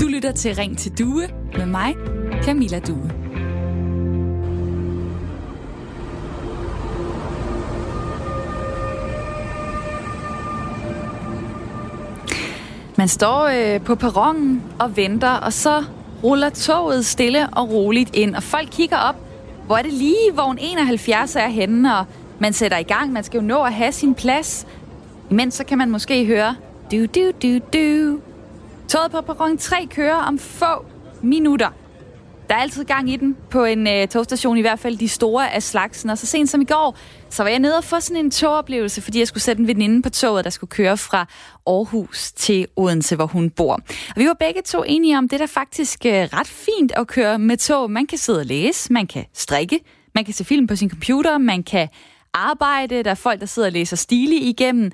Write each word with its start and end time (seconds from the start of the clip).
Du 0.00 0.06
lytter 0.08 0.32
til 0.36 0.54
Ring 0.54 0.78
til 0.78 0.98
Due 0.98 1.28
med 1.56 1.66
mig, 1.66 1.94
Camilla 2.42 2.78
Due. 2.78 3.10
Man 12.96 13.08
står 13.08 13.44
øh, 13.44 13.80
på 13.80 13.94
perronen 13.94 14.62
og 14.78 14.96
venter, 14.96 15.30
og 15.30 15.52
så 15.52 15.84
ruller 16.24 16.50
toget 16.50 17.06
stille 17.06 17.48
og 17.48 17.70
roligt 17.70 18.16
ind, 18.16 18.34
og 18.34 18.42
folk 18.42 18.68
kigger 18.72 18.96
op, 18.96 19.16
hvor 19.66 19.76
er 19.76 19.82
det 19.82 19.92
lige 19.92 20.34
vogn 20.34 20.58
71 20.60 21.36
er 21.36 21.48
henne, 21.48 21.98
og 21.98 22.04
man 22.38 22.52
sætter 22.52 22.78
i 22.78 22.82
gang. 22.82 23.12
Man 23.12 23.24
skal 23.24 23.40
jo 23.40 23.46
nå 23.46 23.62
at 23.62 23.72
have 23.72 23.92
sin 23.92 24.14
plads. 24.14 24.66
Imens 25.30 25.54
så 25.54 25.64
kan 25.64 25.78
man 25.78 25.90
måske 25.90 26.26
høre 26.26 26.56
du 26.92 27.06
du 27.06 27.30
du 27.42 27.58
du. 27.72 28.20
Toget 28.88 29.10
på 29.10 29.20
perron 29.20 29.58
3 29.58 29.86
kører 29.90 30.14
om 30.14 30.38
få 30.38 30.84
minutter. 31.22 31.70
Der 32.48 32.54
er 32.54 32.58
altid 32.58 32.84
gang 32.84 33.10
i 33.10 33.16
den 33.16 33.36
på 33.50 33.64
en 33.64 33.86
øh, 33.86 34.08
togstation, 34.08 34.58
i 34.58 34.60
hvert 34.60 34.78
fald 34.78 34.96
de 34.96 35.08
store 35.08 35.52
af 35.52 35.62
slagsen. 35.62 36.10
Og 36.10 36.18
så 36.18 36.26
sent 36.26 36.50
som 36.50 36.60
i 36.60 36.64
går, 36.64 36.96
så 37.30 37.42
var 37.42 37.50
jeg 37.50 37.58
nede 37.58 37.78
og 37.78 37.84
få 37.84 38.00
sådan 38.00 38.24
en 38.24 38.30
togoplevelse, 38.30 39.02
fordi 39.02 39.18
jeg 39.18 39.28
skulle 39.28 39.42
sætte 39.42 39.60
en 39.60 39.68
veninde 39.68 40.02
på 40.02 40.10
toget, 40.10 40.44
der 40.44 40.50
skulle 40.50 40.70
køre 40.70 40.96
fra 40.96 41.26
Aarhus 41.66 42.32
til 42.32 42.66
Odense, 42.76 43.16
hvor 43.16 43.26
hun 43.26 43.50
bor. 43.50 43.72
Og 43.74 44.16
vi 44.16 44.26
var 44.26 44.34
begge 44.34 44.62
to 44.62 44.82
enige 44.82 45.18
om, 45.18 45.28
det 45.28 45.40
er 45.40 45.46
da 45.46 45.60
faktisk 45.60 46.06
øh, 46.06 46.12
ret 46.12 46.46
fint 46.46 46.92
at 46.92 47.06
køre 47.06 47.38
med 47.38 47.56
tog. 47.56 47.90
Man 47.90 48.06
kan 48.06 48.18
sidde 48.18 48.38
og 48.38 48.46
læse, 48.46 48.92
man 48.92 49.06
kan 49.06 49.24
strikke, 49.34 49.80
man 50.14 50.24
kan 50.24 50.34
se 50.34 50.44
film 50.44 50.66
på 50.66 50.76
sin 50.76 50.90
computer, 50.90 51.38
man 51.38 51.62
kan 51.62 51.88
arbejde, 52.36 53.02
der 53.02 53.10
er 53.10 53.14
folk, 53.14 53.40
der 53.40 53.46
sidder 53.46 53.68
og 53.68 53.72
læser 53.72 53.96
stile 53.96 54.36
igennem. 54.36 54.92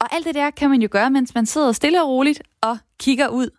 Og 0.00 0.14
alt 0.14 0.26
det 0.26 0.34
der 0.34 0.50
kan 0.50 0.70
man 0.70 0.82
jo 0.82 0.88
gøre, 0.90 1.10
mens 1.10 1.34
man 1.34 1.46
sidder 1.46 1.72
stille 1.72 2.02
og 2.02 2.08
roligt 2.08 2.42
og 2.62 2.78
kigger 3.00 3.28
ud 3.28 3.50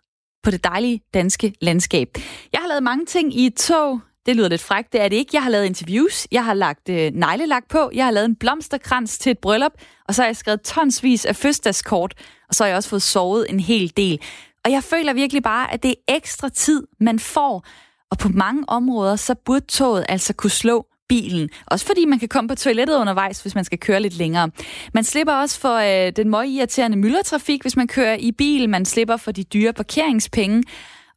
på 0.42 0.50
det 0.50 0.64
dejlige 0.64 1.00
danske 1.14 1.54
landskab. 1.60 2.08
Jeg 2.52 2.60
har 2.60 2.68
lavet 2.68 2.82
mange 2.82 3.06
ting 3.06 3.34
i 3.34 3.46
et 3.46 3.54
tog. 3.54 4.00
Det 4.26 4.36
lyder 4.36 4.48
lidt 4.48 4.62
frækt, 4.62 4.92
det 4.92 5.00
er 5.00 5.08
det 5.08 5.16
ikke. 5.16 5.30
Jeg 5.32 5.42
har 5.42 5.50
lavet 5.50 5.64
interviews, 5.64 6.26
jeg 6.32 6.44
har 6.44 6.54
lagt 6.54 6.88
øh, 6.88 7.12
neglelak 7.14 7.68
på, 7.68 7.90
jeg 7.94 8.04
har 8.04 8.10
lavet 8.10 8.24
en 8.24 8.36
blomsterkrans 8.36 9.18
til 9.18 9.30
et 9.30 9.38
bryllup, 9.38 9.72
og 10.08 10.14
så 10.14 10.22
har 10.22 10.26
jeg 10.26 10.36
skrevet 10.36 10.62
tonsvis 10.62 11.24
af 11.24 11.36
fødselsdagskort, 11.36 12.14
og 12.48 12.54
så 12.54 12.64
har 12.64 12.68
jeg 12.68 12.76
også 12.76 12.88
fået 12.88 13.02
sovet 13.02 13.46
en 13.48 13.60
hel 13.60 13.92
del. 13.96 14.20
Og 14.64 14.70
jeg 14.70 14.84
føler 14.84 15.12
virkelig 15.12 15.42
bare, 15.42 15.72
at 15.72 15.82
det 15.82 15.90
er 15.90 16.14
ekstra 16.16 16.48
tid, 16.48 16.86
man 17.00 17.18
får, 17.18 17.66
og 18.10 18.18
på 18.18 18.28
mange 18.28 18.64
områder, 18.68 19.16
så 19.16 19.34
burde 19.34 19.66
toget 19.66 20.06
altså 20.08 20.32
kunne 20.32 20.50
slå 20.50 20.86
bilen. 21.08 21.48
Også 21.66 21.86
fordi 21.86 22.04
man 22.04 22.18
kan 22.18 22.28
komme 22.28 22.48
på 22.48 22.54
toilettet 22.54 22.96
undervejs, 22.96 23.42
hvis 23.42 23.54
man 23.54 23.64
skal 23.64 23.78
køre 23.78 24.00
lidt 24.00 24.16
længere. 24.16 24.50
Man 24.94 25.04
slipper 25.04 25.32
også 25.32 25.60
for 25.60 25.74
øh, 25.74 26.12
den 26.16 26.30
møgirriterende 26.30 26.58
irriterende 26.58 26.96
myldretrafik, 26.96 27.62
hvis 27.62 27.76
man 27.76 27.86
kører 27.86 28.16
i 28.16 28.32
bil. 28.32 28.68
Man 28.68 28.84
slipper 28.84 29.16
for 29.16 29.32
de 29.32 29.44
dyre 29.44 29.72
parkeringspenge. 29.72 30.62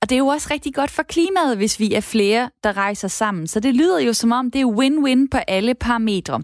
Og 0.01 0.09
det 0.09 0.15
er 0.15 0.19
jo 0.19 0.27
også 0.27 0.47
rigtig 0.51 0.73
godt 0.73 0.91
for 0.91 1.03
klimaet, 1.03 1.57
hvis 1.57 1.79
vi 1.79 1.93
er 1.93 2.01
flere, 2.01 2.49
der 2.63 2.77
rejser 2.77 3.07
sammen. 3.07 3.47
Så 3.47 3.59
det 3.59 3.75
lyder 3.75 3.99
jo 3.99 4.13
som 4.13 4.31
om, 4.31 4.51
det 4.51 4.61
er 4.61 4.65
win-win 4.65 5.27
på 5.31 5.37
alle 5.37 5.73
parametre. 5.73 6.43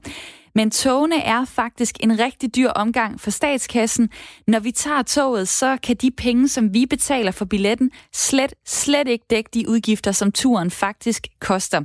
Men 0.56 0.72
togene 0.72 1.24
er 1.24 1.46
faktisk 1.46 1.98
en 2.00 2.20
rigtig 2.20 2.56
dyr 2.56 2.70
omgang 2.70 3.22
for 3.22 3.32
statskassen. 3.32 4.10
Når 4.48 4.60
vi 4.60 4.72
tager 4.72 5.02
toget, 5.02 5.48
så 5.48 5.78
kan 5.84 5.96
de 5.96 6.12
penge, 6.12 6.48
som 6.48 6.74
vi 6.74 6.86
betaler 6.86 7.32
for 7.32 7.46
billetten, 7.46 7.92
slet, 8.14 8.54
slet 8.66 9.08
ikke 9.08 9.26
dække 9.30 9.50
de 9.54 9.70
udgifter, 9.70 10.12
som 10.12 10.32
turen 10.32 10.72
faktisk 10.72 11.28
koster. 11.40 11.82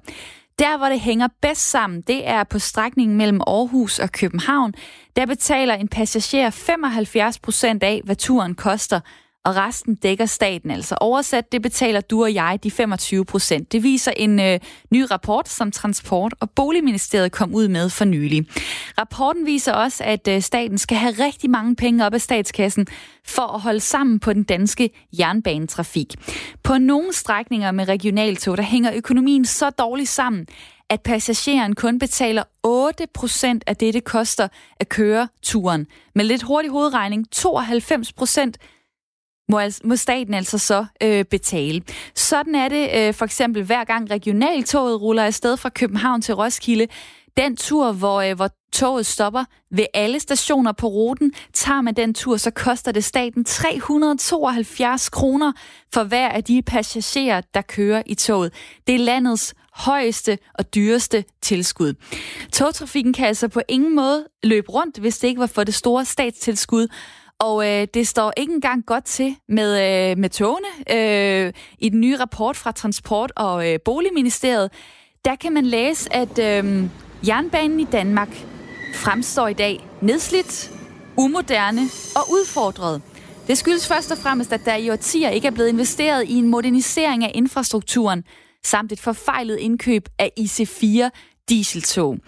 Der, 0.58 0.76
hvor 0.76 0.86
det 0.86 1.00
hænger 1.00 1.28
bedst 1.42 1.70
sammen, 1.70 2.00
det 2.00 2.28
er 2.28 2.44
på 2.44 2.58
strækningen 2.58 3.16
mellem 3.16 3.40
Aarhus 3.46 3.98
og 3.98 4.12
København. 4.12 4.74
Der 5.16 5.26
betaler 5.26 5.74
en 5.74 5.88
passager 5.88 6.50
75 6.50 7.38
procent 7.38 7.82
af, 7.82 8.00
hvad 8.04 8.16
turen 8.16 8.54
koster, 8.54 9.00
og 9.44 9.56
resten 9.56 9.94
dækker 9.94 10.26
staten 10.26 10.70
altså. 10.70 10.96
Oversat, 11.00 11.52
det 11.52 11.62
betaler 11.62 12.00
du 12.00 12.22
og 12.22 12.34
jeg 12.34 12.58
de 12.62 12.70
25 12.70 13.24
procent. 13.24 13.72
Det 13.72 13.82
viser 13.82 14.12
en 14.16 14.40
øh, 14.40 14.60
ny 14.90 15.04
rapport, 15.10 15.48
som 15.48 15.72
Transport- 15.72 16.34
og 16.40 16.50
Boligministeriet 16.50 17.32
kom 17.32 17.54
ud 17.54 17.68
med 17.68 17.90
for 17.90 18.04
nylig. 18.04 18.46
Rapporten 18.98 19.46
viser 19.46 19.72
også, 19.72 20.04
at 20.04 20.28
øh, 20.28 20.42
staten 20.42 20.78
skal 20.78 20.96
have 20.96 21.12
rigtig 21.12 21.50
mange 21.50 21.76
penge 21.76 22.06
op 22.06 22.14
af 22.14 22.20
statskassen 22.20 22.86
for 23.26 23.54
at 23.54 23.60
holde 23.60 23.80
sammen 23.80 24.20
på 24.20 24.32
den 24.32 24.42
danske 24.42 24.90
jernbanetrafik. 25.18 26.14
På 26.62 26.78
nogle 26.78 27.12
strækninger 27.12 27.70
med 27.70 27.88
regionaltog, 27.88 28.56
der 28.56 28.62
hænger 28.62 28.92
økonomien 28.94 29.44
så 29.44 29.70
dårligt 29.70 30.08
sammen, 30.08 30.46
at 30.88 31.00
passageren 31.00 31.74
kun 31.74 31.98
betaler 31.98 32.42
8% 32.66 33.60
af 33.66 33.76
det, 33.76 33.94
det 33.94 34.04
koster 34.04 34.48
at 34.80 34.88
køre 34.88 35.28
turen. 35.42 35.86
Med 36.14 36.24
lidt 36.24 36.42
hurtig 36.42 36.70
hovedregning, 36.70 37.26
92% 37.36 38.52
må, 39.52 39.58
altså, 39.58 39.80
må 39.84 39.96
staten 39.96 40.34
altså 40.34 40.58
så 40.58 40.86
øh, 41.02 41.24
betale. 41.24 41.82
Sådan 42.14 42.54
er 42.54 42.68
det 42.68 42.90
øh, 42.94 43.14
for 43.14 43.24
eksempel 43.24 43.62
hver 43.64 43.84
gang 43.84 44.10
regionaltoget 44.10 45.00
ruller 45.00 45.24
afsted 45.24 45.56
fra 45.56 45.68
København 45.68 46.22
til 46.22 46.34
Roskilde. 46.34 46.86
Den 47.36 47.56
tur, 47.56 47.92
hvor, 47.92 48.20
øh, 48.20 48.36
hvor 48.36 48.48
toget 48.72 49.06
stopper 49.06 49.44
ved 49.70 49.86
alle 49.94 50.20
stationer 50.20 50.72
på 50.72 50.86
ruten, 50.86 51.32
tager 51.52 51.80
man 51.80 51.94
den 51.94 52.14
tur, 52.14 52.36
så 52.36 52.50
koster 52.50 52.92
det 52.92 53.04
staten 53.04 53.44
372 53.44 55.08
kroner 55.08 55.52
for 55.94 56.04
hver 56.04 56.28
af 56.28 56.44
de 56.44 56.62
passagerer, 56.62 57.40
der 57.54 57.62
kører 57.62 58.02
i 58.06 58.14
toget. 58.14 58.52
Det 58.86 58.94
er 58.94 58.98
landets 58.98 59.54
højeste 59.74 60.38
og 60.54 60.74
dyreste 60.74 61.24
tilskud. 61.42 61.94
Togtrafikken 62.52 63.12
kan 63.12 63.26
altså 63.26 63.48
på 63.48 63.60
ingen 63.68 63.94
måde 63.94 64.26
løbe 64.42 64.70
rundt, 64.70 64.98
hvis 64.98 65.18
det 65.18 65.28
ikke 65.28 65.40
var 65.40 65.46
for 65.46 65.64
det 65.64 65.74
store 65.74 66.04
statstilskud, 66.04 66.88
og 67.42 67.68
øh, 67.68 67.86
det 67.94 68.08
står 68.08 68.32
ikke 68.36 68.52
engang 68.52 68.86
godt 68.86 69.04
til 69.04 69.36
med, 69.48 69.70
øh, 69.72 70.18
med 70.18 70.30
togene. 70.30 70.68
Øh, 70.90 71.52
I 71.78 71.88
den 71.88 72.00
nye 72.00 72.16
rapport 72.16 72.56
fra 72.56 72.72
Transport- 72.72 73.32
og 73.36 73.72
øh, 73.72 73.78
Boligministeriet, 73.84 74.70
der 75.24 75.34
kan 75.34 75.52
man 75.52 75.66
læse, 75.66 76.12
at 76.12 76.38
øh, 76.38 76.84
jernbanen 77.26 77.80
i 77.80 77.84
Danmark 77.84 78.28
fremstår 78.94 79.48
i 79.48 79.52
dag 79.52 79.88
nedslidt, 80.00 80.70
umoderne 81.16 81.82
og 82.16 82.22
udfordret. 82.30 83.02
Det 83.46 83.58
skyldes 83.58 83.88
først 83.88 84.10
og 84.10 84.18
fremmest, 84.18 84.52
at 84.52 84.60
der 84.64 84.76
i 84.76 84.90
årtier 84.90 85.28
ikke 85.30 85.46
er 85.46 85.52
blevet 85.52 85.68
investeret 85.68 86.28
i 86.28 86.34
en 86.34 86.48
modernisering 86.48 87.24
af 87.24 87.32
infrastrukturen, 87.34 88.24
samt 88.64 88.92
et 88.92 89.00
forfejlet 89.00 89.56
indkøb 89.56 90.08
af 90.18 90.32
IC4 90.40 91.08
dieseltog. 91.48 92.18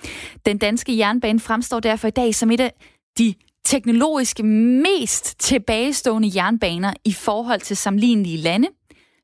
Den 0.47 0.59
danske 0.59 0.99
jernbane 0.99 1.41
fremstår 1.41 1.81
derfor 1.81 2.09
i 2.09 2.11
dag 2.11 2.35
som 2.35 2.51
et 2.51 2.61
af 2.61 2.73
de 3.19 3.35
teknologisk 3.65 4.43
mest 4.83 5.41
tilbagestående 5.41 6.31
jernbaner 6.35 6.93
i 7.05 7.13
forhold 7.13 7.61
til 7.61 7.77
sammenlignelige 7.77 8.37
lande. 8.37 8.69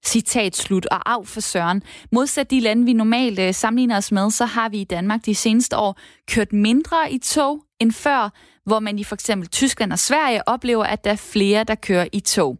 Citat 0.04 0.56
slut 0.56 0.86
og 0.86 1.10
af 1.10 1.26
for 1.26 1.40
Søren. 1.40 1.82
Modsat 2.12 2.50
de 2.50 2.60
lande, 2.60 2.84
vi 2.84 2.92
normalt 2.92 3.38
øh, 3.38 3.54
sammenligner 3.54 3.96
os 3.96 4.12
med, 4.12 4.30
så 4.30 4.44
har 4.44 4.68
vi 4.68 4.80
i 4.80 4.84
Danmark 4.84 5.26
de 5.26 5.34
seneste 5.34 5.76
år 5.76 5.98
kørt 6.28 6.52
mindre 6.52 7.12
i 7.12 7.18
tog 7.18 7.64
end 7.80 7.92
før, 7.92 8.32
hvor 8.66 8.78
man 8.78 8.98
i 8.98 9.04
for 9.04 9.14
eksempel 9.14 9.48
Tyskland 9.48 9.92
og 9.92 9.98
Sverige 9.98 10.48
oplever, 10.48 10.84
at 10.84 11.04
der 11.04 11.10
er 11.10 11.16
flere, 11.16 11.64
der 11.64 11.74
kører 11.74 12.06
i 12.12 12.20
tog. 12.20 12.58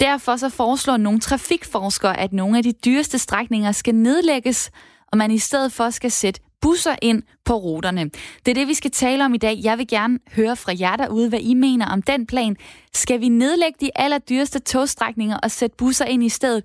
Derfor 0.00 0.36
så 0.36 0.48
foreslår 0.48 0.96
nogle 0.96 1.20
trafikforskere, 1.20 2.20
at 2.20 2.32
nogle 2.32 2.56
af 2.58 2.62
de 2.62 2.72
dyreste 2.72 3.18
strækninger 3.18 3.72
skal 3.72 3.94
nedlægges, 3.94 4.70
og 5.12 5.18
man 5.18 5.30
i 5.30 5.38
stedet 5.38 5.72
for 5.72 5.90
skal 5.90 6.10
sætte 6.10 6.40
busser 6.60 6.96
ind 7.02 7.22
på 7.44 7.54
ruterne. 7.54 8.10
Det 8.46 8.48
er 8.48 8.54
det, 8.54 8.68
vi 8.68 8.74
skal 8.74 8.90
tale 8.90 9.24
om 9.24 9.34
i 9.34 9.38
dag. 9.38 9.58
Jeg 9.62 9.78
vil 9.78 9.88
gerne 9.88 10.18
høre 10.36 10.56
fra 10.56 10.72
jer 10.80 10.96
derude, 10.96 11.28
hvad 11.28 11.40
I 11.40 11.54
mener 11.54 11.86
om 11.86 12.02
den 12.02 12.26
plan. 12.26 12.56
Skal 12.94 13.20
vi 13.20 13.28
nedlægge 13.28 13.76
de 13.80 13.90
allerdyreste 13.94 14.58
togstrækninger 14.58 15.38
og 15.42 15.50
sætte 15.50 15.76
busser 15.76 16.04
ind 16.04 16.24
i 16.24 16.28
stedet? 16.28 16.64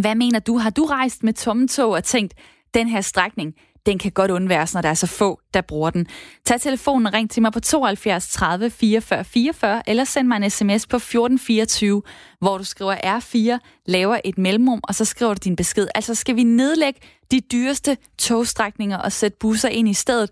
Hvad 0.00 0.14
mener 0.14 0.38
du? 0.38 0.58
Har 0.58 0.70
du 0.70 0.84
rejst 0.84 1.22
med 1.22 1.32
tomme 1.32 1.68
tog 1.68 1.90
og 1.90 2.04
tænkt, 2.04 2.34
den 2.74 2.88
her 2.88 3.00
strækning, 3.00 3.54
den 3.86 3.98
kan 3.98 4.12
godt 4.12 4.30
undværes, 4.30 4.74
når 4.74 4.80
der 4.80 4.88
er 4.88 4.94
så 4.94 5.06
få, 5.06 5.40
der 5.54 5.60
bruger 5.60 5.90
den. 5.90 6.06
Tag 6.46 6.60
telefonen 6.60 7.06
og 7.06 7.12
ring 7.12 7.30
til 7.30 7.42
mig 7.42 7.52
på 7.52 7.60
72 7.60 8.28
30 8.28 8.70
44 8.70 9.24
44, 9.24 9.82
eller 9.86 10.04
send 10.04 10.28
mig 10.28 10.36
en 10.36 10.50
sms 10.50 10.86
på 10.86 10.96
1424, 10.96 12.02
hvor 12.40 12.58
du 12.58 12.64
skriver 12.64 12.94
R4, 13.18 13.58
laver 13.86 14.18
et 14.24 14.38
mellemrum, 14.38 14.80
og 14.82 14.94
så 14.94 15.04
skriver 15.04 15.34
du 15.34 15.40
din 15.44 15.56
besked. 15.56 15.88
Altså 15.94 16.14
skal 16.14 16.36
vi 16.36 16.42
nedlægge 16.42 17.00
de 17.30 17.40
dyreste 17.40 17.96
togstrækninger 18.18 18.98
og 18.98 19.12
sætte 19.12 19.36
busser 19.40 19.68
ind 19.68 19.88
i 19.88 19.94
stedet? 19.94 20.30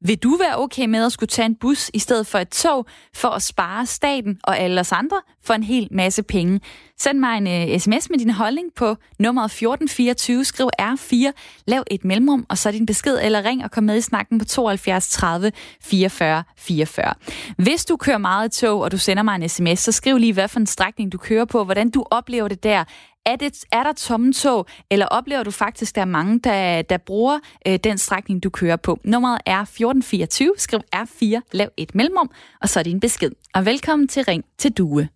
Vil 0.00 0.18
du 0.18 0.36
være 0.36 0.58
okay 0.58 0.86
med 0.86 1.04
at 1.04 1.12
skulle 1.12 1.28
tage 1.28 1.46
en 1.46 1.54
bus 1.54 1.90
i 1.94 1.98
stedet 1.98 2.26
for 2.26 2.38
et 2.38 2.48
tog, 2.48 2.86
for 3.14 3.28
at 3.28 3.42
spare 3.42 3.86
staten 3.86 4.38
og 4.44 4.58
alle 4.58 4.80
os 4.80 4.92
andre 4.92 5.20
for 5.44 5.54
en 5.54 5.62
hel 5.62 5.88
masse 5.90 6.22
penge? 6.22 6.60
Send 6.98 7.18
mig 7.18 7.36
en 7.38 7.46
øh, 7.46 7.74
uh, 7.74 7.80
sms 7.80 8.10
med 8.10 8.18
din 8.18 8.30
holdning 8.30 8.68
på 8.76 8.96
nummeret 9.18 9.44
1424, 9.44 10.44
skriv 10.44 10.68
R4, 10.82 11.32
lav 11.66 11.84
et 11.90 12.04
mellemrum, 12.04 12.46
og 12.48 12.58
så 12.58 12.70
din 12.70 12.86
besked, 12.86 13.18
eller 13.22 13.44
ring 13.44 13.64
og 13.64 13.70
kom 13.70 13.84
med 13.84 13.96
i 13.96 14.00
snakken 14.00 14.38
på 14.38 14.44
72 14.44 15.08
30 15.08 15.52
44 15.82 16.44
44. 16.56 17.14
Hvis 17.56 17.84
du 17.84 17.96
kører 17.96 18.18
meget 18.18 18.56
i 18.56 18.60
tog, 18.60 18.80
og 18.80 18.92
du 18.92 18.98
sender 18.98 19.22
mig 19.22 19.34
en 19.34 19.48
sms, 19.48 19.78
så 19.78 19.92
skriv 19.92 20.18
lige, 20.18 20.32
hvad 20.32 20.48
for 20.48 20.60
en 20.60 20.66
strækning 20.66 21.12
du 21.12 21.18
kører 21.18 21.44
på, 21.44 21.64
hvordan 21.64 21.90
du 21.90 22.04
oplever 22.10 22.48
det 22.48 22.62
der. 22.62 22.84
Er, 23.28 23.36
det, 23.36 23.64
er 23.72 23.82
der 23.82 23.92
tomme 23.92 24.32
tog, 24.32 24.66
eller 24.90 25.06
oplever 25.06 25.42
du 25.42 25.50
faktisk, 25.50 25.90
at 25.90 25.94
der 25.94 26.00
er 26.00 26.06
mange, 26.06 26.38
der, 26.38 26.82
der 26.82 26.96
bruger 26.96 27.38
øh, 27.66 27.78
den 27.84 27.98
strækning, 27.98 28.42
du 28.42 28.50
kører 28.50 28.76
på? 28.76 28.98
Nummeret 29.04 29.38
er 29.46 29.60
1424. 29.60 30.52
Skriv 30.56 30.80
R4, 30.96 31.40
lav 31.52 31.68
et 31.76 31.94
mellemrum, 31.94 32.30
og 32.62 32.68
så 32.68 32.78
er 32.78 32.84
din 32.84 33.00
besked. 33.00 33.30
Og 33.54 33.66
velkommen 33.66 34.08
til 34.08 34.24
Ring 34.24 34.44
til 34.58 34.72
Due. 34.72 35.08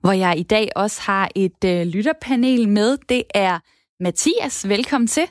hvor 0.00 0.12
jeg 0.12 0.38
i 0.38 0.42
dag 0.42 0.68
også 0.76 1.02
har 1.06 1.28
et 1.34 1.64
øh, 1.64 1.86
lytterpanel 1.86 2.68
med. 2.68 2.98
Det 3.08 3.22
er 3.34 3.58
Mathias. 4.00 4.68
Velkommen 4.68 5.08
til. 5.08 5.22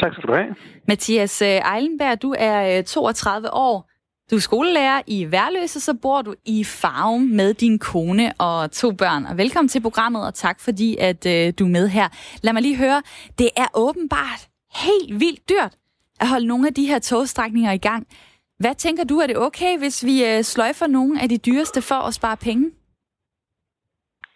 Tak 0.00 0.12
skal 0.12 0.28
du 0.28 0.34
have. 0.34 0.54
Mathias 0.88 1.42
øh, 1.42 1.76
Eilenberg, 1.76 2.22
du 2.22 2.34
er 2.38 2.78
øh, 2.78 2.84
32 2.84 3.54
år. 3.54 3.89
Du 4.30 4.36
er 4.36 4.40
skolelærer 4.40 5.02
i 5.06 5.26
Værløse, 5.30 5.80
så 5.80 5.94
bor 6.02 6.22
du 6.22 6.34
i 6.46 6.64
Farum 6.64 7.20
med 7.20 7.54
din 7.54 7.78
kone 7.78 8.32
og 8.38 8.70
to 8.72 8.92
børn. 8.92 9.26
Og 9.26 9.36
velkommen 9.36 9.68
til 9.68 9.82
programmet, 9.82 10.26
og 10.26 10.34
tak 10.34 10.60
fordi, 10.60 10.96
at 10.96 11.26
øh, 11.26 11.52
du 11.58 11.64
er 11.64 11.68
med 11.68 11.88
her. 11.88 12.08
Lad 12.42 12.52
mig 12.52 12.62
lige 12.62 12.76
høre, 12.76 13.02
det 13.38 13.50
er 13.56 13.66
åbenbart 13.74 14.42
helt 14.84 15.20
vildt 15.20 15.48
dyrt 15.48 15.74
at 16.20 16.28
holde 16.28 16.46
nogle 16.46 16.66
af 16.68 16.74
de 16.74 16.86
her 16.86 16.98
togstrækninger 16.98 17.72
i 17.72 17.78
gang. 17.88 18.06
Hvad 18.58 18.74
tænker 18.74 19.04
du, 19.04 19.18
er 19.18 19.26
det 19.26 19.38
okay, 19.38 19.78
hvis 19.78 20.04
vi 20.04 20.24
øh, 20.24 20.42
sløjfer 20.42 20.86
nogle 20.86 21.22
af 21.22 21.28
de 21.28 21.38
dyreste 21.38 21.82
for 21.82 22.00
at 22.08 22.14
spare 22.14 22.36
penge? 22.36 22.70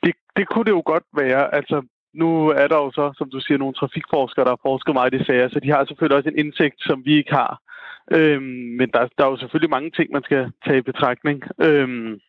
det 0.05 0.15
det 0.37 0.49
kunne 0.49 0.65
det 0.65 0.71
jo 0.71 0.83
godt 0.87 1.07
være. 1.17 1.55
Altså, 1.55 1.77
nu 2.15 2.29
er 2.49 2.67
der 2.73 2.79
jo 2.85 2.91
så, 2.91 3.13
som 3.19 3.31
du 3.31 3.41
siger, 3.41 3.59
nogle 3.59 3.75
trafikforskere, 3.75 4.45
der 4.45 4.51
har 4.51 4.69
forsket 4.71 4.95
meget 4.95 5.15
i 5.15 5.19
det 5.19 5.27
sager, 5.27 5.49
så 5.49 5.61
de 5.61 5.71
har 5.71 5.85
selvfølgelig 5.85 6.17
også 6.17 6.31
en 6.31 6.39
indsigt, 6.45 6.79
som 6.79 7.05
vi 7.05 7.13
ikke 7.21 7.33
har. 7.33 7.64
Øhm, 8.11 8.77
men 8.79 8.89
der, 8.95 9.09
der 9.19 9.25
er 9.25 9.31
jo 9.31 9.37
selvfølgelig 9.37 9.71
mange 9.71 9.91
ting, 9.91 10.09
man 10.13 10.23
skal 10.23 10.53
tage 10.67 10.79
i 10.79 10.89
betragtning. 10.91 11.43
Øhm, 11.61 12.21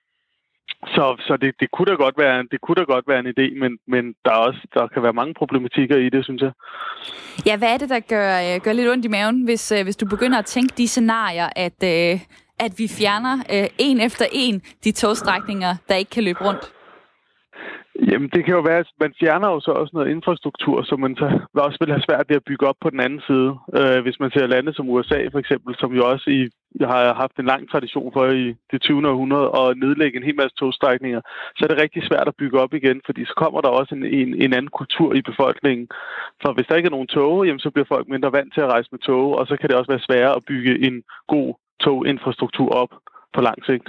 så 0.87 1.15
så 1.27 1.37
det, 1.37 1.55
det, 1.59 1.71
kunne 1.71 1.91
da 1.91 1.95
godt 1.95 2.17
være, 2.17 2.43
det 2.51 2.61
kunne 2.61 2.75
da 2.75 2.83
godt 2.83 3.07
være 3.07 3.19
en 3.19 3.33
idé, 3.35 3.59
men, 3.59 3.77
men 3.87 4.13
der, 4.25 4.31
er 4.31 4.41
også, 4.47 4.61
der 4.73 4.87
kan 4.87 5.03
være 5.03 5.13
mange 5.13 5.33
problematikker 5.33 5.97
i 5.97 6.09
det, 6.09 6.23
synes 6.23 6.41
jeg. 6.41 6.51
Ja, 7.45 7.57
hvad 7.57 7.73
er 7.73 7.77
det, 7.77 7.89
der 7.89 7.99
gør, 7.99 8.29
øh, 8.45 8.61
gør 8.63 8.73
lidt 8.73 8.89
ondt 8.89 9.05
i 9.05 9.07
maven, 9.07 9.43
hvis, 9.43 9.71
øh, 9.71 9.83
hvis 9.83 9.95
du 9.95 10.05
begynder 10.05 10.37
at 10.39 10.45
tænke 10.45 10.73
de 10.77 10.87
scenarier, 10.87 11.49
at, 11.55 11.83
øh, 11.83 12.19
at 12.59 12.73
vi 12.77 12.87
fjerner 12.87 13.35
en 13.77 13.99
efter 14.01 14.25
en 14.31 14.61
de 14.83 14.91
togstrækninger, 14.91 15.75
der 15.87 15.95
ikke 15.95 16.11
kan 16.11 16.23
løbe 16.23 16.45
rundt? 16.45 16.74
Jamen, 18.15 18.29
det 18.35 18.45
kan 18.45 18.57
jo 18.57 18.61
være, 18.69 18.83
at 18.85 18.91
man 19.03 19.13
fjerner 19.19 19.49
jo 19.51 19.59
så 19.59 19.71
også 19.71 19.93
noget 19.93 20.11
infrastruktur, 20.15 20.83
som 20.83 20.99
man 20.99 21.15
så 21.21 21.27
også 21.67 21.77
vil 21.81 21.93
have 21.93 22.07
svært 22.07 22.29
ved 22.29 22.35
at 22.35 22.47
bygge 22.49 22.67
op 22.69 22.79
på 22.81 22.89
den 22.89 22.99
anden 23.05 23.21
side. 23.27 23.49
Øh, 23.79 23.99
hvis 24.05 24.19
man 24.19 24.31
ser 24.31 24.47
lande 24.47 24.73
som 24.73 24.89
USA 24.89 25.19
for 25.31 25.39
eksempel, 25.39 25.75
som 25.81 25.91
jo 25.97 26.03
også 26.11 26.27
i, 26.37 26.41
har 26.93 27.13
haft 27.23 27.35
en 27.37 27.51
lang 27.51 27.71
tradition 27.71 28.13
for 28.13 28.25
i 28.25 28.55
det 28.71 28.81
20. 28.81 29.09
århundrede 29.11 29.47
at 29.61 29.77
nedlægge 29.83 30.17
en 30.17 30.27
hel 30.27 30.35
masse 30.41 30.55
togstrækninger, 30.55 31.21
så 31.55 31.61
er 31.63 31.69
det 31.69 31.81
rigtig 31.83 32.01
svært 32.03 32.27
at 32.27 32.37
bygge 32.41 32.59
op 32.63 32.73
igen, 32.73 33.01
fordi 33.05 33.25
så 33.25 33.33
kommer 33.41 33.61
der 33.61 33.69
også 33.69 33.95
en, 33.95 34.03
en, 34.19 34.29
en 34.43 34.53
anden 34.53 34.73
kultur 34.79 35.09
i 35.19 35.21
befolkningen. 35.29 35.87
For 36.41 36.53
hvis 36.53 36.67
der 36.67 36.75
ikke 36.75 36.87
er 36.87 36.97
nogen 36.97 37.13
tog, 37.17 37.45
jamen, 37.45 37.63
så 37.65 37.69
bliver 37.71 37.91
folk 37.93 38.07
mindre 38.07 38.31
vant 38.37 38.53
til 38.53 38.61
at 38.61 38.71
rejse 38.73 38.89
med 38.91 38.99
tog, 38.99 39.25
og 39.39 39.47
så 39.47 39.57
kan 39.57 39.69
det 39.69 39.77
også 39.77 39.91
være 39.91 40.07
sværere 40.07 40.35
at 40.35 40.45
bygge 40.51 40.73
en 40.87 41.03
god 41.27 41.49
toginfrastruktur 41.79 42.69
op 42.81 42.91
på 43.33 43.41
lang 43.41 43.65
sigt. 43.65 43.87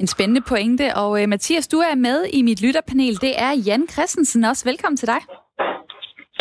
En 0.00 0.06
spændende 0.06 0.40
pointe. 0.40 0.94
Og 0.96 1.10
uh, 1.10 1.28
Mathias, 1.28 1.68
du 1.68 1.76
er 1.76 1.94
med 1.94 2.24
i 2.32 2.42
mit 2.42 2.62
lytterpanel. 2.62 3.20
Det 3.20 3.32
er 3.38 3.52
Jan 3.66 3.88
Christensen 3.88 4.44
også. 4.44 4.64
Velkommen 4.64 4.96
til 4.96 5.08
dig. 5.08 5.20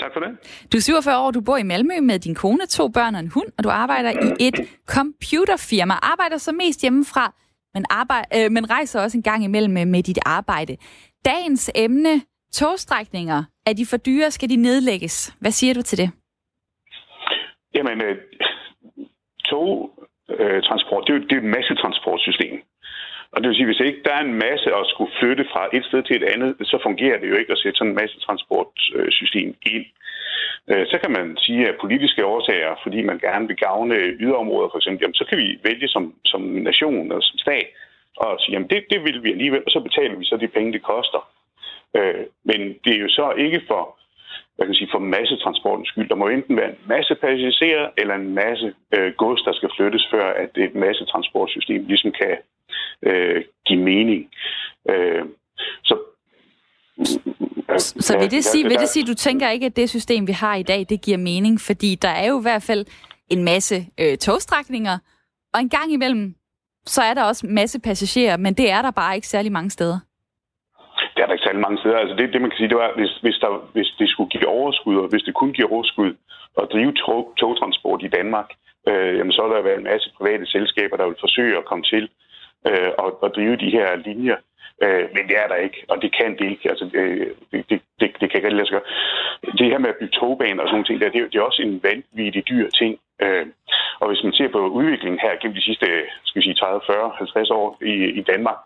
Tak 0.02 0.14
for 0.14 0.20
det. 0.20 0.30
Du 0.72 0.78
er 0.78 0.82
47 0.82 1.20
år, 1.20 1.32
du 1.32 1.42
bor 1.42 1.58
i 1.58 1.64
Malmø 1.64 2.00
med 2.02 2.20
din 2.20 2.36
kone, 2.36 2.66
to 2.66 2.88
børn 2.88 3.16
og 3.16 3.20
en 3.22 3.28
hund, 3.28 3.48
og 3.58 3.64
du 3.64 3.70
arbejder 3.70 4.12
i 4.12 4.48
et 4.48 4.56
computerfirma. 4.88 5.94
Arbejder 5.94 6.38
så 6.38 6.52
mest 6.52 6.82
hjemmefra, 6.82 7.34
men, 7.74 7.86
arbejde, 7.90 8.28
øh, 8.38 8.52
men 8.52 8.70
rejser 8.70 9.02
også 9.02 9.18
en 9.18 9.24
gang 9.24 9.44
imellem 9.44 9.74
med, 9.74 9.86
med 9.86 10.04
dit 10.04 10.20
arbejde. 10.26 10.78
Dagens 11.26 11.72
emne, 11.76 12.22
togstrækninger. 12.54 13.44
Er 13.66 13.74
de 13.74 13.86
for 13.86 13.98
dyre? 13.98 14.32
Skal 14.32 14.50
de 14.50 14.56
nedlægges? 14.56 15.36
Hvad 15.40 15.52
siger 15.52 15.74
du 15.74 15.82
til 15.82 15.98
det? 15.98 16.12
Jamen, 17.76 18.02
øh, 18.02 18.16
togtransport, 19.46 21.04
det 21.08 21.14
er 21.14 21.18
jo 21.18 21.24
det 21.24 21.32
er 21.32 21.38
et 21.38 21.44
massetransportsystem. 21.44 22.56
Og 23.34 23.38
det 23.42 23.48
vil 23.48 23.56
sige, 23.56 23.72
hvis 23.72 23.80
ikke 23.80 24.04
der 24.06 24.14
er 24.14 24.24
en 24.24 24.40
masse 24.46 24.70
at 24.80 24.86
skulle 24.88 25.14
flytte 25.20 25.46
fra 25.52 25.64
et 25.74 25.86
sted 25.86 26.04
til 26.04 26.16
et 26.16 26.30
andet, 26.34 26.56
så 26.72 26.78
fungerer 26.84 27.20
det 27.20 27.30
jo 27.30 27.36
ikke 27.36 27.52
at 27.52 27.58
sætte 27.60 27.78
sådan 27.78 27.92
en 27.92 28.02
masse 28.02 28.20
transportsystem 28.20 29.56
ind. 29.74 29.86
Øh, 30.72 30.86
så 30.92 30.98
kan 31.02 31.12
man 31.12 31.38
sige, 31.38 31.68
at 31.68 31.82
politiske 31.82 32.26
årsager, 32.26 32.76
fordi 32.84 33.02
man 33.02 33.20
gerne 33.20 33.48
vil 33.48 33.58
gavne 33.58 33.96
yderområder 33.96 34.70
for 34.70 34.78
eksempel, 34.78 35.02
jamen, 35.02 35.20
så 35.22 35.26
kan 35.30 35.38
vi 35.38 35.60
vælge 35.64 35.88
som, 35.88 36.14
som 36.26 36.42
nation 36.42 37.12
og 37.12 37.24
som 37.24 37.38
stat 37.38 37.68
og 38.18 38.40
sige, 38.40 38.54
jamen 38.54 38.70
det, 38.70 38.86
det 38.90 39.04
vil 39.04 39.24
vi 39.24 39.32
alligevel, 39.32 39.64
og 39.66 39.72
så 39.72 39.80
betaler 39.80 40.16
vi 40.16 40.26
så 40.26 40.38
de 40.38 40.48
penge, 40.48 40.74
det 40.74 40.84
koster. 40.84 41.22
Øh, 41.98 42.26
men 42.44 42.60
det 42.84 42.92
er 42.96 43.02
jo 43.06 43.10
så 43.10 43.34
ikke 43.46 43.62
for, 43.68 44.01
hvad 44.62 44.70
kan 44.70 44.82
sige, 44.82 44.96
for 44.96 45.00
massetransportens 45.00 45.88
skyld. 45.88 46.10
Der 46.10 46.16
må 46.16 46.28
enten 46.28 46.58
være 46.58 46.70
en 46.70 46.82
masse 46.88 47.16
passagerer 47.16 47.90
eller 47.98 48.16
en 48.16 48.34
masse 48.42 48.74
øh, 48.96 49.14
gods, 49.18 49.42
der 49.42 49.54
skal 49.54 49.70
flyttes, 49.78 50.08
før 50.14 50.26
at 50.44 50.52
et 50.56 50.76
massetransportsystem 50.76 51.86
ligesom 51.92 52.12
kan 52.22 52.36
øh, 53.10 53.44
give 53.68 53.82
mening. 53.92 54.22
Øh, 54.90 55.24
så 55.84 55.96
så 57.78 58.18
vil 58.20 58.32
det, 58.32 58.44
sige, 58.44 58.64
vil 58.64 58.80
det 58.80 58.90
sige, 58.90 59.06
du 59.06 59.14
tænker 59.14 59.50
ikke, 59.50 59.66
at 59.66 59.76
det 59.76 59.90
system, 59.90 60.28
vi 60.28 60.32
har 60.32 60.56
i 60.56 60.64
dag, 60.64 60.86
det 60.90 61.02
giver 61.02 61.18
mening? 61.18 61.62
Fordi 61.62 61.96
der 61.96 62.10
er 62.10 62.28
jo 62.28 62.40
i 62.40 62.42
hvert 62.42 62.64
fald 62.64 62.86
en 63.30 63.44
masse 63.44 63.76
øh, 64.00 64.18
togstrækninger, 64.18 64.98
og 65.54 65.60
en 65.60 65.70
gang 65.70 65.94
imellem, 65.94 66.36
så 66.86 67.02
er 67.02 67.14
der 67.14 67.24
også 67.24 67.48
masse 67.50 67.80
passagerer, 67.80 68.38
men 68.38 68.54
det 68.54 68.72
er 68.72 68.82
der 68.82 68.92
bare 68.92 69.16
ikke 69.16 69.28
særlig 69.28 69.52
mange 69.52 69.70
steder. 69.70 70.00
Det 71.14 71.22
er 71.22 71.26
der 71.26 71.34
ikke 71.34 71.48
særlig 71.48 71.62
mange 71.62 71.80
steder. 71.80 71.98
Altså 71.98 72.16
det, 72.16 72.34
det 72.34 72.42
man 72.42 72.50
kan 72.50 72.58
sige, 72.58 72.70
det 72.70 72.78
var, 72.84 72.92
hvis, 73.00 73.14
hvis, 73.26 73.38
der, 73.44 73.52
hvis 73.74 73.90
det 74.00 74.10
skulle 74.10 74.30
give 74.30 74.48
overskud, 74.48 74.96
og 75.04 75.08
hvis 75.08 75.24
det 75.24 75.34
kun 75.34 75.54
giver 75.54 75.72
overskud 75.72 76.12
at 76.62 76.68
drive 76.74 76.94
tog, 76.94 77.34
togtransport 77.38 78.04
i 78.04 78.14
Danmark, 78.18 78.50
øh, 78.90 79.18
jamen 79.18 79.32
så 79.32 79.42
vil 79.44 79.56
der 79.56 79.70
være 79.70 79.78
en 79.78 79.90
masse 79.92 80.12
private 80.18 80.46
selskaber, 80.46 80.98
der 80.98 81.08
vil 81.08 81.24
forsøge 81.26 81.58
at 81.58 81.66
komme 81.66 81.84
til 81.84 82.10
øh, 82.68 82.92
og, 82.98 83.24
og 83.24 83.30
drive 83.36 83.56
de 83.56 83.70
her 83.78 83.96
linjer. 83.96 84.40
Øh, 84.84 85.06
men 85.16 85.24
det 85.30 85.36
er 85.44 85.48
der 85.48 85.56
ikke, 85.56 85.80
og 85.90 86.02
det 86.02 86.12
kan 86.20 86.32
det 86.40 86.48
ikke. 86.54 86.70
Altså, 86.70 86.90
øh, 86.94 87.28
det, 87.52 87.70
det, 87.70 87.82
det, 88.00 88.08
det 88.20 88.28
kan 88.30 88.38
ikke 88.38 88.48
rigtig 88.48 88.62
lade 88.62 88.68
sig 88.68 88.78
gøre. 88.78 88.90
Det 89.60 89.72
her 89.72 89.80
med 89.80 89.90
at 89.90 90.00
bygge 90.00 90.18
togbaner 90.20 90.64
og 90.64 90.70
sådan 90.70 90.86
noget, 90.90 91.14
det, 91.14 91.22
er, 91.22 91.30
det 91.30 91.40
er 91.40 91.50
også 91.50 91.62
en 91.62 91.84
vanvittig 91.84 92.44
dyr 92.50 92.70
ting. 92.70 93.00
Øh, 93.24 93.46
og 94.00 94.08
hvis 94.08 94.24
man 94.24 94.34
ser 94.34 94.50
på 94.52 94.60
udviklingen 94.68 95.20
her 95.26 95.40
gennem 95.42 95.56
de 95.56 95.68
sidste 95.68 95.86
skal 96.26 96.40
vi 96.40 96.46
sige, 96.46 96.56
30, 96.56 96.82
40, 96.88 97.12
50 97.18 97.50
år 97.50 97.78
i, 97.94 97.94
i 98.20 98.22
Danmark, 98.22 98.58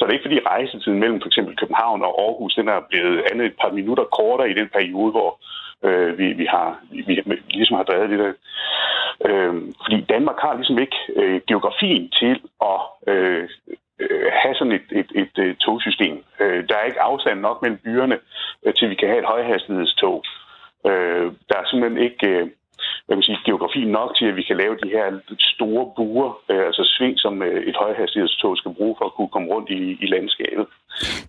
så 0.00 0.04
er 0.04 0.08
det 0.08 0.14
ikke 0.14 0.28
fordi 0.28 0.48
rejsetiden 0.54 1.00
mellem 1.00 1.20
for 1.20 1.28
eksempel 1.28 1.56
København 1.56 2.02
og 2.02 2.12
Aarhus, 2.22 2.54
den 2.54 2.68
er 2.68 2.80
blevet 2.90 3.22
andet 3.32 3.46
et 3.46 3.56
par 3.60 3.72
minutter 3.78 4.04
kortere 4.04 4.50
i 4.50 4.58
den 4.60 4.68
periode, 4.68 5.10
hvor 5.10 5.30
øh, 5.86 6.18
vi, 6.18 6.32
vi, 6.32 6.44
har, 6.44 6.80
vi, 6.90 7.02
vi 7.26 7.42
ligesom 7.48 7.76
har 7.76 7.82
drevet 7.84 8.10
det 8.10 8.18
der. 8.18 8.32
Øh, 9.28 9.54
fordi 9.84 10.00
Danmark 10.14 10.38
har 10.44 10.54
ligesom 10.54 10.78
ikke 10.78 10.98
øh, 11.16 11.40
geografien 11.48 12.10
til 12.20 12.40
at 12.70 12.80
øh, 13.12 13.48
øh, 14.00 14.26
have 14.42 14.54
sådan 14.54 14.72
et, 14.72 14.88
et, 15.00 15.10
et, 15.14 15.44
et 15.44 15.58
togsystem. 15.58 16.24
Øh, 16.40 16.68
der 16.68 16.76
er 16.76 16.84
ikke 16.84 17.00
afstand 17.00 17.40
nok 17.40 17.62
mellem 17.62 17.78
byerne, 17.84 18.18
øh, 18.64 18.74
til 18.74 18.90
vi 18.90 18.94
kan 18.94 19.08
have 19.08 19.18
et 19.18 19.32
højhastighedstog. 19.32 20.24
Øh, 20.86 21.26
der 21.48 21.56
er 21.58 21.66
simpelthen 21.66 22.02
ikke... 22.04 22.26
Øh, 22.28 22.48
hvad 23.10 23.18
kan 23.18 23.28
sige, 23.28 23.48
geografi 23.50 23.80
nok 23.98 24.10
til, 24.18 24.26
at 24.30 24.36
vi 24.36 24.44
kan 24.48 24.56
lave 24.62 24.74
de 24.82 24.88
her 24.96 25.06
store 25.54 25.84
buer, 25.96 26.30
øh, 26.50 26.66
altså 26.68 26.82
sving, 26.94 27.14
som 27.24 27.42
øh, 27.42 27.60
et 27.70 27.76
højhastighedstog 27.82 28.56
skal 28.56 28.74
bruge 28.78 28.94
for 28.98 29.04
at 29.04 29.14
kunne 29.16 29.32
komme 29.34 29.48
rundt 29.54 29.68
i, 29.70 29.80
i 30.04 30.06
landskabet. 30.14 30.66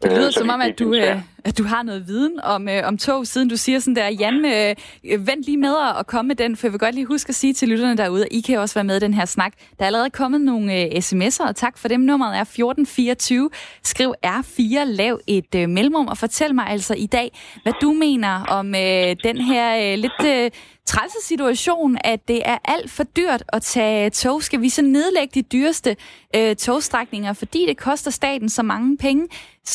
Det 0.02 0.10
lyder 0.18 0.32
øh, 0.34 0.40
som 0.42 0.50
om, 0.56 0.62
at 0.62 0.80
du, 0.80 0.94
øh, 0.94 1.18
at 1.46 1.58
du 1.58 1.64
har 1.64 1.84
noget 1.84 2.08
viden 2.08 2.40
om, 2.44 2.70
øh, 2.70 2.82
om 2.90 2.98
tog, 2.98 3.28
siden 3.28 3.50
du 3.50 3.58
siger 3.58 3.80
sådan 3.80 3.96
der, 3.96 4.08
Jan, 4.22 4.38
øh, 4.46 5.28
vent 5.28 5.44
lige 5.46 5.58
med 5.58 5.76
at 6.00 6.08
komme 6.08 6.28
med 6.28 6.36
den, 6.36 6.56
for 6.58 6.68
jeg 6.68 6.72
vil 6.74 6.80
godt 6.80 6.96
lige 6.96 7.06
huske 7.06 7.30
at 7.30 7.36
sige 7.36 7.54
til 7.54 7.68
lytterne 7.70 7.98
derude, 7.98 8.24
at 8.26 8.32
I 8.32 8.42
kan 8.42 8.60
også 8.60 8.76
være 8.76 8.84
med 8.84 8.98
i 8.98 9.00
den 9.00 9.14
her 9.14 9.26
snak. 9.26 9.54
Der 9.78 9.84
er 9.84 9.88
allerede 9.88 10.10
kommet 10.10 10.42
nogle 10.42 10.68
øh, 10.74 10.86
sms'er, 10.86 11.48
og 11.48 11.56
tak 11.56 11.78
for 11.78 11.88
dem. 11.88 12.00
Nummeret 12.00 12.38
er 12.38 12.42
1424. 12.42 13.50
Skriv 13.84 14.14
R4, 14.26 14.84
lav 14.86 15.20
et 15.28 15.56
øh, 15.56 15.70
mellemrum, 15.70 16.08
og 16.08 16.18
fortæl 16.18 16.56
mig 16.56 16.66
altså 16.68 16.94
i 16.98 17.06
dag, 17.06 17.32
hvad 17.64 17.74
du 17.82 17.94
mener 17.94 18.46
om 18.50 18.76
øh, 18.76 19.16
den 19.24 19.38
her 19.38 19.94
øh, 19.94 19.98
lidt... 20.00 20.22
Øh, 20.26 20.52
trælse 20.86 21.18
situation, 21.24 21.98
at 22.04 22.28
det 22.28 22.42
er 22.46 22.58
alt 22.66 22.92
for 22.92 23.04
dyrt 23.04 23.44
at 23.48 23.62
tage 23.62 24.10
tog. 24.10 24.44
Skal 24.44 24.62
vi 24.62 24.70
så 24.70 24.82
nedlægge 24.82 25.42
de 25.42 25.42
dyreste 25.42 25.96
øh, 26.36 26.56
togstrækninger, 26.56 27.34
fordi 27.34 27.66
det 27.68 27.78
koster 27.78 28.12
staten 28.12 28.50
så 28.50 28.64
mange 28.64 28.98
penge? 28.98 29.28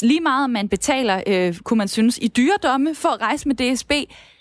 Lige 0.02 0.20
meget 0.20 0.50
man 0.50 0.68
betaler, 0.68 1.22
øh, 1.26 1.58
kunne 1.58 1.78
man 1.78 1.88
synes, 1.88 2.18
i 2.22 2.28
dyredomme 2.28 2.94
for 2.94 3.08
at 3.08 3.20
rejse 3.20 3.48
med 3.48 3.56
DSB, 3.56 3.92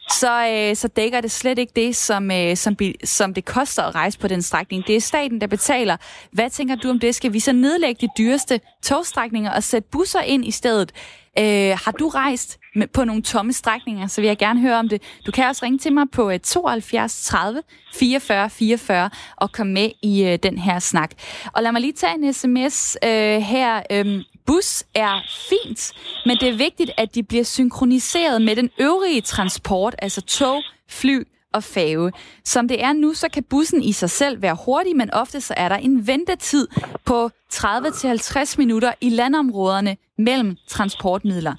så, 0.09 0.47
øh, 0.47 0.75
så 0.75 0.87
dækker 0.87 1.21
det 1.21 1.31
slet 1.31 1.59
ikke 1.59 1.73
det, 1.75 1.95
som, 1.95 2.31
øh, 2.31 2.57
som, 2.57 2.77
som 3.03 3.33
det 3.33 3.45
koster 3.45 3.83
at 3.83 3.95
rejse 3.95 4.19
på 4.19 4.27
den 4.27 4.41
strækning. 4.41 4.87
Det 4.87 4.95
er 4.95 5.01
staten, 5.01 5.41
der 5.41 5.47
betaler. 5.47 5.97
Hvad 6.31 6.49
tænker 6.49 6.75
du 6.75 6.89
om 6.89 6.99
det? 6.99 7.15
Skal 7.15 7.33
vi 7.33 7.39
så 7.39 7.51
nedlægge 7.51 8.07
de 8.07 8.11
dyreste 8.17 8.59
togstrækninger 8.83 9.51
og 9.51 9.63
sætte 9.63 9.89
busser 9.91 10.21
ind 10.21 10.45
i 10.45 10.51
stedet? 10.51 10.91
Øh, 11.39 11.77
har 11.85 11.91
du 11.91 12.07
rejst 12.07 12.59
med, 12.75 12.87
på 12.87 13.03
nogle 13.03 13.21
tomme 13.21 13.53
strækninger, 13.53 14.07
så 14.07 14.21
vil 14.21 14.27
jeg 14.27 14.37
gerne 14.37 14.61
høre 14.61 14.79
om 14.79 14.89
det. 14.89 15.01
Du 15.25 15.31
kan 15.31 15.47
også 15.47 15.65
ringe 15.65 15.77
til 15.77 15.93
mig 15.93 16.05
på 16.11 16.31
72 16.43 17.25
30 17.25 17.61
44 17.93 18.49
44 18.49 19.09
og 19.35 19.51
komme 19.51 19.73
med 19.73 19.89
i 20.01 20.23
øh, 20.23 20.39
den 20.43 20.57
her 20.57 20.79
snak. 20.79 21.11
Og 21.53 21.63
lad 21.63 21.71
mig 21.71 21.81
lige 21.81 21.93
tage 21.93 22.13
en 22.13 22.33
sms 22.33 22.97
øh, 23.03 23.41
her. 23.41 23.81
Øh, 23.91 24.23
bus 24.45 24.83
er 24.93 25.21
fint, 25.49 25.93
men 26.25 26.37
det 26.37 26.49
er 26.49 26.57
vigtigt, 26.57 26.91
at 26.97 27.15
de 27.15 27.23
bliver 27.23 27.43
synkroniseret 27.43 28.41
med 28.41 28.55
den 28.55 28.69
øvrige 28.79 29.21
transport, 29.21 29.95
altså 29.99 30.21
tog, 30.21 30.63
fly 30.89 31.23
og 31.53 31.63
fave. 31.63 32.11
Som 32.43 32.67
det 32.67 32.83
er 32.83 32.93
nu, 32.93 33.13
så 33.13 33.29
kan 33.29 33.43
bussen 33.43 33.83
i 33.83 33.91
sig 33.91 34.09
selv 34.09 34.41
være 34.41 34.57
hurtig, 34.65 34.95
men 34.95 35.13
ofte 35.13 35.41
så 35.41 35.53
er 35.57 35.69
der 35.69 35.75
en 35.75 36.07
ventetid 36.07 36.67
på 37.05 37.29
30-50 37.53 38.55
minutter 38.57 38.93
i 39.01 39.09
landområderne 39.09 39.97
mellem 40.17 40.55
transportmidler. 40.67 41.53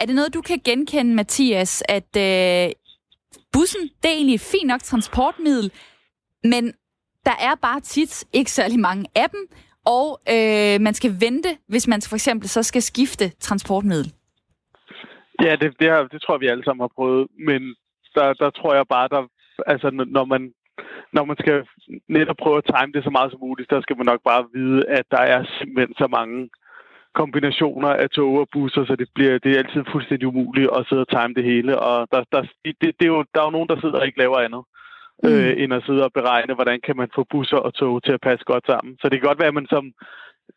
Er 0.00 0.06
det 0.06 0.14
noget, 0.14 0.34
du 0.34 0.40
kan 0.40 0.58
genkende, 0.64 1.14
Mathias, 1.14 1.82
at 1.88 2.16
øh, 2.16 2.72
bussen, 3.52 3.82
det 4.02 4.08
er 4.10 4.16
egentlig 4.16 4.34
et 4.34 4.48
fint 4.52 4.66
nok 4.66 4.82
transportmiddel, 4.82 5.72
men 6.44 6.64
der 7.24 7.36
er 7.48 7.54
bare 7.62 7.80
tit 7.80 8.24
ikke 8.32 8.50
særlig 8.50 8.80
mange 8.80 9.04
af 9.14 9.30
dem, 9.30 9.42
og 9.86 10.20
øh, 10.34 10.80
man 10.80 10.94
skal 10.94 11.12
vente, 11.20 11.48
hvis 11.68 11.88
man 11.88 12.00
for 12.08 12.16
eksempel 12.16 12.48
så 12.48 12.62
skal 12.62 12.82
skifte 12.82 13.28
transportmiddel. 13.28 14.12
Ja, 15.42 15.56
det, 15.60 15.80
det, 15.80 15.88
har, 15.90 16.02
det 16.12 16.22
tror 16.22 16.34
jeg, 16.34 16.40
vi 16.40 16.46
alle 16.46 16.64
sammen 16.64 16.82
har 16.82 16.92
prøvet, 16.96 17.28
men 17.46 17.62
der, 18.14 18.32
der 18.32 18.50
tror 18.50 18.74
jeg 18.74 18.86
bare, 18.88 19.08
der, 19.08 19.22
altså, 19.66 19.90
når 19.90 20.24
man 20.24 20.52
når 21.12 21.24
man 21.24 21.36
skal 21.42 21.58
netop 22.08 22.36
prøve 22.42 22.58
at 22.58 22.68
time 22.72 22.92
det 22.94 23.04
så 23.04 23.10
meget 23.10 23.30
som 23.30 23.40
muligt, 23.40 23.68
så 23.70 23.80
skal 23.82 23.96
man 23.96 24.06
nok 24.06 24.22
bare 24.30 24.48
vide, 24.54 24.88
at 24.98 25.04
der 25.10 25.22
er 25.34 25.40
simpelthen 25.58 25.94
så 26.02 26.06
mange 26.18 26.50
kombinationer 27.14 27.88
af 27.88 28.10
tog 28.10 28.34
og 28.38 28.48
busser, 28.52 28.84
så 28.84 28.96
det, 28.96 29.08
bliver, 29.14 29.38
det 29.38 29.52
er 29.52 29.58
altid 29.58 29.82
fuldstændig 29.92 30.28
umuligt 30.28 30.70
at 30.76 30.86
sidde 30.88 31.06
og 31.06 31.08
time 31.08 31.34
det 31.34 31.44
hele. 31.44 31.78
Og 31.78 32.08
der, 32.12 32.24
der, 32.32 32.42
det, 32.64 32.76
det 32.80 33.04
er 33.08 33.14
jo, 33.16 33.24
der 33.34 33.40
er 33.40 33.44
jo 33.44 33.56
nogen, 33.56 33.68
der 33.68 33.80
sidder 33.80 33.98
og 33.98 34.06
ikke 34.06 34.18
laver 34.18 34.38
andet, 34.38 34.62
mm. 35.22 35.28
øh, 35.28 35.52
end 35.62 35.74
at 35.74 35.82
sidde 35.86 36.04
og 36.04 36.12
beregne, 36.12 36.54
hvordan 36.54 36.80
kan 36.86 36.96
man 36.96 37.08
få 37.14 37.26
busser 37.30 37.56
og 37.56 37.74
tog 37.74 38.02
til 38.02 38.12
at 38.12 38.20
passe 38.20 38.44
godt 38.44 38.66
sammen. 38.66 38.96
Så 39.00 39.08
det 39.08 39.20
kan 39.20 39.28
godt 39.28 39.40
være, 39.40 39.52
at 39.52 39.60
man 39.60 39.72
som 39.74 39.92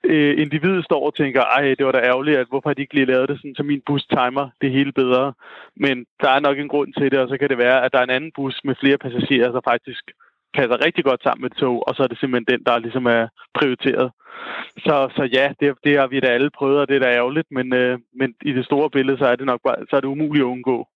øh, 0.03 0.41
individ 0.41 0.83
står 0.83 1.05
og 1.05 1.15
tænker, 1.15 1.41
ej, 1.41 1.75
det 1.77 1.85
var 1.85 1.91
da 1.91 1.99
ærgerligt, 2.11 2.37
at 2.37 2.47
hvorfor 2.49 2.69
har 2.69 2.73
de 2.73 2.81
ikke 2.81 2.93
lige 2.93 3.11
lavet 3.11 3.29
det 3.29 3.37
sådan, 3.37 3.55
så 3.55 3.63
min 3.63 3.81
bus 3.85 4.05
timer 4.05 4.49
det 4.61 4.71
hele 4.71 4.91
bedre. 4.91 5.33
Men 5.75 6.05
der 6.21 6.29
er 6.29 6.39
nok 6.39 6.57
en 6.59 6.67
grund 6.67 6.93
til 6.93 7.11
det, 7.11 7.19
og 7.19 7.27
så 7.29 7.37
kan 7.37 7.49
det 7.49 7.57
være, 7.57 7.85
at 7.85 7.93
der 7.93 7.99
er 7.99 8.03
en 8.03 8.17
anden 8.17 8.31
bus 8.35 8.55
med 8.63 8.75
flere 8.81 8.97
passagerer, 8.97 9.51
der 9.51 9.61
faktisk 9.71 10.03
passer 10.57 10.85
rigtig 10.85 11.03
godt 11.03 11.23
sammen 11.23 11.41
med 11.41 11.51
tog, 11.61 11.87
og 11.87 11.95
så 11.95 12.03
er 12.03 12.07
det 12.07 12.19
simpelthen 12.19 12.49
den, 12.53 12.65
der 12.65 12.83
ligesom 12.85 13.05
er 13.05 13.23
prioriteret. 13.59 14.11
Så, 14.85 14.95
så 15.15 15.23
ja, 15.37 15.45
det, 15.59 15.67
det 15.83 15.93
har 15.99 16.07
vi 16.07 16.19
da 16.19 16.27
alle 16.27 16.49
prøvet, 16.57 16.79
og 16.79 16.87
det 16.87 16.95
er 16.95 16.99
da 16.99 17.09
ærgerligt, 17.21 17.47
men, 17.51 17.73
øh, 17.73 17.99
men 18.19 18.29
i 18.41 18.51
det 18.57 18.65
store 18.65 18.89
billede, 18.89 19.17
så 19.17 19.25
er 19.25 19.35
det 19.35 19.45
nok 19.45 19.61
bare, 19.67 19.75
så 19.89 19.95
er 19.95 20.01
det 20.01 20.07
umuligt 20.07 20.43
at 20.45 20.53
undgå. 20.55 20.87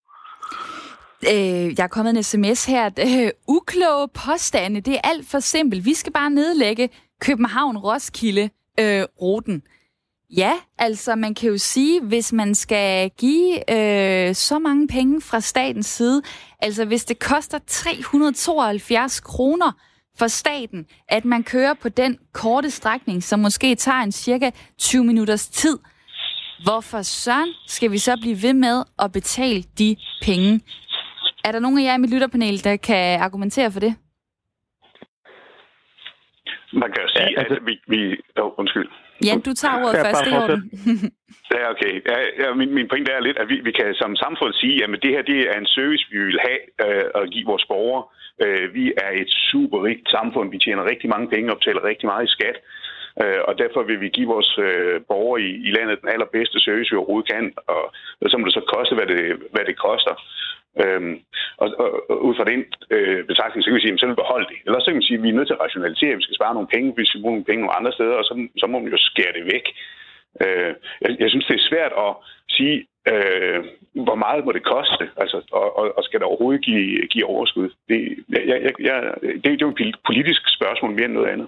Øh, 1.33 1.67
jeg 1.77 1.83
er 1.83 1.87
kommet 1.95 2.17
en 2.17 2.23
sms 2.23 2.65
her. 2.65 2.85
Øh, 2.85 3.29
ukloge 3.47 4.07
påstande, 4.25 4.81
det 4.81 4.93
er 4.93 5.01
alt 5.03 5.25
for 5.31 5.39
simpelt. 5.39 5.85
Vi 5.85 5.93
skal 5.93 6.13
bare 6.13 6.29
nedlægge 6.29 6.89
København-Roskilde 7.25 8.49
øh, 8.79 9.03
ruten. 9.21 9.63
Ja, 10.29 10.53
altså 10.77 11.15
man 11.15 11.35
kan 11.35 11.49
jo 11.49 11.57
sige, 11.57 12.01
hvis 12.01 12.33
man 12.33 12.55
skal 12.55 13.09
give 13.09 13.71
øh, 13.71 14.35
så 14.35 14.59
mange 14.59 14.87
penge 14.87 15.21
fra 15.21 15.39
statens 15.39 15.85
side, 15.85 16.21
altså 16.59 16.85
hvis 16.85 17.05
det 17.05 17.19
koster 17.19 17.59
372 17.67 19.19
kroner 19.19 19.71
for 20.17 20.27
staten, 20.27 20.85
at 21.07 21.25
man 21.25 21.43
kører 21.43 21.73
på 21.73 21.89
den 21.89 22.19
korte 22.33 22.69
strækning, 22.69 23.23
som 23.23 23.39
måske 23.39 23.75
tager 23.75 23.97
en 24.03 24.11
cirka 24.11 24.51
20 24.77 25.03
minutters 25.03 25.47
tid, 25.47 25.79
hvorfor 26.63 27.01
søren 27.01 27.53
skal 27.67 27.91
vi 27.91 27.97
så 27.97 28.17
blive 28.21 28.37
ved 28.43 28.53
med 28.53 28.83
at 28.99 29.11
betale 29.11 29.63
de 29.77 29.95
penge? 30.21 30.61
Er 31.45 31.51
der 31.51 31.59
nogen 31.59 31.79
af 31.79 31.83
jer 31.83 31.95
i 31.95 31.97
mit 31.97 32.13
lytterpanel, 32.13 32.63
der 32.63 32.75
kan 32.75 33.19
argumentere 33.19 33.71
for 33.71 33.79
det? 33.79 33.95
Man 36.73 36.91
kan 36.91 37.01
jo 37.01 37.07
sige, 37.07 37.31
ja, 37.31 37.39
altså... 37.39 37.55
at 37.55 37.65
vi... 37.65 37.79
vi 37.87 38.17
oh, 38.37 38.51
undskyld. 38.57 38.89
Ja, 39.25 39.33
du 39.45 39.53
tager 39.53 39.77
ordet 39.83 39.97
ja, 39.97 40.03
først, 40.05 40.25
det 40.25 40.33
er 40.33 40.41
Ja, 41.55 41.69
okay. 41.73 41.93
Ja, 42.11 42.17
ja, 42.41 42.53
min, 42.53 42.73
min 42.73 42.87
pointe 42.87 43.11
er 43.11 43.19
lidt, 43.19 43.37
at 43.37 43.49
vi, 43.49 43.55
vi 43.67 43.71
kan 43.71 43.93
som 43.93 44.15
samfund 44.15 44.53
sige, 44.53 44.83
at 44.83 44.89
det 45.03 45.11
her 45.15 45.21
det 45.21 45.39
er 45.51 45.57
en 45.59 45.65
service, 45.77 46.05
vi 46.11 46.19
vil 46.19 46.39
have 46.47 46.61
øh, 46.85 47.05
at 47.15 47.29
give 47.31 47.45
vores 47.45 47.65
borgere. 47.65 48.03
Øh, 48.43 48.73
vi 48.73 48.93
er 49.05 49.11
et 49.21 49.31
super 49.51 49.83
rigt 49.83 50.09
samfund. 50.09 50.51
Vi 50.51 50.59
tjener 50.59 50.89
rigtig 50.91 51.09
mange 51.09 51.29
penge 51.29 51.51
og 51.51 51.57
betaler 51.57 51.83
rigtig 51.83 52.07
meget 52.07 52.25
i 52.25 52.35
skat. 52.35 52.57
Øh, 53.21 53.41
og 53.47 53.53
derfor 53.57 53.81
vil 53.83 54.01
vi 54.01 54.09
give 54.17 54.33
vores 54.35 54.51
øh, 54.67 55.01
borgere 55.11 55.41
i, 55.41 55.51
i 55.67 55.69
landet 55.77 56.01
den 56.01 56.09
allerbedste 56.15 56.59
service, 56.59 56.91
vi 56.91 56.97
overhovedet 56.97 57.31
kan. 57.33 57.45
Og, 57.75 57.83
og 58.21 58.29
så 58.29 58.37
må 58.37 58.45
det 58.45 58.53
så 58.59 58.65
koste, 58.75 58.95
hvad 58.95 59.07
det, 59.13 59.23
hvad 59.53 59.65
det 59.69 59.77
koster. 59.87 60.15
Øhm, 60.83 61.15
og, 61.61 61.67
og, 61.81 61.89
og 62.09 62.17
ud 62.27 62.35
fra 62.35 62.49
den 62.51 62.61
øh, 62.95 63.25
betragtning, 63.29 63.63
så 63.63 63.67
kan 63.69 63.75
vi 63.77 63.83
sige, 63.83 63.93
at 63.93 63.99
så 63.99 64.05
vil 64.05 64.15
vi 64.15 64.23
beholde 64.23 64.47
det. 64.51 64.59
Eller 64.65 64.79
så 64.79 64.89
kan 64.89 65.01
vi 65.01 65.07
sige, 65.07 65.17
at 65.17 65.23
vi 65.23 65.29
er 65.29 65.37
nødt 65.37 65.47
til 65.47 65.57
at 65.57 65.63
rationalisere, 65.65 66.19
vi 66.19 66.25
skal 66.25 66.39
spare 66.39 66.53
nogle 66.57 66.73
penge, 66.75 66.93
hvis 66.95 67.13
vi 67.13 67.21
bruger 67.21 67.35
nogle 67.35 67.49
penge 67.49 67.61
nogle 67.61 67.77
andre 67.79 67.91
steder, 67.97 68.15
og 68.21 68.25
så, 68.29 68.33
så 68.61 68.65
må 68.67 68.79
man 68.79 68.91
jo 68.95 68.99
skære 69.09 69.35
det 69.37 69.45
væk. 69.53 69.65
Øh, 70.43 70.73
jeg, 71.03 71.11
jeg 71.21 71.29
synes, 71.29 71.45
det 71.45 71.55
er 71.55 71.69
svært 71.69 71.93
at 72.05 72.11
sige, 72.55 72.75
øh, 73.11 73.59
hvor 74.07 74.15
meget 74.23 74.45
må 74.45 74.51
det 74.51 74.65
koste, 74.73 75.05
altså, 75.21 75.37
og, 75.51 75.77
og, 75.79 75.97
og 75.97 76.03
skal 76.03 76.19
det 76.19 76.27
overhovedet 76.27 76.65
give, 76.65 77.07
give 77.13 77.25
overskud. 77.25 77.69
Det, 77.89 77.99
jeg, 78.29 78.43
jeg, 78.47 78.73
jeg, 78.87 78.97
det, 79.21 79.43
det 79.43 79.61
er 79.61 79.67
jo 79.67 79.75
et 79.79 79.95
politisk 80.05 80.41
spørgsmål 80.57 80.91
mere 80.91 81.05
end 81.05 81.13
noget 81.13 81.33
andet. 81.35 81.47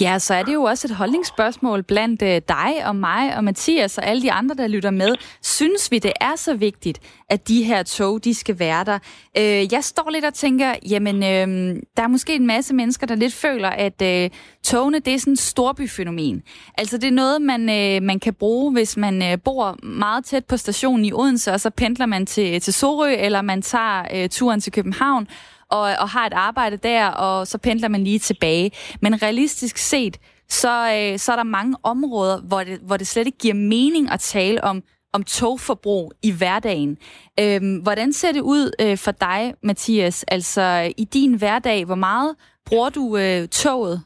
Ja, 0.00 0.18
så 0.18 0.34
er 0.34 0.42
det 0.42 0.54
jo 0.54 0.62
også 0.62 0.86
et 0.86 0.94
holdningsspørgsmål 0.94 1.82
blandt 1.82 2.22
øh, 2.22 2.40
dig 2.48 2.86
og 2.86 2.96
mig 2.96 3.36
og 3.36 3.44
Mathias 3.44 3.98
og 3.98 4.06
alle 4.06 4.22
de 4.22 4.32
andre, 4.32 4.54
der 4.54 4.66
lytter 4.66 4.90
med. 4.90 5.14
Synes 5.42 5.90
vi, 5.90 5.98
det 5.98 6.12
er 6.20 6.36
så 6.36 6.54
vigtigt, 6.54 7.00
at 7.30 7.48
de 7.48 7.62
her 7.62 7.82
tog, 7.82 8.24
de 8.24 8.34
skal 8.34 8.58
være 8.58 8.84
der? 8.84 8.98
Øh, 9.38 9.72
jeg 9.72 9.84
står 9.84 10.10
lidt 10.10 10.24
og 10.24 10.34
tænker, 10.34 10.74
jamen, 10.90 11.16
øh, 11.16 11.76
der 11.96 12.02
er 12.02 12.08
måske 12.08 12.34
en 12.34 12.46
masse 12.46 12.74
mennesker, 12.74 13.06
der 13.06 13.14
lidt 13.14 13.34
føler, 13.34 13.68
at 13.68 14.02
øh, 14.02 14.30
togene, 14.64 14.98
det 14.98 15.14
er 15.14 15.18
sådan 15.18 15.32
et 15.32 15.38
storbyfænomen. 15.38 16.42
Altså, 16.78 16.98
det 16.98 17.08
er 17.08 17.12
noget, 17.12 17.42
man, 17.42 17.60
øh, 17.60 18.02
man 18.02 18.20
kan 18.20 18.34
bruge, 18.34 18.72
hvis 18.72 18.96
man 18.96 19.22
øh, 19.22 19.38
bor 19.44 19.86
meget 19.86 20.24
tæt 20.24 20.44
på 20.44 20.56
stationen 20.56 21.04
i 21.04 21.12
Odense, 21.12 21.52
og 21.52 21.60
så 21.60 21.70
pendler 21.70 22.06
man 22.06 22.26
til, 22.26 22.60
til 22.60 22.74
Sorø, 22.74 23.14
eller 23.18 23.42
man 23.42 23.62
tager 23.62 24.02
øh, 24.14 24.28
turen 24.28 24.60
til 24.60 24.72
København, 24.72 25.28
og, 25.70 25.80
og 25.80 26.08
har 26.08 26.26
et 26.26 26.32
arbejde 26.32 26.76
der, 26.76 27.06
og 27.08 27.46
så 27.46 27.58
pendler 27.58 27.88
man 27.88 28.04
lige 28.04 28.18
tilbage. 28.18 28.70
Men 29.02 29.22
realistisk 29.22 29.76
set, 29.76 30.18
så, 30.48 30.74
øh, 30.96 31.18
så 31.18 31.32
er 31.32 31.36
der 31.36 31.56
mange 31.58 31.76
områder, 31.82 32.40
hvor 32.48 32.60
det, 32.64 32.78
hvor 32.86 32.96
det 32.96 33.06
slet 33.06 33.26
ikke 33.26 33.38
giver 33.38 33.54
mening 33.54 34.10
at 34.10 34.20
tale 34.20 34.64
om, 34.64 34.82
om 35.12 35.22
togforbrug 35.22 36.12
i 36.22 36.32
hverdagen. 36.38 36.98
Øhm, 37.40 37.76
hvordan 37.82 38.12
ser 38.12 38.32
det 38.32 38.40
ud 38.40 38.64
øh, 38.80 38.96
for 39.04 39.12
dig, 39.12 39.54
Mathias? 39.62 40.24
Altså 40.24 40.92
i 40.98 41.04
din 41.04 41.38
hverdag, 41.38 41.84
hvor 41.84 42.00
meget 42.08 42.36
bruger 42.66 42.90
du 42.90 43.16
øh, 43.16 43.48
toget? 43.48 44.00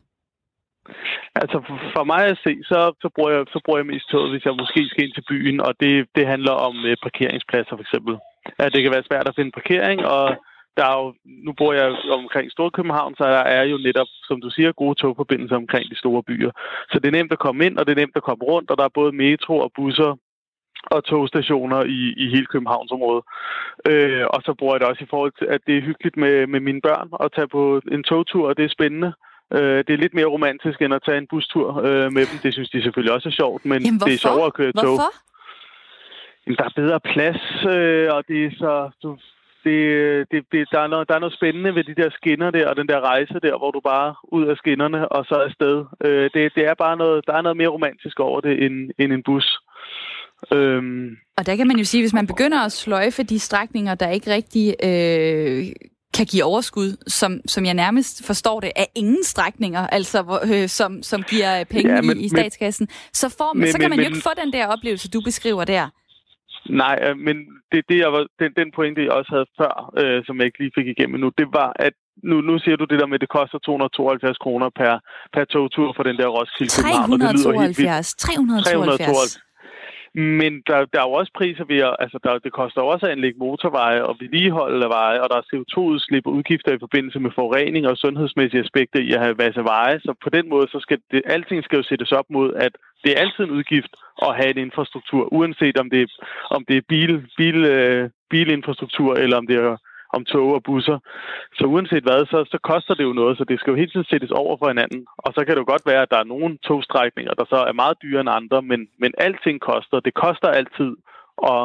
Altså 1.34 1.56
for 1.96 2.04
mig 2.04 2.22
at 2.32 2.38
se, 2.44 2.52
så, 2.70 2.78
så, 3.02 3.08
bruger 3.14 3.30
jeg, 3.34 3.42
så 3.54 3.60
bruger 3.64 3.78
jeg 3.78 3.86
mest 3.86 4.06
toget, 4.10 4.30
hvis 4.30 4.44
jeg 4.44 4.54
måske 4.62 4.80
skal 4.88 5.04
ind 5.04 5.14
til 5.14 5.24
byen, 5.30 5.60
og 5.60 5.72
det, 5.80 5.92
det 6.16 6.26
handler 6.26 6.54
om 6.68 6.74
øh, 6.88 6.96
parkeringspladser 7.06 7.74
for 7.76 7.84
eksempel. 7.86 8.14
At 8.58 8.72
det 8.72 8.82
kan 8.82 8.92
være 8.92 9.08
svært 9.08 9.28
at 9.28 9.36
finde 9.36 9.56
parkering, 9.58 10.00
og 10.16 10.24
der 10.80 10.86
er 10.92 10.98
jo, 11.02 11.14
nu 11.46 11.52
bor 11.52 11.72
jeg 11.72 11.86
omkring 12.20 12.46
Storkøbenhavn, 12.52 13.14
så 13.18 13.24
der 13.24 13.44
er 13.58 13.64
jo 13.72 13.76
netop, 13.76 14.10
som 14.28 14.40
du 14.40 14.50
siger, 14.50 14.72
gode 14.72 14.94
togforbindelser 14.94 15.56
omkring 15.56 15.90
de 15.90 15.98
store 15.98 16.22
byer. 16.22 16.50
Så 16.90 16.98
det 16.98 17.08
er 17.08 17.18
nemt 17.18 17.32
at 17.32 17.44
komme 17.46 17.66
ind, 17.66 17.78
og 17.78 17.86
det 17.86 17.92
er 17.92 18.00
nemt 18.02 18.16
at 18.16 18.26
komme 18.28 18.44
rundt, 18.44 18.70
og 18.70 18.78
der 18.78 18.84
er 18.84 18.98
både 19.00 19.12
metro 19.12 19.54
og 19.58 19.72
busser 19.76 20.10
og 20.94 21.04
togstationer 21.04 21.80
i, 21.84 22.00
i 22.22 22.24
hele 22.34 22.46
Københavnsområdet. 22.46 23.24
Øh, 23.90 24.24
og 24.34 24.42
så 24.46 24.54
bruger 24.58 24.74
jeg 24.74 24.80
det 24.80 24.88
også 24.88 25.04
i 25.04 25.10
forhold 25.10 25.32
til, 25.38 25.46
at 25.54 25.60
det 25.66 25.74
er 25.76 25.86
hyggeligt 25.88 26.16
med, 26.16 26.46
med 26.46 26.60
mine 26.60 26.80
børn 26.80 27.08
at 27.24 27.32
tage 27.36 27.48
på 27.48 27.80
en 27.92 28.02
togtur, 28.02 28.48
og 28.48 28.56
det 28.56 28.64
er 28.64 28.76
spændende. 28.78 29.12
Øh, 29.56 29.78
det 29.86 29.92
er 29.92 30.02
lidt 30.04 30.14
mere 30.14 30.32
romantisk 30.36 30.82
end 30.82 30.94
at 30.94 31.02
tage 31.06 31.18
en 31.18 31.26
bustur 31.30 31.66
øh, 31.86 32.12
med 32.16 32.24
dem. 32.30 32.38
Det 32.42 32.52
synes 32.52 32.70
de 32.70 32.82
selvfølgelig 32.82 33.14
også 33.14 33.28
er 33.28 33.38
sjovt, 33.42 33.64
men 33.64 33.82
Jamen, 33.82 34.00
det 34.00 34.14
er 34.14 34.24
sjovere 34.28 34.46
at 34.46 34.54
køre 34.54 34.72
tog. 34.72 34.84
Hvorfor? 34.84 35.12
Jamen, 36.46 36.56
der 36.56 36.64
er 36.64 36.80
bedre 36.82 37.00
plads, 37.00 37.42
øh, 37.74 38.08
og 38.16 38.24
det 38.28 38.44
er 38.44 38.50
så... 38.58 38.90
Du, 39.02 39.18
det, 39.64 39.80
det, 40.30 40.40
det, 40.52 40.68
der, 40.72 40.80
er 40.80 40.86
noget, 40.86 41.08
der 41.08 41.14
er 41.14 41.18
noget 41.24 41.38
spændende 41.38 41.74
ved 41.74 41.84
de 41.84 41.94
der 41.94 42.10
skinner 42.10 42.50
der, 42.50 42.68
og 42.68 42.76
den 42.76 42.88
der 42.88 43.00
rejse 43.00 43.34
der, 43.46 43.58
hvor 43.58 43.70
du 43.70 43.80
bare 43.80 44.14
ud 44.36 44.44
af 44.46 44.56
skinnerne 44.56 45.08
og 45.08 45.24
så 45.24 45.34
afsted. 45.34 45.84
Øh, 46.04 46.30
det, 46.34 46.54
det 46.56 46.64
er 46.70 46.74
bare 46.74 46.96
noget, 46.96 47.26
der 47.26 47.32
er 47.32 47.42
noget 47.42 47.56
mere 47.56 47.74
romantisk 47.76 48.20
over 48.20 48.40
det 48.40 48.64
end, 48.64 48.90
end 48.98 49.12
en 49.12 49.22
bus. 49.22 49.58
Øhm. 50.52 51.16
Og 51.38 51.46
der 51.46 51.56
kan 51.56 51.66
man 51.66 51.76
jo 51.76 51.84
sige, 51.84 52.02
hvis 52.02 52.12
man 52.12 52.26
begynder 52.26 52.58
at 52.58 52.72
sløjfe 52.72 53.22
de 53.22 53.38
strækninger, 53.38 53.94
der 53.94 54.08
ikke 54.08 54.30
rigtig 54.30 54.74
øh, 54.84 55.66
kan 56.14 56.26
give 56.26 56.44
overskud, 56.44 56.96
som, 57.06 57.40
som 57.46 57.64
jeg 57.64 57.74
nærmest 57.74 58.26
forstår 58.26 58.60
det, 58.60 58.72
af 58.76 58.88
ingen 58.94 59.24
strækninger, 59.24 59.86
altså 59.86 60.22
hvor, 60.22 60.40
øh, 60.54 60.68
som, 60.68 61.02
som 61.02 61.22
giver 61.22 61.64
penge 61.64 61.94
ja, 61.94 62.00
men, 62.00 62.20
i, 62.20 62.24
i 62.24 62.28
statskassen, 62.28 62.88
så, 63.12 63.34
får 63.38 63.54
man, 63.54 63.60
men, 63.60 63.72
så 63.72 63.78
kan 63.78 63.90
man 63.90 63.96
men, 63.96 64.06
jo 64.06 64.10
ikke 64.10 64.22
få 64.22 64.30
den 64.44 64.52
der 64.52 64.66
oplevelse, 64.66 65.10
du 65.10 65.20
beskriver 65.24 65.64
der. 65.64 65.88
Nej, 66.70 66.96
øh, 67.06 67.16
men 67.26 67.36
det, 67.72 67.80
det 67.88 67.98
jeg 67.98 68.12
var, 68.12 68.26
den, 68.40 68.50
den 68.56 68.68
pointe, 68.76 69.04
jeg 69.04 69.12
også 69.12 69.30
havde 69.34 69.48
før, 69.60 69.72
øh, 70.00 70.24
som 70.26 70.36
jeg 70.38 70.46
ikke 70.46 70.58
lige 70.58 70.76
fik 70.78 70.86
igennem 70.86 71.20
nu, 71.20 71.30
det 71.38 71.48
var, 71.52 71.72
at 71.76 71.92
nu, 72.22 72.40
nu 72.40 72.58
siger 72.58 72.76
du 72.76 72.84
det 72.84 73.00
der 73.00 73.06
med, 73.06 73.14
at 73.14 73.20
det 73.20 73.36
koster 73.38 73.58
272 73.58 74.38
kroner 74.38 74.68
per, 74.80 74.92
per 75.34 75.44
togtur 75.44 75.92
for 75.96 76.02
den 76.02 76.16
der 76.20 76.26
Roskilde 76.26 76.70
372. 76.70 78.14
372. 78.14 78.14
372. 78.14 79.50
Men 80.14 80.52
der, 80.68 80.78
der 80.92 80.98
er 81.00 81.08
jo 81.08 81.12
også 81.20 81.32
priser 81.38 81.64
ved 81.72 81.80
at, 81.88 81.96
altså 82.04 82.18
der, 82.24 82.38
det 82.46 82.52
koster 82.52 82.80
også 82.80 83.06
at 83.06 83.12
anlægge 83.12 83.38
motorveje 83.38 84.02
og 84.08 84.16
vedligeholde 84.20 84.84
af 84.84 84.90
veje, 84.90 85.22
og 85.22 85.28
der 85.30 85.36
er 85.38 85.48
CO2-udslip 85.50 86.26
og 86.26 86.32
udgifter 86.32 86.72
i 86.72 86.82
forbindelse 86.84 87.20
med 87.20 87.30
forurening 87.34 87.86
og 87.86 87.96
sundhedsmæssige 87.96 88.64
aspekter 88.66 89.00
i 89.00 89.10
at 89.12 89.22
have 89.24 89.38
vasse 89.38 89.62
veje. 89.64 90.00
Så 90.00 90.14
på 90.24 90.30
den 90.30 90.48
måde, 90.48 90.66
så 90.68 90.78
skal 90.80 90.98
det, 91.10 91.22
alting 91.26 91.64
skal 91.64 91.76
jo 91.76 91.82
sættes 91.82 92.12
op 92.12 92.28
mod, 92.30 92.48
at 92.66 92.72
det 93.04 93.10
er 93.12 93.20
altid 93.20 93.44
en 93.44 93.50
udgift 93.58 93.92
at 94.26 94.36
have 94.36 94.50
en 94.50 94.58
infrastruktur, 94.58 95.32
uanset 95.32 95.76
om 95.78 95.90
det 95.90 96.02
er, 96.02 96.06
om 96.50 96.64
det 96.64 96.76
er 96.76 96.88
bil, 96.88 97.26
bil, 97.36 97.64
øh, 97.64 98.10
bilinfrastruktur, 98.30 99.14
eller 99.14 99.36
om 99.36 99.46
det 99.46 99.56
er 99.56 99.76
om 100.12 100.24
tog 100.24 100.54
og 100.54 100.62
busser. 100.62 100.98
Så 101.58 101.64
uanset 101.64 102.02
hvad, 102.02 102.26
så, 102.26 102.38
så 102.52 102.58
koster 102.70 102.94
det 102.94 103.04
jo 103.04 103.12
noget, 103.12 103.38
så 103.38 103.44
det 103.44 103.60
skal 103.60 103.70
jo 103.70 103.76
hele 103.76 103.90
tiden 103.90 104.10
sættes 104.10 104.30
over 104.30 104.56
for 104.56 104.68
hinanden. 104.68 105.06
Og 105.18 105.30
så 105.34 105.40
kan 105.44 105.54
det 105.54 105.62
jo 105.62 105.70
godt 105.72 105.86
være, 105.86 106.02
at 106.02 106.10
der 106.10 106.20
er 106.20 106.32
nogle 106.34 106.58
togstrækninger, 106.68 107.34
der 107.34 107.44
så 107.44 107.56
er 107.68 107.72
meget 107.72 108.02
dyrere 108.02 108.20
end 108.20 108.38
andre, 108.40 108.62
men, 108.62 108.80
men 108.98 109.12
alting 109.18 109.60
koster. 109.60 110.00
Det 110.00 110.14
koster 110.14 110.48
altid 110.48 110.90
at, 111.54 111.64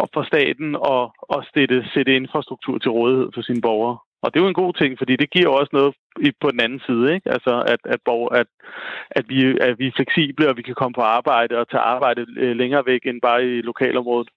at 0.00 0.06
for 0.14 0.22
staten 0.32 0.68
at, 0.94 1.04
at 1.36 1.40
sætte, 1.54 1.78
sætte 1.94 2.16
infrastruktur 2.16 2.78
til 2.78 2.90
rådighed 2.90 3.28
for 3.34 3.42
sine 3.42 3.60
borgere. 3.60 3.96
Og 4.22 4.34
det 4.34 4.38
er 4.38 4.44
jo 4.44 4.48
en 4.48 4.62
god 4.64 4.72
ting, 4.74 4.98
fordi 4.98 5.16
det 5.16 5.30
giver 5.30 5.48
også 5.48 5.70
noget 5.72 5.94
på 6.40 6.50
den 6.50 6.60
anden 6.60 6.80
side, 6.86 7.14
ikke? 7.14 7.32
Altså, 7.36 7.64
at, 7.72 7.80
at, 7.84 8.00
borger, 8.04 8.28
at, 8.40 8.46
at, 9.10 9.24
vi, 9.28 9.58
at 9.60 9.78
vi 9.78 9.86
er 9.86 9.96
fleksible, 9.96 10.48
og 10.48 10.56
vi 10.56 10.62
kan 10.62 10.74
komme 10.74 10.94
på 10.94 11.00
arbejde 11.00 11.58
og 11.58 11.68
tage 11.68 11.88
arbejde 11.96 12.26
øh, 12.36 12.56
længere 12.56 12.86
væk 12.86 13.02
end 13.04 13.20
bare 13.20 13.40
i 13.44 13.62
lokalområdet. 13.70 14.28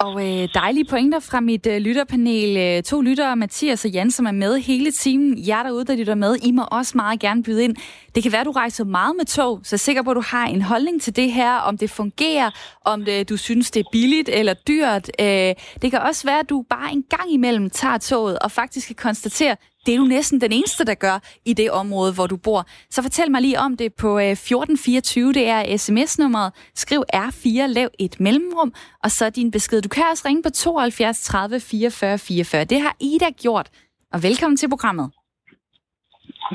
Og 0.00 0.26
øh, 0.26 0.48
dejlige 0.54 0.84
pointer 0.84 1.20
fra 1.20 1.40
mit 1.40 1.66
øh, 1.66 1.78
lytterpanel. 1.78 2.56
Øh, 2.56 2.82
to 2.82 3.00
lyttere, 3.00 3.36
Mathias 3.36 3.84
og 3.84 3.90
Jan, 3.90 4.10
som 4.10 4.26
er 4.26 4.30
med 4.30 4.58
hele 4.58 4.92
timen. 4.92 5.46
Jer 5.46 5.62
derude, 5.62 5.84
der 5.84 5.96
lytter 5.96 6.14
med, 6.14 6.36
I 6.42 6.52
må 6.52 6.64
også 6.70 6.92
meget 6.96 7.20
gerne 7.20 7.42
byde 7.42 7.64
ind. 7.64 7.76
Det 8.14 8.22
kan 8.22 8.32
være, 8.32 8.44
du 8.44 8.50
rejser 8.50 8.84
meget 8.84 9.16
med 9.16 9.24
tog, 9.24 9.60
så 9.62 9.68
jeg 9.74 9.76
er 9.76 9.78
sikker 9.78 10.02
på, 10.02 10.10
at 10.10 10.14
du 10.14 10.22
har 10.26 10.46
en 10.46 10.62
holdning 10.62 11.02
til 11.02 11.16
det 11.16 11.32
her, 11.32 11.54
om 11.54 11.78
det 11.78 11.90
fungerer, 11.90 12.50
om 12.84 13.04
det, 13.04 13.28
du 13.28 13.36
synes, 13.36 13.70
det 13.70 13.80
er 13.80 13.88
billigt 13.92 14.28
eller 14.28 14.54
dyrt. 14.54 15.10
Øh, 15.20 15.54
det 15.82 15.90
kan 15.90 16.00
også 16.00 16.24
være, 16.24 16.38
at 16.38 16.48
du 16.48 16.64
bare 16.70 16.92
en 16.92 17.04
gang 17.10 17.32
imellem 17.32 17.70
tager 17.70 17.98
toget 17.98 18.38
og 18.38 18.50
faktisk 18.50 18.86
kan 18.86 18.96
konstatere, 18.96 19.56
det 19.86 19.94
er 19.94 19.98
du 19.98 20.04
næsten 20.04 20.40
den 20.40 20.52
eneste, 20.52 20.84
der 20.84 20.94
gør 20.94 21.18
i 21.44 21.52
det 21.52 21.70
område, 21.70 22.14
hvor 22.14 22.26
du 22.26 22.36
bor. 22.36 22.64
Så 22.90 23.02
fortæl 23.02 23.30
mig 23.30 23.42
lige 23.42 23.58
om 23.58 23.76
det 23.76 23.94
på 23.94 24.18
1424. 24.18 25.28
Øh, 25.28 25.34
det 25.34 25.48
er 25.48 25.76
sms-nummeret. 25.76 26.52
Skriv 26.74 27.04
R4, 27.14 27.66
lav 27.66 27.88
et 27.98 28.20
mellemrum, 28.20 28.72
og 29.04 29.10
så 29.10 29.30
din 29.30 29.50
besked. 29.50 29.82
Du 29.82 29.88
kan 29.88 30.04
også 30.10 30.28
ringe 30.28 30.42
på 30.42 30.50
72 30.50 31.20
30 31.22 31.60
44 31.60 32.18
44. 32.18 32.64
Det 32.64 32.80
har 32.80 32.96
Ida 33.00 33.30
gjort. 33.42 33.70
Og 34.12 34.22
velkommen 34.22 34.56
til 34.56 34.68
programmet. 34.68 35.10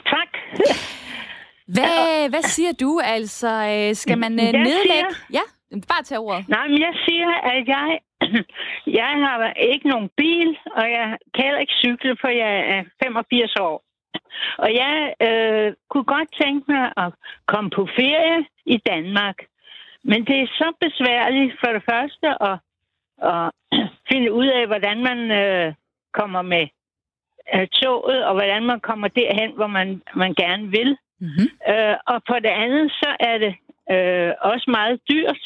Tak. 0.05 0.29
Hvad, 1.67 2.29
hvad 2.29 2.43
siger 2.43 2.71
du? 2.71 3.01
Altså, 3.03 3.47
øh, 3.49 3.95
skal 3.95 4.17
man 4.17 4.31
øh, 4.31 4.51
nedlægge... 4.67 5.13
Siger... 5.27 5.37
Ja, 5.37 5.43
bare 5.87 6.03
tage 6.03 6.19
ordet. 6.19 6.49
Nej, 6.49 6.67
men 6.67 6.79
jeg 6.81 6.93
siger, 7.05 7.29
at 7.53 7.67
jeg 7.67 7.99
jeg 8.99 9.11
har 9.25 9.53
ikke 9.53 9.87
nogen 9.87 10.09
bil, 10.17 10.57
og 10.75 10.85
jeg 10.91 11.17
kan 11.33 11.43
heller 11.45 11.59
ikke 11.59 11.81
cykle, 11.83 12.17
for 12.21 12.27
jeg 12.27 12.53
er 12.75 12.83
85 13.03 13.55
år. 13.55 13.83
Og 14.57 14.69
jeg 14.73 15.13
øh, 15.27 15.73
kunne 15.89 16.03
godt 16.03 16.29
tænke 16.41 16.71
mig 16.71 16.93
at 16.97 17.13
komme 17.47 17.69
på 17.69 17.87
ferie 17.95 18.45
i 18.65 18.77
Danmark. 18.77 19.37
Men 20.03 20.25
det 20.25 20.41
er 20.41 20.47
så 20.47 20.73
besværligt 20.79 21.53
for 21.59 21.71
det 21.73 21.83
første 21.91 22.27
at, 22.49 22.57
at 23.31 23.51
finde 24.11 24.33
ud 24.33 24.47
af, 24.47 24.67
hvordan 24.67 25.03
man 25.03 25.19
øh, 25.31 25.73
kommer 26.13 26.41
med 26.41 26.67
øh, 27.55 27.67
toget, 27.67 28.25
og 28.25 28.33
hvordan 28.33 28.63
man 28.63 28.79
kommer 28.79 29.07
derhen, 29.07 29.51
hvor 29.55 29.67
man, 29.67 30.01
man 30.15 30.33
gerne 30.33 30.67
vil. 30.67 30.97
Mm-hmm. 31.19 31.47
Øh, 31.71 31.95
og 32.07 32.21
på 32.29 32.35
det 32.45 32.53
andet, 32.63 32.91
så 32.91 33.15
er 33.19 33.37
det 33.37 33.53
øh, 33.91 34.31
også 34.41 34.67
meget 34.71 34.99
dyrt. 35.11 35.43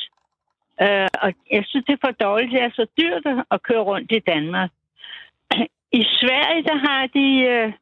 Øh, 0.82 1.08
og 1.24 1.34
jeg 1.52 1.64
synes, 1.68 1.86
det 1.86 1.94
er 1.94 2.06
for 2.08 2.12
dårligt. 2.12 2.52
Det 2.52 2.62
er 2.62 2.70
så 2.74 2.86
dyrt 3.00 3.26
at 3.52 3.64
køre 3.64 3.84
rundt 3.92 4.12
i 4.12 4.20
Danmark. 4.20 4.72
I 6.00 6.04
Sverige, 6.20 6.64
der 6.64 6.78
har 6.88 7.08
de 7.08 7.28
øh, 7.54 7.74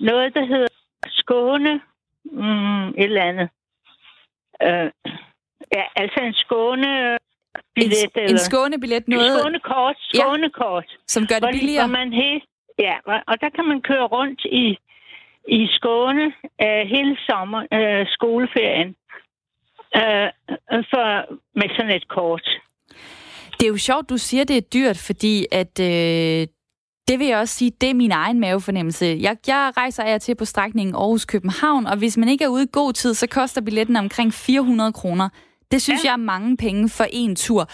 noget, 0.00 0.34
der 0.34 0.44
hedder 0.46 0.72
Skåne 1.06 1.80
mm, 2.24 2.88
et 2.88 2.94
eller 3.04 3.22
andet. 3.22 3.48
Øh, 4.62 4.90
ja, 5.76 5.84
altså 5.96 6.20
en 6.20 6.34
Skåne... 6.34 7.18
Billet, 7.74 8.04
en, 8.04 8.10
eller, 8.14 8.30
en 8.30 8.38
skånebillet, 8.38 9.08
noget... 9.08 9.26
En 9.26 9.38
skånekort, 9.38 9.96
skånekort. 9.98 10.84
Ja, 10.90 10.96
som 11.06 11.26
gør 11.26 11.38
det 11.38 11.48
billigere. 11.52 11.86
Hvor 11.86 11.96
man 11.98 12.12
he, 12.12 12.40
ja, 12.78 12.94
og 13.26 13.40
der 13.40 13.50
kan 13.56 13.64
man 13.64 13.80
køre 13.82 14.06
rundt 14.16 14.40
i, 14.44 14.78
i 15.48 15.68
Skåne 15.76 16.26
øh, 16.62 16.82
hele 16.94 17.16
sommer, 17.28 17.60
øh, 17.72 18.06
skoleferien 18.06 18.96
øh, 19.96 20.28
for, 20.90 21.04
med 21.58 21.68
sådan 21.76 21.96
et 21.96 22.08
kort. 22.08 22.48
Det 23.58 23.66
er 23.66 23.68
jo 23.68 23.76
sjovt, 23.76 24.10
du 24.10 24.16
siger, 24.16 24.44
det 24.44 24.56
er 24.56 24.60
dyrt, 24.60 24.98
fordi 24.98 25.46
at 25.52 25.80
øh, 25.80 26.46
det 27.08 27.18
vil 27.18 27.26
jeg 27.26 27.38
også 27.38 27.54
sige, 27.54 27.72
det 27.80 27.90
er 27.90 27.94
min 27.94 28.12
egen 28.12 28.40
mavefornemmelse. 28.40 29.18
Jeg, 29.20 29.36
jeg 29.46 29.72
rejser 29.76 30.02
af 30.02 30.20
til 30.20 30.34
på 30.34 30.44
strækningen 30.44 30.94
Aarhus-København, 30.94 31.86
og 31.86 31.96
hvis 31.96 32.16
man 32.16 32.28
ikke 32.28 32.44
er 32.44 32.48
ude 32.48 32.62
i 32.62 32.68
god 32.72 32.92
tid, 32.92 33.14
så 33.14 33.26
koster 33.26 33.60
billetten 33.60 33.96
omkring 33.96 34.34
400 34.34 34.92
kroner. 34.92 35.28
Det 35.70 35.82
synes 35.82 36.04
ja. 36.04 36.08
jeg 36.08 36.12
er 36.12 36.16
mange 36.16 36.56
penge 36.56 36.88
for 36.88 37.06
en 37.12 37.36
tur. 37.36 37.68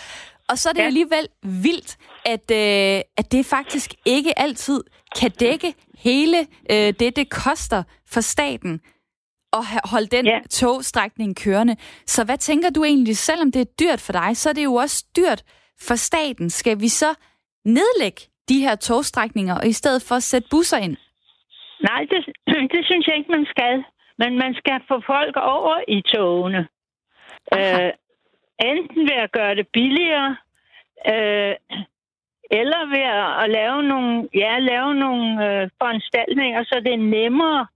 Og 0.49 0.59
så 0.59 0.69
er 0.69 0.73
det 0.73 0.81
ja. 0.81 0.87
alligevel 0.87 1.29
vildt, 1.43 1.97
at, 2.25 2.51
øh, 2.51 3.03
at 3.17 3.33
det 3.33 3.47
faktisk 3.47 3.95
ikke 4.05 4.39
altid 4.39 4.81
kan 5.21 5.31
dække 5.31 5.75
hele 5.99 6.39
øh, 6.71 6.95
det, 7.01 7.17
det 7.17 7.31
koster 7.31 7.83
for 8.07 8.21
staten 8.21 8.81
at 9.53 9.63
holde 9.93 10.07
den 10.07 10.27
ja. 10.27 10.41
togstrækning 10.51 11.37
kørende. 11.45 11.77
Så 12.07 12.25
hvad 12.25 12.39
tænker 12.39 12.71
du 12.71 12.85
egentlig, 12.85 13.17
selvom 13.17 13.53
det 13.53 13.61
er 13.61 13.73
dyrt 13.81 14.01
for 14.01 14.13
dig, 14.13 14.37
så 14.37 14.49
er 14.49 14.53
det 14.53 14.65
jo 14.65 14.75
også 14.75 15.05
dyrt 15.17 15.43
for 15.87 15.95
staten. 15.95 16.51
Skal 16.51 16.81
vi 16.81 16.89
så 16.89 17.15
nedlægge 17.65 18.21
de 18.49 18.61
her 18.61 18.77
togstrækninger, 18.77 19.55
og 19.55 19.67
i 19.67 19.73
stedet 19.73 20.03
for 20.09 20.19
sætte 20.19 20.49
busser 20.51 20.77
ind? 20.77 20.97
Nej, 21.83 22.07
det, 22.11 22.21
det 22.75 22.83
synes 22.85 23.07
jeg 23.07 23.17
ikke, 23.17 23.31
man 23.31 23.47
skal. 23.55 23.85
Men 24.19 24.39
man 24.39 24.55
skal 24.55 24.81
få 24.89 25.01
folk 25.07 25.37
over 25.37 25.77
i 25.89 26.03
togene. 26.15 26.69
Øh, 27.55 27.91
enten 28.71 29.03
ved 29.11 29.19
at 29.27 29.33
gøre 29.33 29.55
det 29.55 29.69
billigere, 29.73 30.37
øh, 31.13 31.55
eller 32.61 32.81
ved 32.95 33.05
at, 33.19 33.45
at 33.45 33.51
lave 33.51 33.83
nogle, 33.83 34.29
ja, 34.35 34.59
lave 34.59 34.95
nogle 34.95 35.29
øh, 35.47 35.71
foranstaltninger, 35.81 36.65
så 36.65 36.81
det 36.85 36.93
er 36.93 37.11
nemmere 37.19 37.67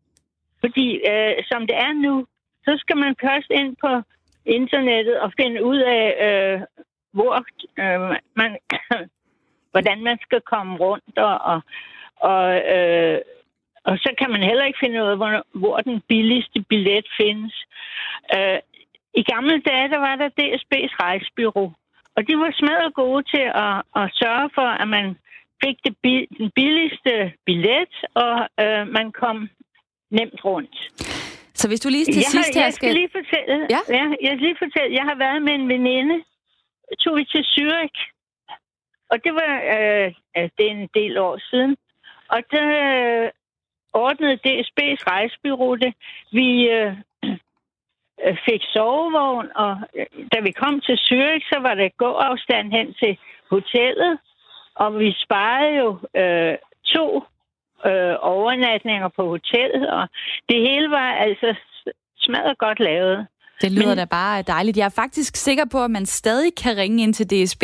fordi 0.64 0.87
øh, 1.11 1.35
som 1.51 1.66
det 1.66 1.77
er 1.77 1.92
nu, 1.92 2.27
så 2.64 2.72
skal 2.79 2.96
man 2.96 3.14
først 3.25 3.51
ind 3.51 3.77
på 3.85 3.92
internettet 4.46 5.20
og 5.20 5.33
finde 5.40 5.64
ud 5.64 5.79
af, 5.79 6.07
øh, 6.27 6.61
hvor 7.12 7.35
øh, 7.83 8.16
man, 8.37 8.51
hvordan 9.72 10.03
man 10.03 10.18
skal 10.22 10.40
komme 10.40 10.77
rundt, 10.77 11.18
og, 11.18 11.37
og, 11.53 11.61
og, 12.16 12.44
øh, 12.75 13.20
og 13.85 13.98
så 13.98 14.14
kan 14.18 14.31
man 14.31 14.42
heller 14.42 14.64
ikke 14.64 14.83
finde 14.83 15.03
ud 15.03 15.09
af, 15.09 15.16
hvor, 15.16 15.46
hvor 15.53 15.77
den 15.77 16.03
billigste 16.09 16.64
billet 16.68 17.07
findes. 17.20 17.55
Øh, 18.37 18.59
I 19.14 19.22
gamle 19.22 19.61
dage, 19.61 19.88
der 19.88 19.98
var 19.98 20.16
der 20.16 20.29
DSB's 20.40 20.94
rejsbyrå, 21.03 21.72
og 22.16 22.29
de 22.29 22.38
var 22.38 22.53
smadret 22.53 22.94
gode 22.94 23.22
til 23.22 23.46
at, 23.66 23.77
at 24.01 24.11
sørge 24.20 24.51
for, 24.55 24.68
at 24.83 24.88
man 24.88 25.16
fik 25.64 25.77
det, 25.85 25.94
den 26.38 26.51
billigste 26.51 27.33
billet, 27.46 27.94
og 28.14 28.35
øh, 28.61 28.88
man 28.88 29.12
kom 29.12 29.48
nemt 30.18 30.44
rundt. 30.44 30.77
Så 31.55 31.68
hvis 31.68 31.81
du 31.81 31.88
lige 31.88 32.05
til 32.05 32.25
jeg 32.25 32.33
sidst 32.35 32.55
her 32.55 32.64
jeg 32.64 32.72
skal... 32.72 32.94
lige 32.94 33.12
fortælle, 33.18 33.66
ja? 33.75 33.81
Ja, 33.98 34.05
jeg 34.27 34.33
skal 34.37 34.46
lige 34.48 34.62
fortælle, 34.64 34.96
jeg 34.98 35.05
har 35.11 35.18
været 35.25 35.42
med 35.42 35.55
en 35.61 35.68
veninde, 35.68 36.16
tog 37.01 37.16
vi 37.16 37.25
til 37.25 37.44
Zürich, 37.53 37.98
og 39.11 39.16
det 39.25 39.33
var 39.35 39.53
øh, 39.75 40.09
det 40.57 40.64
er 40.66 40.75
en 40.81 40.88
del 40.94 41.18
år 41.18 41.37
siden, 41.51 41.77
og 42.29 42.40
der 42.53 42.66
øh, 42.85 43.31
ordnede 43.92 44.38
DSB's 44.46 45.03
rejsbyrå 45.12 45.77
det. 45.77 45.94
Vi 46.33 46.48
øh, 46.68 46.92
øh, 48.25 48.37
fik 48.48 48.62
sovevogn, 48.72 49.48
og 49.55 49.75
øh, 49.98 50.07
da 50.33 50.40
vi 50.40 50.53
kom 50.53 50.81
til 50.81 50.96
Zürich, 51.07 51.44
så 51.53 51.59
var 51.61 51.75
der 51.75 51.88
gåafstand 51.96 52.72
hen 52.72 52.94
til 52.94 53.18
hotellet, 53.51 54.18
og 54.75 54.98
vi 54.98 55.14
sparede 55.25 55.77
jo 55.81 55.88
øh, 56.20 56.57
to 56.85 57.25
øh, 57.86 58.14
overnatninger 58.20 59.08
på 59.16 59.22
hotellet, 59.28 59.90
og 59.90 60.08
det 60.48 60.58
hele 60.68 60.90
var 60.90 61.10
altså 61.26 61.48
smadret 62.16 62.58
godt 62.58 62.80
lavet. 62.80 63.26
Det 63.62 63.72
lyder 63.72 63.88
Men... 63.88 63.98
da 63.98 64.04
bare 64.04 64.42
dejligt. 64.42 64.76
Jeg 64.76 64.84
er 64.84 65.00
faktisk 65.02 65.36
sikker 65.36 65.64
på, 65.72 65.84
at 65.84 65.90
man 65.90 66.06
stadig 66.06 66.52
kan 66.62 66.76
ringe 66.76 67.02
ind 67.02 67.14
til 67.14 67.30
DSB 67.30 67.62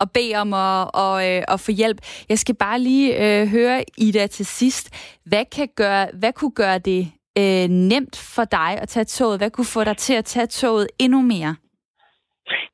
og 0.00 0.10
bede 0.14 0.34
om 0.34 0.54
at, 0.54 0.90
og, 0.94 1.14
øh, 1.28 1.42
at 1.48 1.60
få 1.60 1.72
hjælp. 1.72 1.98
Jeg 2.28 2.38
skal 2.38 2.54
bare 2.54 2.78
lige 2.78 3.08
øh, 3.22 3.48
høre 3.48 3.84
Ida 3.98 4.26
til 4.26 4.46
sidst. 4.46 5.16
Hvad, 5.26 5.44
kan 5.44 5.68
gøre, 5.76 6.06
hvad 6.20 6.32
kunne 6.32 6.54
gøre 6.54 6.78
det 6.78 7.02
øh, 7.38 7.68
nemt 7.68 8.16
for 8.34 8.44
dig 8.44 8.70
at 8.82 8.88
tage 8.88 9.04
toget? 9.04 9.40
Hvad 9.40 9.50
kunne 9.50 9.72
få 9.74 9.84
dig 9.84 9.96
til 9.96 10.14
at 10.14 10.24
tage 10.24 10.46
toget 10.46 10.88
endnu 10.98 11.20
mere? 11.22 11.56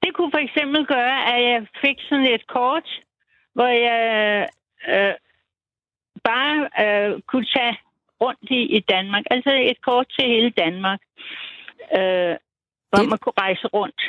Det 0.03 0.11
kunne 0.15 0.31
for 0.35 0.43
eksempel 0.49 0.87
gøre, 0.87 1.19
at 1.35 1.41
jeg 1.51 1.67
fik 1.85 1.99
sådan 2.09 2.27
et 2.27 2.47
kort, 2.47 2.89
hvor 3.55 3.71
jeg 3.87 4.01
øh, 4.89 5.15
bare 6.31 6.57
øh, 6.83 7.23
kunne 7.31 7.47
tage 7.57 7.75
rundt 8.23 8.47
i, 8.59 8.61
i 8.79 8.81
Danmark. 8.81 9.25
Altså 9.31 9.51
et 9.71 9.81
kort 9.89 10.07
til 10.15 10.25
hele 10.29 10.51
Danmark, 10.51 11.01
øh, 11.99 12.35
hvor 12.89 13.01
det... 13.01 13.09
man 13.13 13.19
kunne 13.19 13.39
rejse 13.45 13.67
rundt. 13.67 14.01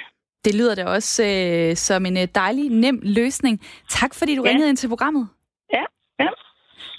Det 0.46 0.56
lyder 0.56 0.76
da 0.76 0.86
også 0.86 1.24
øh, 1.24 1.76
som 1.76 2.06
en 2.06 2.18
øh, 2.18 2.28
dejlig, 2.36 2.70
nem 2.70 3.00
løsning. 3.04 3.62
Tak 3.90 4.14
fordi 4.14 4.36
du 4.36 4.44
ja. 4.46 4.50
ringede 4.50 4.70
ind 4.70 4.78
til 4.78 4.88
programmet. 4.88 5.30
Ja, 5.74 5.84
ja. 6.20 6.30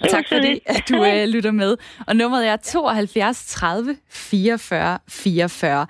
Og 0.01 0.09
tak 0.09 0.25
fordi, 0.27 0.59
at 0.65 0.83
du 0.89 1.05
øh, 1.05 1.27
lytter 1.27 1.51
med. 1.51 1.77
Og 2.07 2.15
nummeret 2.15 2.47
er 2.47 2.55
72 2.55 3.45
30 3.45 3.97
44 4.09 4.99
44. 5.09 5.87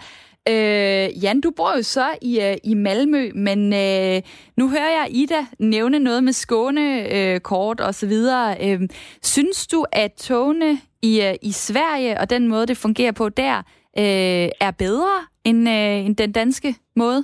Øh, 0.52 1.24
Jan, 1.24 1.42
du 1.42 1.52
bor 1.58 1.72
jo 1.78 1.84
så 1.84 2.08
i, 2.22 2.40
øh, 2.48 2.58
i 2.64 2.74
Malmø, 2.74 3.24
men 3.36 3.60
øh, 3.74 4.22
nu 4.58 4.70
hører 4.70 4.92
jeg 5.00 5.08
Ida 5.10 5.42
nævne 5.60 6.00
noget 6.00 6.24
med 6.24 6.34
Skåne, 6.34 6.86
øh, 7.16 7.40
kort 7.40 7.80
og 7.80 7.94
så 7.94 8.08
videre. 8.08 8.56
Øh, 8.66 8.80
synes 9.22 9.68
du, 9.68 9.86
at 9.92 10.12
togene 10.14 10.72
i, 11.02 11.22
øh, 11.28 11.36
i 11.42 11.52
Sverige 11.52 12.20
og 12.20 12.30
den 12.30 12.48
måde, 12.48 12.66
det 12.68 12.78
fungerer 12.78 13.12
på 13.12 13.30
der, 13.30 13.58
øh, 13.98 14.48
er 14.68 14.72
bedre 14.78 15.16
end, 15.46 15.70
øh, 15.70 16.06
end 16.06 16.16
den 16.16 16.32
danske 16.32 16.76
måde? 16.96 17.24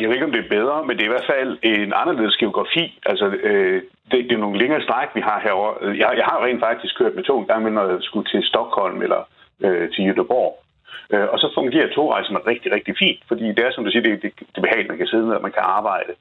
Jeg 0.00 0.08
ved 0.08 0.14
ikke, 0.14 0.24
om 0.24 0.32
det 0.32 0.44
er 0.44 0.56
bedre, 0.58 0.86
men 0.86 0.96
det 0.96 1.02
er 1.02 1.10
i 1.10 1.16
hvert 1.16 1.30
fald 1.34 1.58
en 1.62 1.92
anderledes 2.02 2.36
geografi. 2.36 2.98
Altså, 3.06 3.26
øh, 3.26 3.82
det, 4.10 4.18
det 4.28 4.32
er 4.32 4.44
nogle 4.44 4.58
længere 4.58 4.82
stræk, 4.82 5.08
vi 5.14 5.20
har 5.20 5.40
herovre. 5.44 5.74
Jeg, 6.02 6.10
jeg 6.20 6.24
har 6.24 6.44
rent 6.44 6.60
faktisk 6.60 6.98
kørt 6.98 7.14
med 7.14 7.24
tog 7.24 7.40
en 7.40 7.46
gang 7.46 7.62
med, 7.62 7.70
når 7.70 7.88
jeg 7.88 7.98
skulle 8.00 8.28
til 8.28 8.42
Stockholm 8.42 9.02
eller 9.02 9.22
øh, 9.64 9.90
til 9.92 10.02
Göteborg. 10.10 10.65
Øh, 11.12 11.26
og 11.32 11.38
så 11.38 11.48
fungerer 11.54 11.94
togrejserne 11.94 12.38
rigtig, 12.46 12.72
rigtig 12.72 12.94
fint, 12.98 13.20
fordi 13.28 13.46
det 13.56 13.62
er, 13.64 13.70
som 13.72 13.84
du 13.84 13.90
siger, 13.90 14.02
det, 14.02 14.22
det, 14.22 14.32
det 14.38 14.56
er 14.56 14.66
behageligt, 14.66 14.88
man 14.88 14.98
kan 14.98 15.06
sidde 15.06 15.26
ned, 15.26 15.34
og 15.34 15.42
man 15.42 15.56
kan 15.56 15.62
arbejde. 15.78 16.12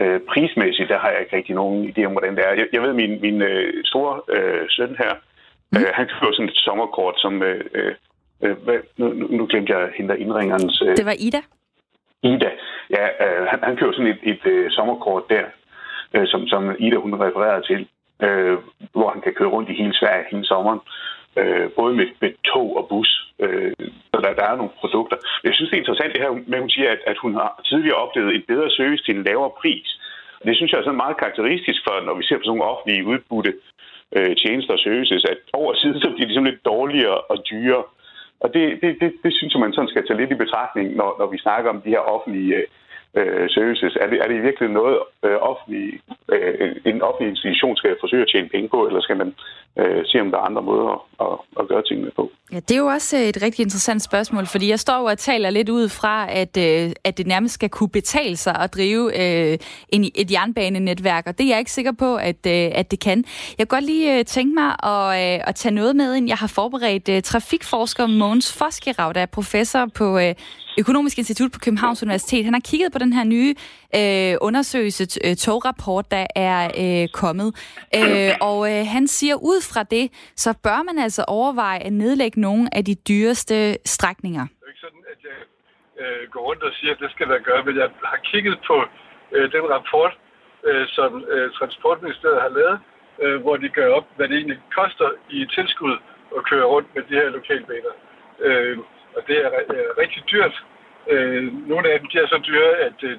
Øh, 0.00 0.20
prismæssigt, 0.30 0.88
der 0.88 0.98
har 0.98 1.10
jeg 1.10 1.20
ikke 1.20 1.36
rigtig 1.36 1.54
nogen 1.54 1.78
idé 1.90 2.04
om, 2.04 2.12
hvordan 2.12 2.36
det 2.36 2.44
er. 2.46 2.52
Jeg, 2.60 2.66
jeg 2.72 2.82
ved, 2.82 2.92
min, 2.92 3.20
min 3.20 3.42
øh, 3.42 3.84
store 3.84 4.20
øh, 4.36 4.64
søn 4.68 4.96
her, 5.02 5.12
mm. 5.72 5.78
øh, 5.78 5.90
han 5.94 6.06
køber 6.06 6.32
sådan 6.32 6.48
et 6.48 6.56
sommerkort, 6.56 7.14
som... 7.18 7.42
Øh, 7.42 7.64
øh, 8.42 8.56
hvad, 8.64 8.78
nu, 8.96 9.06
nu 9.38 9.46
glemte 9.46 9.72
jeg 9.72 9.90
hende 9.96 10.18
indringerens... 10.18 10.82
Øh, 10.86 10.96
det 10.96 11.06
var 11.06 11.16
Ida? 11.18 11.42
Ida. 12.22 12.50
Ja, 12.90 13.04
øh, 13.24 13.46
han, 13.50 13.58
han 13.62 13.76
køber 13.76 13.92
sådan 13.92 14.12
et, 14.14 14.20
et 14.22 14.46
øh, 14.46 14.70
sommerkort 14.70 15.22
der, 15.28 15.44
øh, 16.14 16.26
som, 16.26 16.46
som 16.46 16.76
Ida 16.78 16.96
hun 16.96 17.14
refererede 17.14 17.66
til, 17.66 17.88
øh, 18.22 18.58
hvor 18.92 19.10
han 19.10 19.20
kan 19.20 19.34
køre 19.34 19.48
rundt 19.48 19.70
i 19.70 19.74
hele 19.74 19.94
Sverige 19.94 20.24
hele 20.30 20.44
sommeren 20.44 20.80
øh, 21.40 21.66
både 21.78 21.92
med, 21.94 22.08
med 22.20 22.32
tog 22.50 22.76
og 22.76 22.88
bus. 22.88 23.10
Øh, 23.44 23.72
så 24.12 24.16
der, 24.24 24.32
der 24.40 24.46
er 24.50 24.56
nogle 24.56 24.76
produkter. 24.80 25.16
Jeg 25.44 25.54
synes, 25.54 25.70
det 25.70 25.76
er 25.76 25.82
interessant 25.82 26.12
det 26.14 26.22
her 26.22 26.32
med, 26.32 26.58
at 26.58 26.64
hun 26.66 26.70
siger, 26.76 26.90
at, 26.90 27.00
at 27.06 27.18
hun 27.24 27.34
har 27.34 27.60
tidligere 27.70 28.02
oplevet 28.04 28.34
et 28.34 28.44
bedre 28.52 28.70
service 28.70 29.04
til 29.04 29.16
en 29.16 29.24
lavere 29.24 29.52
pris. 29.62 29.88
Det 30.46 30.56
synes 30.56 30.72
jeg 30.72 30.78
er 30.78 30.84
sådan 30.88 31.04
meget 31.04 31.16
karakteristisk 31.22 31.80
for, 31.86 31.94
når 32.06 32.14
vi 32.14 32.24
ser 32.24 32.36
på 32.36 32.42
sådan 32.44 32.58
nogle 32.58 32.70
offentlige 32.72 33.06
udbudte 33.12 33.52
øh, 34.16 34.36
tjenester 34.36 34.72
og 34.74 34.78
services, 34.78 35.24
at 35.32 35.38
over 35.52 35.72
tid 35.74 36.00
så 36.00 36.08
bliver 36.08 36.26
de 36.26 36.30
ligesom 36.30 36.44
lidt 36.44 36.64
dårligere 36.64 37.18
og 37.32 37.36
dyrere. 37.50 37.84
Og 38.40 38.54
det, 38.54 38.64
det, 38.82 38.90
det, 39.00 39.12
det 39.24 39.32
synes 39.34 39.52
jeg, 39.54 39.60
man 39.60 39.72
sådan 39.72 39.92
skal 39.92 40.06
tage 40.06 40.20
lidt 40.20 40.32
i 40.32 40.42
betragtning, 40.44 40.86
når, 41.00 41.10
når 41.20 41.26
vi 41.32 41.38
snakker 41.38 41.70
om 41.70 41.80
de 41.82 41.94
her 41.94 42.04
offentlige 42.14 42.54
øh, 42.56 42.64
øh, 43.18 43.50
services. 43.50 43.96
Er 44.00 44.06
det, 44.10 44.18
er 44.22 44.28
det 44.28 44.42
virkelig 44.42 44.68
noget, 44.68 44.98
øh, 45.24 45.36
offentlig, 45.50 46.00
øh, 46.32 46.76
en 46.84 47.02
offentlig 47.02 47.28
institution 47.30 47.76
skal 47.76 47.96
forsøge 48.00 48.22
at 48.22 48.28
tjene 48.32 48.48
penge 48.48 48.68
på, 48.68 48.86
eller 48.86 49.00
skal 49.00 49.16
man 49.16 49.34
øh, 49.78 50.02
se, 50.06 50.20
om 50.20 50.30
der 50.30 50.38
er 50.38 50.48
andre 50.50 50.62
måder 50.62 50.88
at, 50.90 51.26
at, 51.26 51.38
at 51.60 51.68
gøre 51.68 51.82
tingene 51.82 52.10
på? 52.16 52.30
Ja, 52.52 52.56
det 52.56 52.70
er 52.70 52.78
jo 52.78 52.86
også 52.86 53.16
øh, 53.16 53.22
et 53.22 53.42
rigtig 53.42 53.62
interessant 53.62 54.02
spørgsmål, 54.02 54.46
fordi 54.46 54.68
jeg 54.68 54.80
står 54.80 54.98
jo 54.98 55.04
og 55.04 55.18
taler 55.18 55.50
lidt 55.50 55.68
ud 55.68 55.88
fra, 55.88 56.26
at, 56.30 56.56
øh, 56.56 56.92
at 57.04 57.18
det 57.18 57.26
nærmest 57.26 57.54
skal 57.54 57.68
kunne 57.68 57.88
betale 57.88 58.36
sig 58.36 58.56
at 58.56 58.74
drive 58.74 59.20
øh, 59.22 59.58
en, 59.88 60.10
et 60.14 60.30
jernbanenetværk, 60.30 61.26
og 61.26 61.38
det 61.38 61.44
er 61.44 61.48
jeg 61.48 61.58
ikke 61.58 61.72
sikker 61.72 61.92
på, 61.92 62.16
at, 62.16 62.46
øh, 62.46 62.70
at 62.74 62.90
det 62.90 63.00
kan. 63.00 63.24
Jeg 63.58 63.68
kan 63.68 63.76
godt 63.76 63.84
lige 63.84 64.18
øh, 64.18 64.24
tænke 64.24 64.54
mig 64.54 64.84
at, 64.84 65.38
øh, 65.38 65.48
at 65.48 65.54
tage 65.54 65.74
noget 65.74 65.96
med 65.96 66.14
ind. 66.14 66.28
Jeg 66.28 66.36
har 66.36 66.46
forberedt 66.46 67.08
øh, 67.08 67.22
trafikforsker 67.22 68.06
Mogens 68.06 68.52
Foskerav, 68.52 69.12
der 69.12 69.20
er 69.20 69.26
professor 69.26 69.86
på 69.94 70.18
øh, 70.18 70.34
Økonomisk 70.78 71.18
Institut 71.18 71.52
på 71.52 71.58
Københavns 71.58 72.02
Universitet. 72.02 72.44
Han 72.44 72.54
har 72.54 72.60
kigget 72.60 72.92
på 72.92 72.98
den 72.98 73.12
her 73.12 73.24
nye 73.24 73.54
øh, 73.94 74.36
undersøgelse, 74.40 75.06
øh, 75.24 75.36
tograpport, 75.36 76.10
der 76.10 76.26
er 76.36 76.70
øh, 76.78 77.08
kommet. 77.08 77.54
Øh, 77.94 78.30
og 78.40 78.72
øh, 78.72 78.86
han 78.86 79.08
siger, 79.08 79.34
ud 79.34 79.62
fra 79.62 79.82
det, 79.82 80.10
så 80.36 80.52
bør 80.52 80.82
man 80.82 80.98
altså 80.98 81.24
overveje 81.28 81.78
at 81.78 81.92
nedlægge 81.92 82.40
nogle 82.46 82.64
af 82.76 82.82
de 82.88 82.94
dyreste 83.10 83.56
strækninger. 83.94 84.44
Det 84.48 84.64
er 84.66 84.72
ikke 84.72 84.84
sådan, 84.86 85.04
at 85.12 85.20
jeg 85.28 85.38
øh, 86.02 86.22
går 86.32 86.42
rundt 86.48 86.62
og 86.68 86.72
siger, 86.78 86.92
at 86.94 87.00
det 87.02 87.10
skal 87.14 87.28
der 87.32 87.46
gøre, 87.48 87.62
men 87.66 87.74
jeg 87.82 87.88
har 88.12 88.20
kigget 88.30 88.56
på 88.70 88.76
øh, 89.34 89.46
den 89.54 89.64
rapport, 89.76 90.14
øh, 90.68 90.84
som 90.96 91.10
øh, 91.34 91.46
Transportministeriet 91.58 92.44
har 92.46 92.52
lavet, 92.58 92.78
øh, 93.22 93.36
hvor 93.42 93.56
de 93.62 93.68
gør 93.78 93.88
op, 93.98 94.06
hvad 94.16 94.26
det 94.28 94.36
egentlig 94.36 94.60
koster 94.78 95.08
i 95.36 95.38
tilskud 95.56 95.94
at 96.36 96.42
køre 96.50 96.66
rundt 96.72 96.88
med 96.94 97.02
de 97.08 97.14
her 97.20 97.28
lokalbaner. 97.36 97.94
Øh, 98.46 98.78
og 99.16 99.20
det 99.28 99.36
er 99.44 99.50
øh, 99.74 99.88
rigtig 100.02 100.22
dyrt. 100.32 100.54
Øh, 101.12 101.68
nogle 101.70 101.84
af 101.88 101.98
dem 102.00 102.08
de 102.12 102.18
er 102.18 102.28
så 102.34 102.38
dyre, 102.48 102.70
at 102.86 102.94
det 103.00 103.12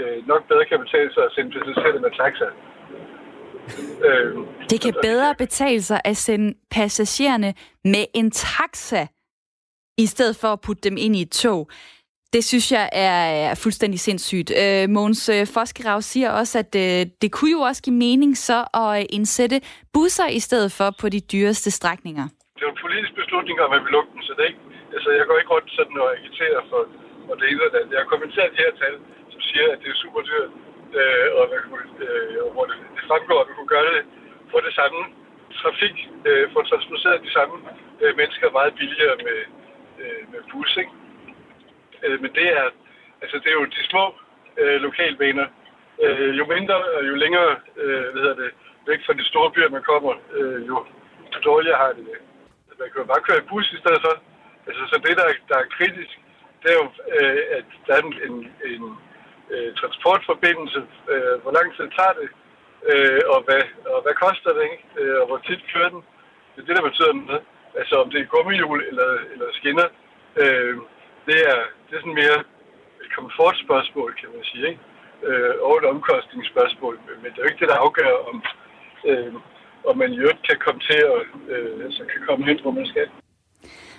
øh, 0.00 0.28
nok 0.30 0.42
bedre 0.48 0.64
kan 0.64 0.78
betale 0.84 1.10
sig 1.14 1.22
at 1.24 1.32
sende 1.34 1.50
passagererne 1.54 2.00
med 2.06 2.12
taxa. 2.22 2.48
Øh, 4.06 4.36
det 4.70 4.80
kan 4.80 4.94
altså, 4.94 5.00
bedre 5.02 5.34
betale 5.34 5.82
sig 5.82 6.00
at 6.04 6.16
sende 6.16 6.54
passagererne 6.70 7.54
med 7.84 8.04
en 8.14 8.30
taxa, 8.30 9.06
i 10.04 10.06
stedet 10.06 10.36
for 10.40 10.48
at 10.52 10.60
putte 10.66 10.82
dem 10.88 10.96
ind 11.04 11.16
i 11.16 11.22
et 11.22 11.32
tog. 11.42 11.70
Det 12.34 12.42
synes 12.50 12.66
jeg 12.76 12.86
er, 12.92 13.54
fuldstændig 13.64 14.00
sindssygt. 14.00 14.50
Øh, 14.62 14.88
Måns 14.96 15.22
øh, 15.34 15.46
Foskerav 15.54 16.00
siger 16.12 16.30
også, 16.40 16.54
at 16.64 16.72
øh, 16.84 17.00
det 17.22 17.28
kunne 17.32 17.52
jo 17.58 17.60
også 17.70 17.82
give 17.86 17.98
mening 18.08 18.32
så 18.48 18.58
at 18.84 19.06
indsætte 19.16 19.58
busser 19.96 20.28
i 20.38 20.40
stedet 20.46 20.70
for 20.78 20.88
på 21.00 21.06
de 21.14 21.20
dyreste 21.32 21.70
strækninger. 21.78 22.26
Det 22.56 22.62
er 22.66 22.70
en 22.76 22.80
politisk 22.86 23.12
beslutning 23.20 23.56
om, 23.64 23.70
at 23.76 23.80
vi 23.84 23.88
lukker 23.96 24.12
dem, 24.14 24.22
så 24.28 24.32
det 24.38 24.44
ikke 24.50 24.64
altså, 24.94 25.08
jeg 25.18 25.24
går 25.28 25.36
ikke 25.40 25.52
rundt 25.54 25.70
sådan 25.78 25.96
og 26.04 26.08
agiterer 26.18 26.60
for, 26.70 26.80
for 27.26 27.34
det 27.38 27.44
ene 27.50 27.60
eller 27.60 27.72
det 27.74 27.92
Jeg 27.94 28.00
har 28.02 28.10
kommenteret 28.14 28.48
de 28.54 28.62
her 28.64 28.72
tal, 28.82 28.94
som 29.32 29.40
siger, 29.48 29.66
at 29.72 29.78
det 29.82 29.88
er 29.94 29.98
super 30.04 30.22
dyrt, 30.30 30.50
øh, 30.98 31.28
og, 31.38 31.44
øh, 32.04 32.52
hvor 32.54 32.64
det, 32.70 32.76
det 32.96 33.02
fremgår, 33.08 33.40
at 33.40 33.48
vi 33.48 33.54
kunne 33.54 33.74
gøre 33.76 33.90
det 33.96 34.02
for 34.50 34.60
det 34.66 34.74
samme 34.74 35.00
trafik, 35.60 35.96
øh, 36.28 36.52
for 36.52 36.60
at 36.60 36.68
transportere 36.70 37.24
de 37.26 37.32
samme 37.32 37.56
øh, 38.00 38.16
mennesker 38.16 38.56
meget 38.58 38.74
billigere 38.74 39.16
med, 39.26 39.38
øh, 40.02 40.22
med 40.32 40.40
bus, 40.50 40.76
ikke? 40.76 40.92
Øh, 42.04 42.22
men 42.22 42.30
det 42.38 42.46
er, 42.58 42.66
altså, 43.22 43.36
det 43.42 43.48
er 43.50 43.58
jo 43.60 43.64
de 43.64 43.82
små 43.90 44.04
øh, 44.60 44.80
lokalbaner. 44.86 45.46
Øh, 46.02 46.38
jo 46.38 46.44
mindre 46.54 46.76
og 46.96 47.02
jo 47.08 47.14
længere 47.14 47.50
øh, 47.76 48.04
hvad 48.12 48.22
hedder 48.22 48.38
det, 48.42 48.50
væk 48.86 49.00
fra 49.06 49.12
de 49.12 49.24
store 49.24 49.50
byer, 49.50 49.68
man 49.68 49.82
kommer, 49.82 50.12
øh, 50.36 50.68
jo 50.68 50.86
dårligere 51.44 51.76
har 51.76 51.92
det 51.92 52.04
det. 52.10 52.18
Altså, 52.68 52.76
man 52.82 52.88
kan 52.90 53.00
jo 53.02 53.06
bare 53.12 53.26
køre 53.26 53.38
i 53.42 53.48
bus 53.50 53.72
i 53.72 53.78
stedet 53.82 54.00
for. 54.06 54.14
Altså, 54.66 54.82
så 54.90 54.96
det, 55.04 55.16
der, 55.18 55.26
der 55.50 55.58
er 55.58 55.72
kritisk, 55.76 56.12
det 56.62 56.68
er 56.72 56.78
jo, 56.82 56.86
øh, 57.16 57.42
at 57.56 57.66
der 57.86 57.94
er 57.96 58.02
en, 58.06 58.14
en, 58.28 58.36
en 58.70 58.84
øh, 59.52 59.70
transportforbindelse. 59.80 60.80
Øh, 61.12 61.34
hvor 61.42 61.52
lang 61.58 61.68
tid 61.76 61.86
tager 61.98 62.14
det? 62.20 62.28
Øh, 62.90 63.22
og, 63.32 63.38
hvad, 63.46 63.62
og 63.94 63.98
hvad 64.04 64.14
koster 64.24 64.50
det? 64.56 64.64
Ikke? 64.72 64.84
Øh, 65.00 65.16
og 65.20 65.26
hvor 65.28 65.40
tit 65.46 65.62
kører 65.72 65.90
den? 65.94 66.02
Det 66.52 66.60
er 66.60 66.66
det, 66.66 66.76
der 66.78 66.88
betyder 66.90 67.12
noget. 67.12 67.42
Altså, 67.80 67.94
om 68.02 68.10
det 68.10 68.20
er 68.20 68.32
gummihjul 68.34 68.80
eller, 68.90 69.10
eller 69.32 69.46
skinner. 69.58 69.88
Øh, 70.42 70.76
det, 71.28 71.38
er, 71.52 71.60
det 71.86 71.92
er 71.94 72.02
sådan 72.02 72.20
mere 72.22 72.38
et 73.02 73.10
komfortspørgsmål, 73.16 74.10
kan 74.20 74.28
man 74.34 74.44
sige. 74.50 74.68
Ikke? 74.70 74.80
Øh, 75.28 75.54
og 75.66 75.72
et 75.78 75.84
omkostningsspørgsmål. 75.92 76.94
Men 77.22 77.30
det 77.30 77.38
er 77.38 77.44
jo 77.44 77.50
ikke 77.50 77.62
det, 77.62 77.72
der 77.72 77.84
afgør, 77.84 78.12
om, 78.30 78.36
øh, 79.08 79.34
om 79.88 79.94
man 79.98 80.12
i 80.12 80.18
øvrigt 80.18 80.48
kan 80.48 80.58
komme 80.64 80.80
til 80.88 81.00
at 81.14 81.20
øh, 81.52 81.84
altså 81.84 82.02
kan 82.12 82.20
komme 82.28 82.46
hen, 82.46 82.60
hvor 82.62 82.70
man 82.70 82.86
skal. 82.86 83.08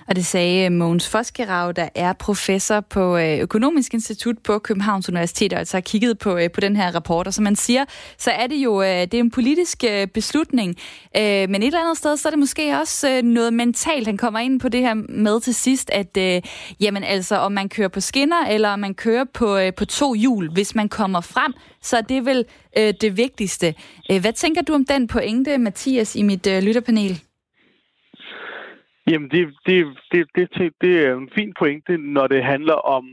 Og 0.08 0.16
det 0.16 0.26
sagde 0.26 0.66
øh, 0.66 0.72
Mogens 0.72 1.10
Foskerav, 1.10 1.74
der 1.74 1.90
er 1.96 2.14
professor 2.14 2.80
på 2.80 3.18
øh, 3.18 3.40
Økonomisk 3.40 3.94
Institut 3.94 4.38
på 4.44 4.60
Københavns 4.60 5.10
Universitet, 5.10 5.54
og 5.54 5.60
altså 5.60 5.78
har 5.78 5.82
kigget 5.82 6.20
på, 6.20 6.38
øh, 6.38 6.52
på 6.52 6.62
den 6.62 6.76
her 6.76 6.96
rapport. 6.96 7.28
Og 7.28 7.34
som 7.34 7.44
man 7.44 7.56
siger, 7.56 7.86
så 8.18 8.32
er 8.32 8.48
det 8.48 8.56
jo 8.56 8.82
det 8.82 9.14
er 9.14 9.20
en 9.20 9.32
politisk 9.32 9.84
beslutning. 10.14 10.76
Men 11.16 11.56
et 11.56 11.64
eller 11.64 11.82
andet 11.82 11.98
sted, 11.98 12.18
så 12.18 12.28
er 12.28 12.30
det 12.30 12.40
måske 12.40 12.78
også 12.82 13.22
noget 13.24 13.54
mentalt, 13.54 14.08
han 14.08 14.18
kommer 14.18 14.40
ind 14.40 14.60
på 14.60 14.70
det 14.70 14.82
her 14.82 14.94
med 14.94 15.42
til 15.42 15.56
sidst, 15.56 15.90
at 15.90 16.18
jamen 16.80 17.04
altså, 17.04 17.36
om 17.36 17.52
man 17.52 17.70
kører 17.70 17.88
på 17.88 18.00
skinner, 18.00 18.46
eller 18.46 18.70
om 18.70 18.80
man 18.80 18.94
kører 18.94 19.26
på, 19.34 19.60
på 19.78 19.86
to 19.86 20.14
hjul, 20.14 20.52
hvis 20.52 20.76
man 20.76 20.90
kommer 20.90 21.22
frem, 21.22 21.54
så 21.82 21.98
er 21.98 22.02
det 22.02 22.26
vel 22.26 22.46
det 22.76 23.18
vigtigste. 23.18 23.76
Hvad 24.20 24.34
tænker 24.34 24.62
du 24.62 24.74
om 24.74 24.86
den 24.86 25.08
pointe, 25.08 25.58
Mathias, 25.58 26.16
i 26.16 26.22
mit 26.22 26.46
lytterpanel? 26.46 27.22
Jamen, 29.10 29.30
det, 29.30 29.54
det, 29.66 29.88
det, 30.12 30.28
det, 30.36 30.74
det 30.82 31.06
er 31.06 31.16
en 31.16 31.30
fin 31.36 31.54
pointe, 31.60 31.98
når 31.98 32.28
det 32.28 32.44
handler 32.44 32.74
om, 32.74 33.06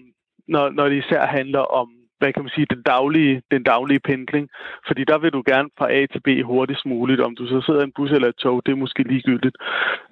når, 0.48 0.70
når 0.70 0.88
det 0.88 0.96
især 0.96 1.26
handler 1.26 1.60
om, 1.60 1.88
hvad 2.18 2.32
kan 2.32 2.42
man 2.42 2.52
sige, 2.54 2.66
den 2.70 2.82
daglige, 2.82 3.42
den 3.50 3.62
daglige 3.62 4.00
pendling. 4.00 4.48
Fordi 4.86 5.04
der 5.04 5.18
vil 5.18 5.32
du 5.32 5.42
gerne 5.46 5.68
fra 5.78 5.92
A 5.92 6.06
til 6.06 6.20
B 6.20 6.28
hurtigst 6.44 6.86
muligt. 6.86 7.20
Om 7.20 7.36
du 7.36 7.46
så 7.46 7.60
sidder 7.66 7.80
i 7.80 7.84
en 7.84 7.92
bus 7.96 8.10
eller 8.10 8.28
et 8.28 8.36
tog, 8.36 8.62
det 8.66 8.72
er 8.72 8.76
måske 8.84 9.02
ligegyldigt. 9.02 9.56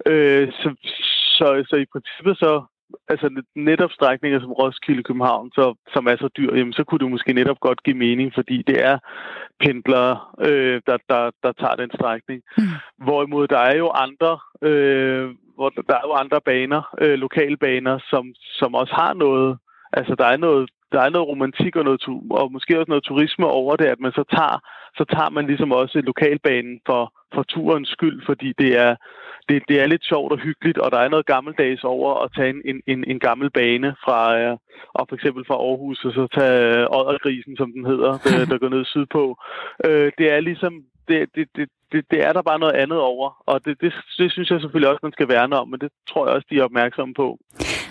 Øh, 0.05 0.51
så, 0.51 0.69
så, 1.37 1.65
så 1.69 1.75
i 1.75 1.91
princippet 1.93 2.37
så 2.37 2.63
altså 3.07 3.41
netop 3.55 3.91
strækninger 3.91 4.39
som 4.39 4.51
Roskilde 4.51 5.03
København, 5.03 5.51
så, 5.51 5.75
som 5.93 6.05
er 6.05 6.15
så 6.19 6.29
dyr, 6.37 6.55
jamen, 6.55 6.73
så 6.73 6.83
kunne 6.83 6.99
det 6.99 7.11
måske 7.11 7.33
netop 7.33 7.59
godt 7.59 7.83
give 7.83 7.97
mening, 7.97 8.31
fordi 8.35 8.63
det 8.67 8.85
er 8.85 8.97
pendlere, 9.59 10.19
øh, 10.47 10.81
der, 10.87 10.97
der, 11.09 11.31
der 11.43 11.51
tager 11.51 11.75
den 11.75 11.91
strækning. 11.95 12.41
Mm. 12.57 12.63
Hvorimod 13.05 13.47
der 13.47 13.59
er 13.59 13.77
jo 13.77 13.89
andre, 13.89 14.39
øh, 14.61 15.29
hvor 15.57 15.69
der 15.69 15.95
er 16.01 16.07
jo 16.09 16.13
andre 16.23 16.41
baner, 16.41 16.81
øh, 17.01 17.15
lokalbaner, 17.25 17.99
som, 18.09 18.23
som 18.59 18.75
også 18.75 18.93
har 18.93 19.13
noget, 19.13 19.57
altså 19.93 20.15
der 20.15 20.25
er 20.25 20.37
noget 20.37 20.69
der 20.91 21.01
er 21.01 21.09
noget 21.09 21.27
romantik 21.27 21.75
og, 21.75 21.83
noget, 21.83 22.01
og 22.31 22.51
måske 22.51 22.79
også 22.79 22.89
noget 22.89 23.03
turisme 23.03 23.45
over 23.45 23.75
det, 23.75 23.85
at 23.85 23.99
man 23.99 24.11
så 24.11 24.23
tager, 24.35 24.57
så 24.97 25.05
tager 25.13 25.29
man 25.29 25.47
ligesom 25.47 25.71
også 25.71 26.01
lokalbanen 26.01 26.79
for, 26.85 27.13
for 27.33 27.43
turens 27.43 27.89
skyld, 27.89 28.21
fordi 28.25 28.53
det 28.57 28.77
er, 28.77 28.95
det, 29.49 29.63
det 29.69 29.81
er 29.81 29.87
lidt 29.87 30.05
sjovt 30.05 30.31
og 30.31 30.39
hyggeligt, 30.39 30.77
og 30.77 30.91
der 30.91 30.97
er 30.97 31.09
noget 31.09 31.25
gammeldags 31.25 31.83
over 31.83 32.23
at 32.23 32.31
tage 32.35 32.49
en, 32.65 32.81
en, 32.87 33.03
en 33.07 33.19
gammel 33.19 33.49
bane 33.49 33.95
fra, 34.05 34.39
øh, 34.39 34.57
og 34.93 35.05
for 35.09 35.15
eksempel 35.15 35.45
fra 35.47 35.55
Aarhus, 35.55 36.05
og 36.05 36.13
så 36.13 36.27
tage 36.37 36.79
øh, 36.79 36.97
Oddergrisen, 36.97 37.57
som 37.57 37.71
den 37.71 37.85
hedder, 37.85 38.11
der, 38.23 38.45
der 38.51 38.57
går 38.57 38.69
ned 38.69 38.85
sydpå. 38.85 39.37
Øh, 39.85 40.11
det 40.17 40.31
er 40.31 40.39
ligesom, 40.39 40.73
det, 41.07 41.29
det, 41.35 41.47
det, 41.55 41.69
det, 41.91 42.05
det 42.11 42.19
er 42.27 42.33
der 42.33 42.41
bare 42.41 42.59
noget 42.59 42.73
andet 42.73 42.99
over, 42.99 43.43
og 43.45 43.65
det, 43.65 43.81
det, 43.81 43.93
det 44.17 44.31
synes 44.31 44.49
jeg 44.51 44.61
selvfølgelig 44.61 44.89
også, 44.89 44.99
man 45.03 45.11
skal 45.11 45.27
værne 45.27 45.55
om, 45.59 45.67
men 45.67 45.79
det 45.79 45.89
tror 46.09 46.27
jeg 46.27 46.35
også, 46.35 46.47
de 46.49 46.59
er 46.59 46.63
opmærksomme 46.63 47.13
på. 47.13 47.37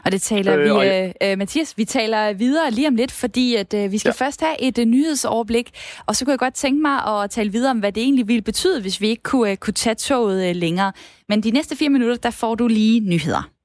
Og 0.04 0.12
det 0.12 0.22
taler 0.22 0.58
øh, 0.58 0.64
vi, 0.64 0.88
øh, 0.88 1.12
øh, 1.22 1.38
Mathias, 1.38 1.78
vi 1.78 1.84
taler 1.84 2.32
videre 2.32 2.70
lige 2.70 2.88
om 2.88 2.96
lidt, 2.96 3.12
fordi 3.12 3.54
at 3.54 3.74
øh, 3.74 3.92
vi 3.92 3.98
skal 3.98 4.14
ja. 4.20 4.24
først 4.24 4.40
have 4.40 4.62
et 4.62 4.78
øh, 4.78 4.84
nyhedsoverblik, 4.84 5.70
og 6.06 6.16
så 6.16 6.24
kunne 6.24 6.32
jeg 6.32 6.38
godt 6.38 6.54
tænke 6.54 6.82
mig 6.82 7.06
at 7.06 7.30
tale 7.30 7.52
videre 7.52 7.70
om, 7.70 7.78
hvad 7.78 7.92
det 7.92 8.02
egentlig 8.02 8.28
ville 8.28 8.42
betyde, 8.42 8.80
hvis 8.80 9.00
vi 9.00 9.08
ikke 9.08 9.22
kunne, 9.22 9.50
øh, 9.50 9.56
kunne 9.56 9.74
tage 9.74 9.94
toget 9.94 10.48
øh, 10.48 10.56
længere. 10.56 10.92
Men 11.28 11.42
de 11.42 11.50
næste 11.50 11.76
fire 11.76 11.88
minutter, 11.88 12.16
der 12.16 12.30
får 12.30 12.54
du 12.54 12.66
lige 12.66 13.00
nyheder. 13.00 13.55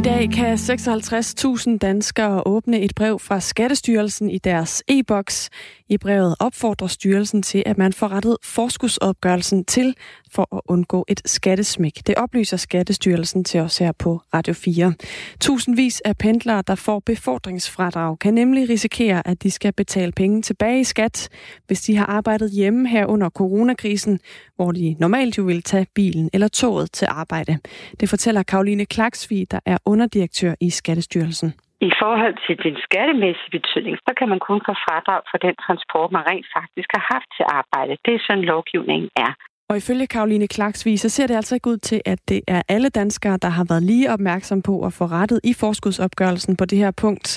I 0.00 0.02
dag 0.02 0.30
kan 0.32 0.54
56.000 0.54 1.78
danskere 1.78 2.46
åbne 2.46 2.80
et 2.80 2.94
brev 2.94 3.18
fra 3.18 3.40
Skattestyrelsen 3.40 4.30
i 4.30 4.38
deres 4.38 4.82
e-boks. 4.88 5.50
I 5.90 5.98
brevet 5.98 6.34
opfordrer 6.40 6.86
styrelsen 6.86 7.42
til, 7.42 7.62
at 7.66 7.78
man 7.78 7.92
får 7.92 8.08
rettet 8.08 8.36
forskudsopgørelsen 8.44 9.64
til 9.64 9.94
for 10.30 10.56
at 10.56 10.60
undgå 10.68 11.04
et 11.08 11.22
skattesmæk. 11.24 12.00
Det 12.06 12.14
oplyser 12.14 12.56
Skattestyrelsen 12.56 13.44
til 13.44 13.60
os 13.60 13.78
her 13.78 13.92
på 13.92 14.20
Radio 14.34 14.54
4. 14.54 14.94
Tusindvis 15.40 16.00
af 16.00 16.16
pendlere, 16.16 16.62
der 16.66 16.74
får 16.74 17.02
befordringsfradrag, 17.06 18.18
kan 18.18 18.34
nemlig 18.34 18.68
risikere, 18.68 19.28
at 19.28 19.42
de 19.42 19.50
skal 19.50 19.72
betale 19.72 20.12
penge 20.12 20.42
tilbage 20.42 20.80
i 20.80 20.84
skat, 20.84 21.28
hvis 21.66 21.80
de 21.80 21.96
har 21.96 22.06
arbejdet 22.06 22.50
hjemme 22.50 22.88
her 22.88 23.06
under 23.06 23.30
coronakrisen, 23.30 24.20
hvor 24.56 24.72
de 24.72 24.96
normalt 24.98 25.38
jo 25.38 25.42
vil 25.42 25.62
tage 25.62 25.86
bilen 25.94 26.30
eller 26.32 26.48
toget 26.48 26.92
til 26.92 27.06
arbejde. 27.10 27.58
Det 28.00 28.08
fortæller 28.08 28.42
Karoline 28.42 28.86
Klaksvig, 28.86 29.50
der 29.50 29.60
er 29.66 29.78
underdirektør 29.84 30.54
i 30.60 30.70
Skattestyrelsen. 30.70 31.52
I 31.88 31.90
forhold 32.02 32.36
til 32.46 32.56
den 32.66 32.76
skattemæssige 32.86 33.54
betydning, 33.58 33.96
så 34.06 34.12
kan 34.18 34.28
man 34.32 34.40
kun 34.48 34.60
få 34.68 34.72
fradrag 34.86 35.20
for 35.30 35.38
den 35.46 35.54
transport, 35.64 36.12
man 36.16 36.24
rent 36.30 36.48
faktisk 36.58 36.88
har 36.96 37.04
haft 37.14 37.28
til 37.36 37.44
arbejde. 37.60 37.92
Det 38.04 38.12
er 38.14 38.22
sådan, 38.26 38.44
lovgivningen 38.52 39.10
er. 39.26 39.32
Og 39.70 39.76
ifølge 39.76 40.06
Karoline 40.06 40.48
Klaksvig, 40.48 41.00
så 41.00 41.08
ser 41.08 41.26
det 41.26 41.36
altså 41.36 41.54
ikke 41.54 41.70
ud 41.70 41.76
til, 41.76 42.00
at 42.06 42.18
det 42.28 42.40
er 42.48 42.62
alle 42.68 42.88
danskere, 42.88 43.36
der 43.44 43.48
har 43.48 43.66
været 43.68 43.82
lige 43.82 44.12
opmærksom 44.14 44.62
på 44.62 44.74
at 44.86 44.92
få 44.98 45.04
rettet 45.04 45.40
i 45.44 45.52
forskudsopgørelsen 45.60 46.56
på 46.56 46.64
det 46.64 46.78
her 46.78 46.92
punkt. 47.04 47.28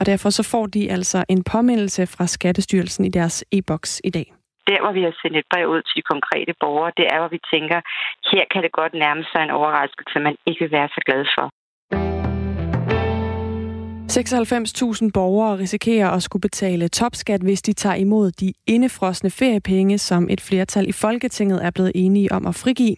Og 0.00 0.06
derfor 0.06 0.30
så 0.30 0.42
får 0.52 0.66
de 0.66 0.90
altså 0.90 1.24
en 1.28 1.44
påmindelse 1.52 2.02
fra 2.14 2.26
Skattestyrelsen 2.26 3.04
i 3.04 3.08
deres 3.18 3.44
e-boks 3.52 4.00
i 4.04 4.10
dag. 4.10 4.26
Der, 4.70 4.80
hvor 4.82 4.92
vi 4.92 5.02
har 5.02 5.14
sendt 5.22 5.36
et 5.36 5.50
brev 5.52 5.66
ud 5.74 5.82
til 5.82 5.94
de 5.96 6.08
konkrete 6.12 6.52
borgere, 6.60 6.92
det 6.96 7.06
er, 7.12 7.18
hvor 7.20 7.28
vi 7.36 7.40
tænker, 7.52 7.78
her 8.32 8.44
kan 8.52 8.62
det 8.62 8.72
godt 8.80 8.94
nærme 8.94 9.24
sig 9.30 9.40
en 9.42 9.56
overraskelse, 9.60 10.18
man 10.28 10.36
ikke 10.46 10.60
vil 10.64 10.72
være 10.78 10.88
så 10.96 11.00
glad 11.08 11.24
for. 11.36 11.46
96.000 14.12 15.10
borgere 15.14 15.58
risikerer 15.58 16.08
at 16.10 16.22
skulle 16.22 16.40
betale 16.40 16.88
topskat, 16.88 17.40
hvis 17.40 17.62
de 17.62 17.72
tager 17.72 17.94
imod 17.94 18.30
de 18.30 18.52
indefrosne 18.66 19.30
feriepenge, 19.30 19.98
som 19.98 20.28
et 20.30 20.40
flertal 20.40 20.88
i 20.88 20.92
Folketinget 20.92 21.64
er 21.64 21.70
blevet 21.70 21.92
enige 21.94 22.32
om 22.32 22.46
at 22.46 22.54
frigive. 22.54 22.96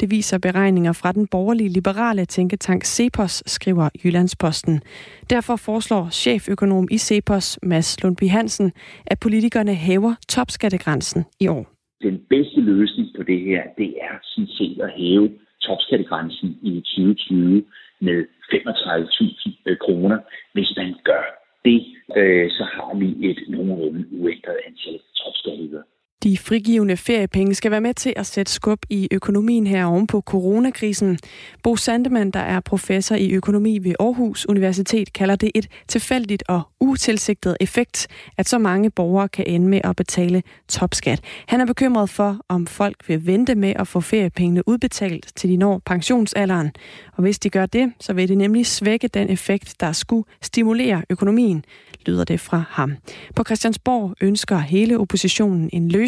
Det 0.00 0.10
viser 0.10 0.38
beregninger 0.38 0.92
fra 0.92 1.12
den 1.12 1.26
borgerlige 1.26 1.68
liberale 1.68 2.24
tænketank 2.24 2.84
Cepos, 2.84 3.42
skriver 3.46 3.88
Jyllandsposten. 4.04 4.82
Derfor 5.30 5.56
foreslår 5.56 6.08
cheføkonom 6.10 6.88
i 6.90 6.98
Cepos, 6.98 7.58
Mads 7.62 8.02
Lundby 8.02 8.28
Hansen, 8.28 8.72
at 9.06 9.20
politikerne 9.20 9.74
hæver 9.74 10.14
topskattegrænsen 10.28 11.24
i 11.40 11.48
år. 11.48 11.64
Den 12.02 12.16
bedste 12.30 12.60
løsning 12.60 13.08
på 13.16 13.22
det 13.22 13.40
her, 13.40 13.62
det 13.78 13.90
er 14.06 14.14
sådan 14.22 14.48
set 14.58 14.80
at 14.80 14.90
hæve 14.96 15.28
topskattegrænsen 15.66 16.48
i 16.62 16.72
2020 16.96 17.62
med 18.00 18.26
35.000 18.52 19.62
øh, 19.66 19.76
kroner. 19.78 20.18
Hvis 20.52 20.72
man 20.76 20.94
gør 21.04 21.24
det, 21.64 21.78
øh, 22.16 22.50
så 22.50 22.64
har 22.64 22.94
vi 22.98 23.28
et 23.30 23.44
nogenlunde 23.48 24.06
uændret 24.12 24.58
antal 24.66 25.00
topskatteydere. 25.14 25.84
De 26.22 26.38
frigivende 26.38 26.96
feriepenge 26.96 27.54
skal 27.54 27.70
være 27.70 27.80
med 27.80 27.94
til 27.94 28.12
at 28.16 28.26
sætte 28.26 28.52
skub 28.52 28.78
i 28.90 29.08
økonomien 29.12 29.66
her 29.66 29.84
oven 29.84 30.06
på 30.06 30.20
coronakrisen. 30.20 31.18
Bo 31.62 31.76
Sandemann, 31.76 32.30
der 32.30 32.40
er 32.40 32.60
professor 32.60 33.14
i 33.14 33.32
økonomi 33.32 33.78
ved 33.78 33.94
Aarhus 34.00 34.46
Universitet, 34.46 35.12
kalder 35.12 35.36
det 35.36 35.50
et 35.54 35.68
tilfældigt 35.88 36.42
og 36.48 36.62
utilsigtet 36.80 37.56
effekt, 37.60 38.06
at 38.36 38.48
så 38.48 38.58
mange 38.58 38.90
borgere 38.90 39.28
kan 39.28 39.46
ende 39.46 39.68
med 39.68 39.80
at 39.84 39.96
betale 39.96 40.42
topskat. 40.68 41.20
Han 41.46 41.60
er 41.60 41.66
bekymret 41.66 42.10
for, 42.10 42.38
om 42.48 42.66
folk 42.66 43.08
vil 43.08 43.26
vente 43.26 43.54
med 43.54 43.72
at 43.76 43.88
få 43.88 44.00
feriepengene 44.00 44.68
udbetalt, 44.68 45.32
til 45.36 45.50
de 45.50 45.56
når 45.56 45.82
pensionsalderen. 45.86 46.70
Og 47.12 47.22
hvis 47.22 47.38
de 47.38 47.50
gør 47.50 47.66
det, 47.66 47.92
så 48.00 48.12
vil 48.12 48.28
det 48.28 48.38
nemlig 48.38 48.66
svække 48.66 49.08
den 49.08 49.30
effekt, 49.30 49.80
der 49.80 49.92
skulle 49.92 50.24
stimulere 50.42 51.02
økonomien 51.10 51.64
lyder 52.06 52.24
det 52.24 52.40
fra 52.40 52.62
ham. 52.68 52.96
På 53.36 53.44
Christiansborg 53.44 54.14
ønsker 54.20 54.58
hele 54.58 54.98
oppositionen 54.98 55.70
en 55.72 55.88
løsning, 55.88 56.03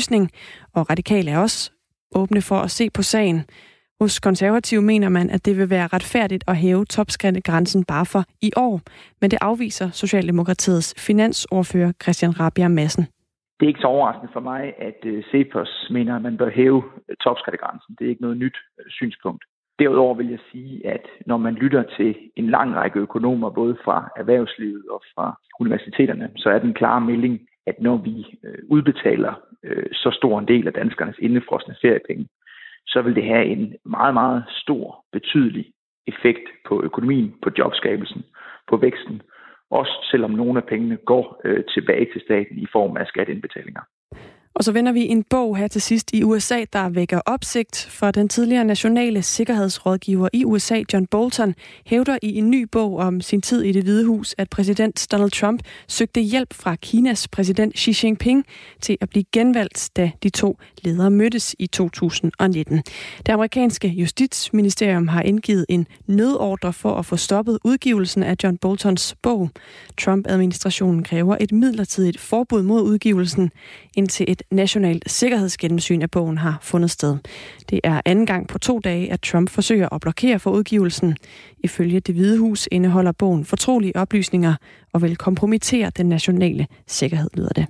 og 0.75 0.91
radikale 0.91 1.31
er 1.31 1.39
også 1.39 1.71
åbne 2.15 2.43
for 2.43 2.57
at 2.57 2.71
se 2.71 2.91
på 2.91 3.03
sagen. 3.03 3.45
Hos 4.01 4.21
konservative 4.21 4.83
mener 4.83 5.09
man, 5.09 5.31
at 5.31 5.47
det 5.47 5.59
vil 5.59 5.71
være 5.71 5.87
retfærdigt 5.87 6.45
at 6.49 6.57
hæve 6.57 6.85
topskattegrænsen 6.85 7.85
bare 7.85 8.07
for 8.07 8.25
i 8.43 8.51
år, 8.57 8.81
men 9.21 9.31
det 9.31 9.39
afviser 9.41 9.91
Socialdemokratiets 9.91 10.95
finansordfører 11.07 11.93
Christian 12.03 12.41
Rabia 12.41 12.69
Madsen. 12.69 13.07
Det 13.57 13.67
er 13.67 13.73
ikke 13.73 13.81
så 13.81 13.87
overraskende 13.87 14.33
for 14.33 14.41
mig, 14.41 14.75
at 14.79 15.01
øh, 15.05 15.25
Cepos 15.31 15.89
mener, 15.91 16.17
at 16.17 16.23
man 16.23 16.37
bør 16.37 16.51
hæve 16.51 16.83
øh, 17.09 17.17
topskattegrænsen. 17.25 17.95
Det 17.99 18.05
er 18.05 18.09
ikke 18.09 18.23
noget 18.23 18.37
nyt 18.37 18.57
øh, 18.79 18.85
synspunkt. 18.89 19.45
Derudover 19.79 20.15
vil 20.15 20.31
jeg 20.31 20.39
sige, 20.53 20.87
at 20.87 21.05
når 21.27 21.37
man 21.37 21.55
lytter 21.55 21.83
til 21.97 22.17
en 22.37 22.51
lang 22.51 22.75
række 22.75 22.99
økonomer, 22.99 23.51
både 23.51 23.77
fra 23.85 24.09
erhvervslivet 24.17 24.85
og 24.91 25.03
fra 25.15 25.41
universiteterne, 25.61 26.31
så 26.37 26.49
er 26.51 26.59
den 26.59 26.75
klare 26.75 27.01
melding, 27.01 27.41
at 27.67 27.81
når 27.81 27.97
vi 27.97 28.39
øh, 28.45 28.59
udbetaler 28.69 29.35
øh, 29.63 29.87
så 29.93 30.11
stor 30.11 30.39
en 30.39 30.49
del 30.49 30.67
af 30.67 30.73
danskernes 30.73 31.19
indefrosne 31.19 31.77
feriepenge, 31.83 32.29
så 32.87 33.03
vil 33.03 33.15
det 33.15 33.25
have 33.25 33.45
en 33.45 33.75
meget, 33.85 34.15
meget 34.15 34.45
stor, 34.49 35.05
betydelig 35.13 35.73
effekt 36.07 36.49
på 36.69 36.83
økonomien, 36.83 37.35
på 37.43 37.51
jobskabelsen, 37.59 38.25
på 38.69 38.77
væksten, 38.77 39.23
også 39.71 40.09
selvom 40.11 40.31
nogle 40.31 40.61
af 40.61 40.67
pengene 40.67 40.97
går 40.97 41.41
øh, 41.45 41.65
tilbage 41.65 42.07
til 42.13 42.21
staten 42.21 42.59
i 42.59 42.67
form 42.73 42.97
af 42.97 43.07
skatteindbetalinger. 43.07 43.83
Og 44.57 44.65
så 44.65 44.73
vender 44.73 44.93
vi 44.93 45.07
en 45.07 45.23
bog 45.23 45.57
her 45.57 45.69
til 45.69 45.83
sidst 45.83 46.11
i 46.13 46.23
USA, 46.23 46.65
der 46.73 46.89
vækker 46.89 47.21
opsigt 47.27 47.89
for 47.91 48.11
den 48.11 48.29
tidligere 48.29 48.65
nationale 48.65 49.23
sikkerhedsrådgiver 49.23 50.29
i 50.33 50.45
USA, 50.45 50.83
John 50.93 51.07
Bolton, 51.07 51.55
hævder 51.87 52.19
i 52.23 52.39
en 52.39 52.51
ny 52.51 52.63
bog 52.73 52.97
om 52.97 53.21
sin 53.21 53.43
tid 53.43 53.63
i 53.63 53.73
det 53.73 53.83
hvide 53.83 54.05
hus, 54.05 54.35
at 54.39 54.51
præsident 54.51 55.07
Donald 55.13 55.31
Trump 55.31 55.63
søgte 55.89 56.21
hjælp 56.21 56.55
fra 56.55 56.77
Kinas 56.77 57.29
præsident 57.29 57.79
Xi 57.79 58.07
Jinping 58.07 58.45
til 58.81 58.99
at 59.01 59.09
blive 59.09 59.25
genvalgt, 59.33 59.91
da 59.97 60.11
de 60.23 60.29
to 60.29 60.59
ledere 60.83 61.11
mødtes 61.11 61.57
i 61.59 61.67
2019. 61.67 62.77
Det 63.27 63.33
amerikanske 63.33 63.89
justitsministerium 63.89 65.09
har 65.09 65.23
indgivet 65.23 65.67
en 65.69 65.87
nødordre 66.07 66.73
for 66.73 66.95
at 66.95 67.07
få 67.07 67.17
stoppet 67.17 67.59
udgivelsen 67.65 68.23
af 68.23 68.37
John 68.43 68.57
Boltons 68.57 69.15
bog. 69.23 69.51
Trump-administrationen 69.99 71.03
kræver 71.03 71.37
et 71.41 71.53
midlertidigt 71.53 72.21
forbud 72.21 72.63
mod 72.63 72.83
udgivelsen, 72.83 73.51
indtil 73.97 74.25
et 74.29 74.43
nationalt 74.51 75.11
sikkerhedsgennemsyn 75.11 76.03
af 76.03 76.11
bogen 76.11 76.39
har 76.39 76.59
fundet 76.63 76.91
sted. 76.91 77.17
Det 77.71 77.81
er 77.85 78.01
anden 78.05 78.27
gang 78.27 78.49
på 78.49 78.59
to 78.59 78.79
dage, 78.79 79.13
at 79.13 79.21
Trump 79.21 79.51
forsøger 79.51 79.89
at 79.95 80.01
blokere 80.01 80.39
for 80.39 80.51
udgivelsen. 80.51 81.17
Ifølge 81.59 82.01
det 82.01 82.15
hvide 82.15 82.39
hus 82.39 82.69
indeholder 82.71 83.13
bogen 83.13 83.45
fortrolige 83.45 83.97
oplysninger 83.97 84.55
og 84.93 85.03
vil 85.03 85.17
kompromittere 85.17 85.91
den 85.97 86.07
nationale 86.07 86.67
sikkerhed, 86.87 87.31
lyder 87.35 87.49
det. 87.49 87.67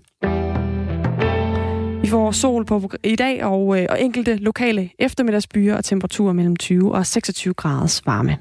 Vi 2.07 2.11
får 2.11 2.31
sol 2.31 2.65
på 2.65 2.91
i 3.05 3.17
dag 3.17 3.45
og, 3.45 3.81
øh, 3.81 3.87
og 3.91 4.03
enkelte 4.03 4.37
lokale 4.37 4.91
eftermiddagsbyer 4.99 5.77
og 5.77 5.85
temperaturer 5.85 6.33
mellem 6.33 6.57
20 6.57 6.95
og 6.95 7.07
26 7.07 7.55
graders 7.55 8.07
varme. 8.07 8.37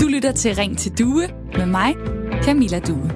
Du 0.00 0.06
lytter 0.06 0.32
til 0.32 0.54
Ring 0.54 0.78
til 0.78 0.98
Due 0.98 1.28
med 1.56 1.66
mig, 1.66 1.94
Camilla 2.44 2.78
Due. 2.78 3.10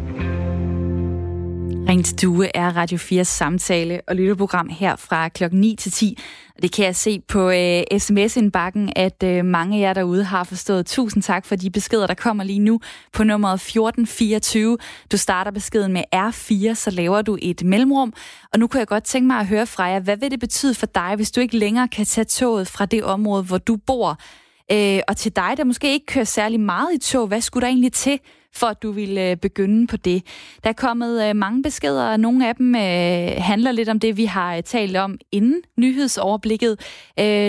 Ring 1.89 2.05
til 2.05 2.23
Due 2.23 2.57
er 2.57 2.77
Radio 2.77 2.99
4's 2.99 3.23
samtale- 3.23 4.01
og 4.09 4.17
lytterprogram 4.17 4.69
her 4.69 4.97
fra 4.97 5.29
klokken 5.29 5.61
9 5.61 5.77
til 5.77 5.93
10. 5.93 6.19
Det 6.63 6.73
kan 6.73 6.85
jeg 6.85 6.97
se 6.97 7.21
på 7.29 7.51
øh, 7.51 7.83
sms-indbakken, 7.99 8.93
at 8.97 9.23
øh, 9.25 9.45
mange 9.45 9.77
af 9.77 9.81
jer 9.81 9.93
derude 9.93 10.25
har 10.25 10.45
forstået. 10.45 10.87
Tusind 10.87 11.23
tak 11.23 11.47
for 11.47 11.57
de 11.57 11.71
beskeder, 11.71 12.07
der 12.07 12.15
kommer 12.15 12.45
lige 12.45 12.59
nu 12.59 12.81
på 13.13 13.25
nummeret 13.25 13.55
1424. 13.55 14.79
Du 15.13 15.17
starter 15.17 15.51
beskeden 15.51 15.93
med 15.93 16.03
R4, 16.15 16.75
så 16.75 16.91
laver 16.91 17.23
du 17.23 17.39
et 17.43 17.65
mellemrum. 17.65 18.13
Og 18.53 18.59
nu 18.59 18.67
kunne 18.67 18.79
jeg 18.79 18.89
godt 18.89 19.05
tænke 19.05 19.27
mig 19.27 19.37
at 19.37 19.47
høre 19.47 19.67
fra 19.67 19.85
jer, 19.85 20.01
hvad 20.01 20.17
vil 20.17 20.31
det 20.31 20.41
betyde 20.41 20.75
for 20.75 20.87
dig, 20.87 21.13
hvis 21.17 21.31
du 21.31 21.41
ikke 21.41 21.59
længere 21.59 21.89
kan 21.89 22.07
tage 22.07 22.25
toget 22.25 22.69
fra 22.69 22.87
det 22.87 23.05
område, 23.05 23.43
hvor 23.43 23.59
du 23.59 23.77
bor? 23.87 24.19
Øh, 24.73 25.01
og 25.09 25.17
til 25.17 25.37
dig, 25.37 25.55
der 25.57 25.65
måske 25.65 25.93
ikke 25.93 26.07
kører 26.07 26.25
særlig 26.25 26.61
meget 26.61 26.95
i 26.95 26.99
tog, 26.99 27.27
hvad 27.27 27.41
skulle 27.41 27.63
der 27.63 27.69
egentlig 27.69 27.93
til, 27.93 28.19
for 28.55 28.67
at 28.67 28.83
du 28.83 28.93
ville 28.93 29.31
øh, 29.31 29.37
begynde 29.37 29.87
på 29.87 29.97
det. 29.97 30.23
Der 30.65 30.71
er 30.71 30.75
kommet 30.75 31.29
øh, 31.29 31.37
mange 31.37 31.63
beskeder, 31.63 32.05
og 32.05 32.21
nogle 32.21 32.49
af 32.49 32.57
dem 32.57 32.75
øh, 32.75 33.33
handler 33.39 33.73
lidt 33.73 33.89
om 33.89 34.01
det, 34.01 34.17
vi 34.17 34.25
har 34.25 34.61
talt 34.61 34.97
om 34.97 35.19
inden 35.33 35.63
nyhedsoverblikket. 35.77 36.81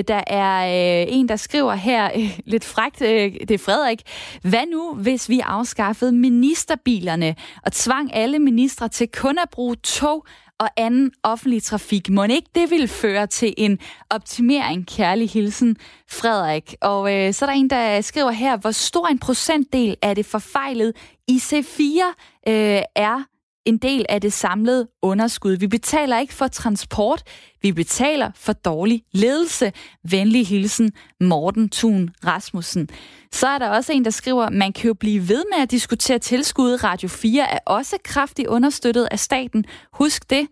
Der 0.08 0.24
er 0.28 0.64
en, 1.10 1.30
der 1.30 1.36
skriver 1.36 1.74
her 1.74 2.10
lidt 2.54 2.66
frægt, 2.66 3.00
det 3.00 3.52
er 3.52 3.58
Frederik. 3.58 4.02
Hvad 4.42 4.66
nu, 4.72 4.94
hvis 4.94 5.30
vi 5.30 5.40
afskaffede 5.40 6.12
ministerbilerne 6.12 7.36
og 7.66 7.72
tvang 7.72 8.16
alle 8.16 8.40
ministre 8.40 8.90
til 8.90 9.08
kun 9.08 9.38
at 9.38 9.50
bruge 9.50 9.76
tog 9.76 10.26
og 10.60 10.70
anden 10.78 11.12
offentlig 11.24 11.64
trafik. 11.64 12.10
Må 12.10 12.24
ikke 12.24 12.50
det 12.56 12.70
vil 12.70 12.88
føre 12.88 13.28
til 13.28 13.54
en 13.58 13.80
optimering? 14.10 14.88
Kærlig 14.88 15.30
hilsen, 15.30 15.78
Frederik. 16.10 16.76
Og 16.82 17.14
øh, 17.14 17.34
så 17.34 17.46
er 17.46 17.50
der 17.50 17.58
en, 17.58 17.70
der 17.70 18.02
skriver 18.02 18.32
her, 18.32 18.58
hvor 18.58 18.72
stor 18.72 19.08
en 19.08 19.20
procentdel 19.20 19.96
af 20.02 20.16
det 20.16 20.26
forfejlet 20.26 20.94
IC4 21.32 22.04
øh, 22.48 22.82
er 22.96 23.24
en 23.66 23.78
del 23.78 24.06
af 24.10 24.22
det 24.22 24.34
samlede 24.34 24.88
underskud. 25.02 25.52
Vi 25.52 25.68
betaler 25.68 26.20
ikke 26.20 26.34
for 26.34 26.48
transport, 26.48 27.24
vi 27.62 27.72
betaler 27.72 28.32
for 28.36 28.54
dårlig 28.54 29.04
ledelse. 29.12 29.72
Venlig 30.04 30.48
hilsen, 30.48 30.92
Morten 31.20 31.70
Thun 31.70 32.10
Rasmussen. 32.26 32.90
Så 33.32 33.48
er 33.48 33.58
der 33.58 33.70
også 33.70 33.94
en, 33.94 34.06
der 34.06 34.12
skriver, 34.12 34.50
man 34.50 34.74
kan 34.74 34.88
jo 34.88 34.94
blive 34.94 35.30
ved 35.30 35.44
med 35.56 35.64
at 35.64 35.72
diskutere 35.72 36.20
tilskud. 36.20 36.84
Radio 36.84 37.10
4 37.10 37.52
er 37.52 37.60
også 37.66 37.98
kraftigt 38.04 38.48
understøttet 38.48 39.08
af 39.12 39.20
staten. 39.20 39.66
Husk 39.94 40.30
det. 40.30 40.48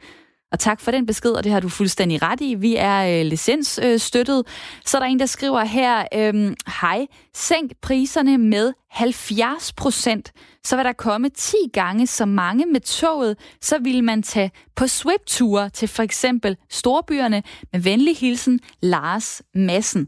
Og 0.52 0.60
tak 0.60 0.82
for 0.82 0.92
den 0.92 1.06
besked, 1.06 1.32
og 1.32 1.44
det 1.44 1.52
har 1.52 1.60
du 1.60 1.70
fuldstændig 1.70 2.22
ret 2.22 2.42
i. 2.42 2.56
Vi 2.56 2.76
er 2.76 3.20
øh, 3.20 3.26
licensstøttet. 3.26 4.38
Øh, 4.48 4.54
så 4.86 4.98
er 4.98 5.00
der 5.00 5.08
en, 5.08 5.20
der 5.20 5.26
skriver 5.26 5.64
her, 5.64 6.06
øh, 6.14 6.56
hej, 6.82 7.08
sænk 7.34 7.72
priserne 7.82 8.38
med 8.38 8.74
70 8.90 9.74
procent. 9.74 10.32
Så 10.64 10.76
vil 10.76 10.86
der 10.86 10.94
komme 10.94 11.30
10 11.30 11.56
gange 11.74 12.08
så 12.08 12.26
mange 12.26 12.66
med 12.66 12.82
toget, 12.82 13.38
så 13.62 13.78
vil 13.80 14.04
man 14.04 14.24
tage 14.24 14.52
på 14.76 14.88
swip-ture 14.88 15.70
til 15.70 15.88
for 15.88 16.04
eksempel 16.04 16.58
storbyerne. 16.70 17.44
Med 17.74 17.82
venlig 17.82 18.18
hilsen, 18.18 18.60
Lars 18.82 19.42
Massen. 19.56 20.08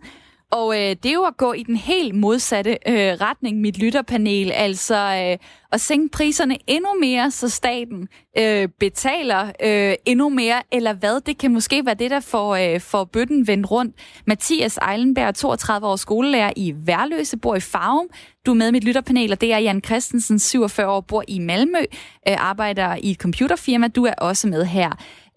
Og 0.53 0.75
øh, 0.75 0.89
det 0.89 1.05
er 1.05 1.13
jo 1.13 1.23
at 1.23 1.37
gå 1.37 1.53
i 1.53 1.63
den 1.63 1.75
helt 1.75 2.15
modsatte 2.15 2.77
øh, 2.87 3.13
retning, 3.21 3.61
mit 3.61 3.77
lytterpanel, 3.77 4.51
altså 4.51 4.95
øh, 4.95 5.37
at 5.71 5.81
sænke 5.81 6.09
priserne 6.11 6.57
endnu 6.67 6.89
mere, 7.01 7.31
så 7.31 7.49
staten 7.49 8.07
øh, 8.37 8.67
betaler 8.79 9.51
øh, 9.63 9.93
endnu 10.05 10.29
mere, 10.29 10.61
eller 10.71 10.93
hvad? 10.93 11.21
Det 11.21 11.37
kan 11.37 11.53
måske 11.53 11.85
være 11.85 11.95
det, 11.95 12.11
der 12.11 12.19
får, 12.19 12.55
øh, 12.55 12.81
får 12.81 13.03
bøtten 13.03 13.47
vendt 13.47 13.71
rundt. 13.71 13.95
Mathias 14.27 14.79
Eilenberg, 14.91 15.35
32 15.35 15.87
år 15.87 15.95
skolelærer 15.95 16.53
i 16.55 16.73
Værløse, 16.77 17.37
bor 17.37 17.55
i 17.55 17.59
Farum. 17.59 18.07
Du 18.45 18.51
er 18.51 18.55
med 18.55 18.67
i 18.67 18.71
mit 18.71 18.83
lytterpanel, 18.83 19.31
og 19.31 19.41
det 19.41 19.53
er 19.53 19.57
Jan 19.57 19.81
Christensen, 19.85 20.39
47 20.39 20.87
år, 20.87 21.01
bor 21.01 21.23
i 21.27 21.39
Malmø, 21.39 21.79
øh, 22.27 22.35
arbejder 22.37 22.95
i 22.95 23.11
et 23.11 23.17
computerfirma. 23.17 23.87
Du 23.87 24.05
er 24.05 24.13
også 24.17 24.47
med 24.47 24.65
her. 24.65 24.89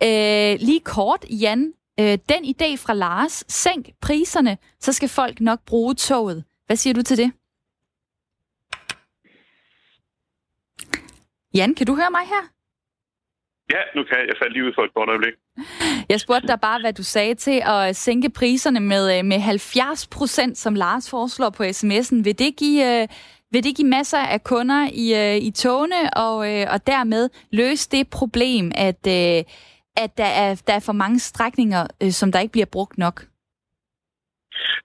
Øh, 0.03 0.67
lige 0.67 0.81
kort, 0.81 1.25
Jan, 1.31 1.73
øh, 2.01 2.19
den 2.29 2.45
idé 2.45 2.77
fra 2.77 2.95
Lars, 2.95 3.45
sænk 3.49 3.87
priserne, 4.01 4.59
så 4.81 4.93
skal 4.93 5.09
folk 5.09 5.41
nok 5.41 5.61
bruge 5.67 5.95
toget. 5.95 6.45
Hvad 6.67 6.77
siger 6.77 6.95
du 6.95 7.03
til 7.03 7.17
det? 7.17 7.33
Jan, 11.55 11.75
kan 11.75 11.87
du 11.87 11.95
høre 11.95 12.11
mig 12.11 12.27
her? 12.27 12.43
Ja, 13.71 13.81
nu 13.95 14.05
kan 14.05 14.19
jeg. 14.19 14.27
Jeg 14.29 14.37
falde 14.43 14.53
lige 14.53 14.65
ud 14.65 14.73
for 14.75 14.83
et 14.83 14.95
kort 14.95 15.09
øjeblik. 15.09 15.35
Jeg 16.09 16.21
spurgte 16.21 16.49
dig 16.49 16.61
bare, 16.61 16.81
hvad 16.81 16.93
du 16.93 17.03
sagde 17.03 17.35
til 17.35 17.63
at 17.65 17.97
sænke 17.97 18.31
priserne 18.31 18.81
med, 18.81 19.19
øh, 19.19 19.25
med 19.25 19.39
70 19.39 20.07
procent, 20.07 20.59
som 20.59 20.75
Lars 20.75 21.11
foreslår 21.11 21.51
på 21.51 21.63
sms'en. 21.63 22.23
Vil 22.23 22.39
det 22.39 22.57
give, 22.57 23.03
øh, 23.03 23.09
vil 23.51 23.65
det 23.65 23.77
give 23.77 23.89
masser 23.89 24.19
af 24.19 24.45
kunder 24.45 24.89
i, 24.93 25.37
øh, 25.37 25.43
i 25.43 25.51
togene, 25.51 26.15
og, 26.17 26.37
og 26.75 26.87
dermed 26.87 27.29
løse 27.53 27.91
det 27.91 28.11
problem, 28.11 28.73
at, 28.75 29.07
at 29.97 30.19
der 30.19 30.31
er, 30.45 30.63
der 30.67 30.73
er 30.73 30.85
for 30.89 30.93
mange 30.93 31.19
strækninger, 31.19 31.87
øh, 32.03 32.11
som 32.11 32.33
der 32.33 32.41
ikke 32.41 32.53
bliver 32.53 32.73
brugt 32.73 32.99
nok? 32.99 33.17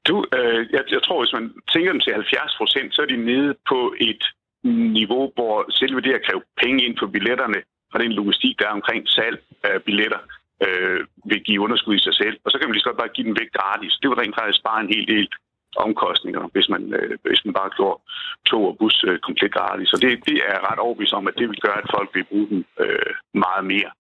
Du, 0.07 0.25
øh, 0.37 0.61
jeg, 0.75 0.83
jeg 0.91 1.03
tror, 1.03 1.19
hvis 1.21 1.33
man 1.33 1.53
tænker 1.73 1.91
dem 1.91 2.01
til 2.01 2.13
70 2.13 2.55
procent, 2.57 2.95
så 2.95 3.01
er 3.01 3.05
de 3.05 3.25
nede 3.31 3.55
på 3.69 3.95
et 3.99 4.23
niveau, 4.99 5.31
hvor 5.35 5.71
selve 5.71 6.01
det 6.01 6.13
at 6.13 6.25
kræve 6.27 6.43
penge 6.63 6.85
ind 6.85 6.95
på 6.97 7.07
billetterne, 7.07 7.59
og 7.93 7.99
den 7.99 8.11
logistik, 8.11 8.59
der 8.59 8.65
er 8.67 8.77
omkring 8.79 9.07
salg 9.07 9.37
af 9.63 9.83
billetter, 9.83 10.21
øh, 10.65 10.99
vil 11.25 11.41
give 11.43 11.61
underskud 11.61 11.95
i 11.95 12.05
sig 12.07 12.15
selv. 12.21 12.37
Og 12.43 12.51
så 12.51 12.57
kan 12.57 12.67
man 12.67 12.73
lige 12.73 12.83
så 12.83 12.89
godt 12.89 13.01
bare 13.03 13.15
give 13.15 13.27
dem 13.27 13.37
væk 13.39 13.51
gratis. 13.59 13.93
Det 14.01 14.09
vil 14.09 14.19
rent 14.21 14.35
faktisk 14.39 14.59
spare 14.59 14.81
en 14.81 14.93
hel 14.95 15.07
del 15.07 15.27
omkostninger, 15.87 16.41
hvis 16.53 16.69
man, 16.69 16.93
øh, 16.99 17.17
hvis 17.23 17.45
man 17.45 17.53
bare 17.53 17.71
gjorde 17.77 18.01
tog 18.49 18.63
og 18.69 18.77
bus 18.79 19.03
øh, 19.07 19.19
komplet 19.19 19.53
gratis. 19.53 19.87
Så 19.89 19.97
det, 20.03 20.11
det 20.29 20.37
er 20.51 20.71
ret 20.71 20.79
overbevist 20.85 21.13
om, 21.13 21.27
at 21.27 21.37
det 21.39 21.49
vil 21.49 21.61
gøre, 21.65 21.79
at 21.83 21.91
folk 21.95 22.09
vil 22.13 22.29
bruge 22.31 22.47
dem 22.49 22.65
øh, 22.83 23.13
meget 23.33 23.65
mere. 23.73 23.91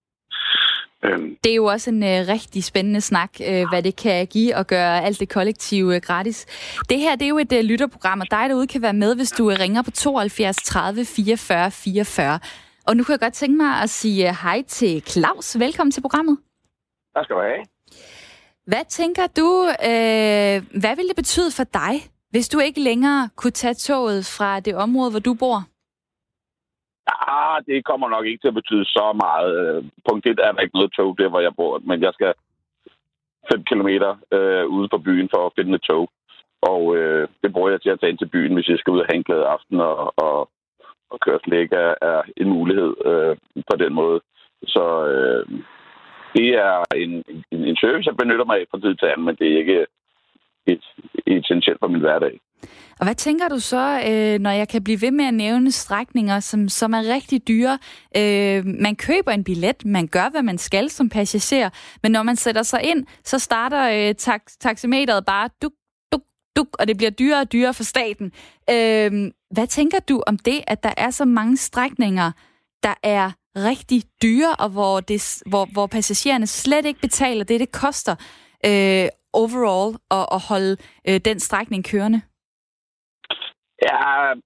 Øhm. 1.05 1.37
Det 1.43 1.51
er 1.51 1.55
jo 1.55 1.65
også 1.65 1.89
en 1.89 2.03
øh, 2.03 2.27
rigtig 2.27 2.63
spændende 2.63 3.01
snak, 3.01 3.29
øh, 3.47 3.69
hvad 3.69 3.83
det 3.83 3.95
kan 3.95 4.27
give 4.27 4.55
at 4.55 4.67
gøre 4.67 5.03
alt 5.03 5.19
det 5.19 5.29
kollektive 5.29 5.95
øh, 5.95 6.01
gratis. 6.01 6.45
Det 6.89 6.99
her 6.99 7.15
det 7.15 7.25
er 7.25 7.29
jo 7.29 7.37
et 7.37 7.53
øh, 7.53 7.63
lytterprogram, 7.63 8.19
og 8.19 8.31
dig 8.31 8.49
derude 8.49 8.67
kan 8.67 8.81
være 8.81 8.93
med, 8.93 9.15
hvis 9.15 9.31
du 9.31 9.51
øh, 9.51 9.59
ringer 9.59 9.81
på 9.81 9.91
72 9.91 10.57
30 10.57 11.05
44 11.05 11.71
44. 11.71 12.39
Og 12.87 12.97
nu 12.97 13.03
kan 13.03 13.11
jeg 13.11 13.19
godt 13.19 13.33
tænke 13.33 13.57
mig 13.57 13.81
at 13.81 13.89
sige 13.89 14.29
øh, 14.29 14.35
hej 14.43 14.63
til 14.67 15.01
Claus. 15.01 15.59
Velkommen 15.59 15.91
til 15.91 16.01
programmet. 16.01 16.37
Tak 17.15 17.23
skal 17.23 17.35
du 17.35 17.41
have. 17.41 17.65
Hvad 18.65 18.85
tænker 18.89 19.27
du, 19.27 19.67
øh, 19.67 20.79
hvad 20.81 20.95
vil 20.95 21.07
det 21.07 21.15
betyde 21.15 21.51
for 21.51 21.63
dig, 21.63 22.07
hvis 22.29 22.49
du 22.49 22.59
ikke 22.59 22.81
længere 22.81 23.29
kunne 23.35 23.51
tage 23.51 23.73
toget 23.73 24.25
fra 24.25 24.59
det 24.59 24.75
område, 24.75 25.11
hvor 25.11 25.19
du 25.19 25.33
bor? 25.33 25.70
Ah, 27.07 27.63
det 27.67 27.85
kommer 27.85 28.09
nok 28.09 28.25
ikke 28.25 28.41
til 28.41 28.47
at 28.47 28.59
betyde 28.59 28.85
så 28.85 29.05
meget. 29.25 29.51
Øh, 29.59 29.83
punkt 30.09 30.25
1 30.25 30.39
er 30.39 30.51
der 30.51 30.61
ikke 30.61 30.77
noget 30.77 30.91
tog 30.93 31.17
der, 31.17 31.29
hvor 31.29 31.39
jeg 31.39 31.55
bor, 31.55 31.79
men 31.79 32.01
jeg 32.01 32.13
skal 32.13 32.33
5 33.51 33.63
km 33.63 33.89
øh, 34.37 34.65
ude 34.67 34.87
på 34.89 34.97
byen 34.97 35.29
for 35.33 35.45
at 35.45 35.53
finde 35.55 35.75
et 35.75 35.81
tog. 35.81 36.09
Og 36.61 36.97
øh, 36.97 37.27
det 37.43 37.53
bruger 37.53 37.69
jeg 37.69 37.81
til 37.81 37.89
at 37.89 37.99
tage 37.99 38.09
ind 38.09 38.17
til 38.17 38.33
byen, 38.35 38.53
hvis 38.53 38.67
jeg 38.69 38.77
skal 38.79 38.93
ud 38.93 38.99
og 38.99 39.05
have 39.09 39.17
en 39.17 39.23
glad 39.23 39.43
aften, 39.43 39.79
og, 39.79 40.13
og, 40.17 40.49
og 41.09 41.19
kørsel 41.19 41.53
ikke 41.53 41.75
er, 41.75 41.95
er 42.01 42.21
en 42.37 42.49
mulighed 42.49 42.93
øh, 43.05 43.35
på 43.69 43.75
den 43.83 43.93
måde. 43.93 44.21
Så 44.67 44.85
øh, 45.07 45.45
det 46.35 46.49
er 46.67 46.83
en, 46.95 47.23
en, 47.51 47.65
en 47.65 47.75
service, 47.75 48.07
jeg 48.07 48.17
benytter 48.17 48.45
mig 48.45 48.57
af 48.59 48.65
fra 48.71 48.79
tid 48.79 48.95
til 48.95 49.05
anden, 49.05 49.25
men 49.25 49.35
det 49.35 49.47
er 49.53 49.57
ikke 49.57 49.85
et, 50.67 50.83
et 51.27 51.39
essentielt 51.39 51.79
for 51.79 51.87
min 51.87 52.01
hverdag. 52.01 52.39
Og 52.99 53.05
hvad 53.05 53.15
tænker 53.15 53.47
du 53.47 53.59
så, 53.59 54.03
øh, 54.07 54.39
når 54.39 54.51
jeg 54.51 54.67
kan 54.67 54.83
blive 54.83 55.01
ved 55.01 55.11
med 55.11 55.25
at 55.25 55.33
nævne 55.33 55.71
strækninger, 55.71 56.39
som, 56.39 56.69
som 56.69 56.93
er 56.93 57.03
rigtig 57.13 57.47
dyre? 57.47 57.79
Øh, 58.17 58.65
man 58.65 58.95
køber 58.95 59.31
en 59.31 59.43
billet, 59.43 59.85
man 59.85 60.07
gør, 60.07 60.29
hvad 60.29 60.43
man 60.43 60.57
skal 60.57 60.89
som 60.89 61.09
passager, 61.09 61.69
men 62.03 62.11
når 62.11 62.23
man 62.23 62.35
sætter 62.35 62.63
sig 62.63 62.83
ind, 62.83 63.05
så 63.25 63.39
starter 63.39 64.09
øh, 64.09 64.15
tak- 64.15 64.51
taximeteret 64.59 65.25
bare 65.25 65.49
duk, 65.61 65.71
duk, 66.11 66.21
duk, 66.55 66.67
og 66.79 66.87
det 66.87 66.97
bliver 66.97 67.11
dyrere 67.11 67.41
og 67.41 67.51
dyrere 67.51 67.73
for 67.73 67.83
staten. 67.83 68.31
Øh, 68.69 69.31
hvad 69.51 69.67
tænker 69.67 69.99
du 69.99 70.23
om 70.27 70.37
det, 70.37 70.61
at 70.67 70.83
der 70.83 70.93
er 70.97 71.09
så 71.09 71.25
mange 71.25 71.57
strækninger, 71.57 72.31
der 72.83 72.93
er 73.03 73.31
rigtig 73.55 74.03
dyre, 74.21 74.55
og 74.55 74.69
hvor, 74.69 74.99
det, 74.99 75.41
hvor, 75.45 75.65
hvor 75.65 75.87
passagererne 75.87 76.47
slet 76.47 76.85
ikke 76.85 77.01
betaler 77.01 77.43
det, 77.43 77.59
det 77.59 77.71
koster 77.71 78.15
øh, 78.65 79.07
overall 79.33 79.97
at, 80.11 80.25
at 80.31 80.39
holde 80.39 80.77
øh, 81.07 81.19
den 81.25 81.39
strækning 81.39 81.85
kørende? 81.85 82.21
Ja, 83.87 83.97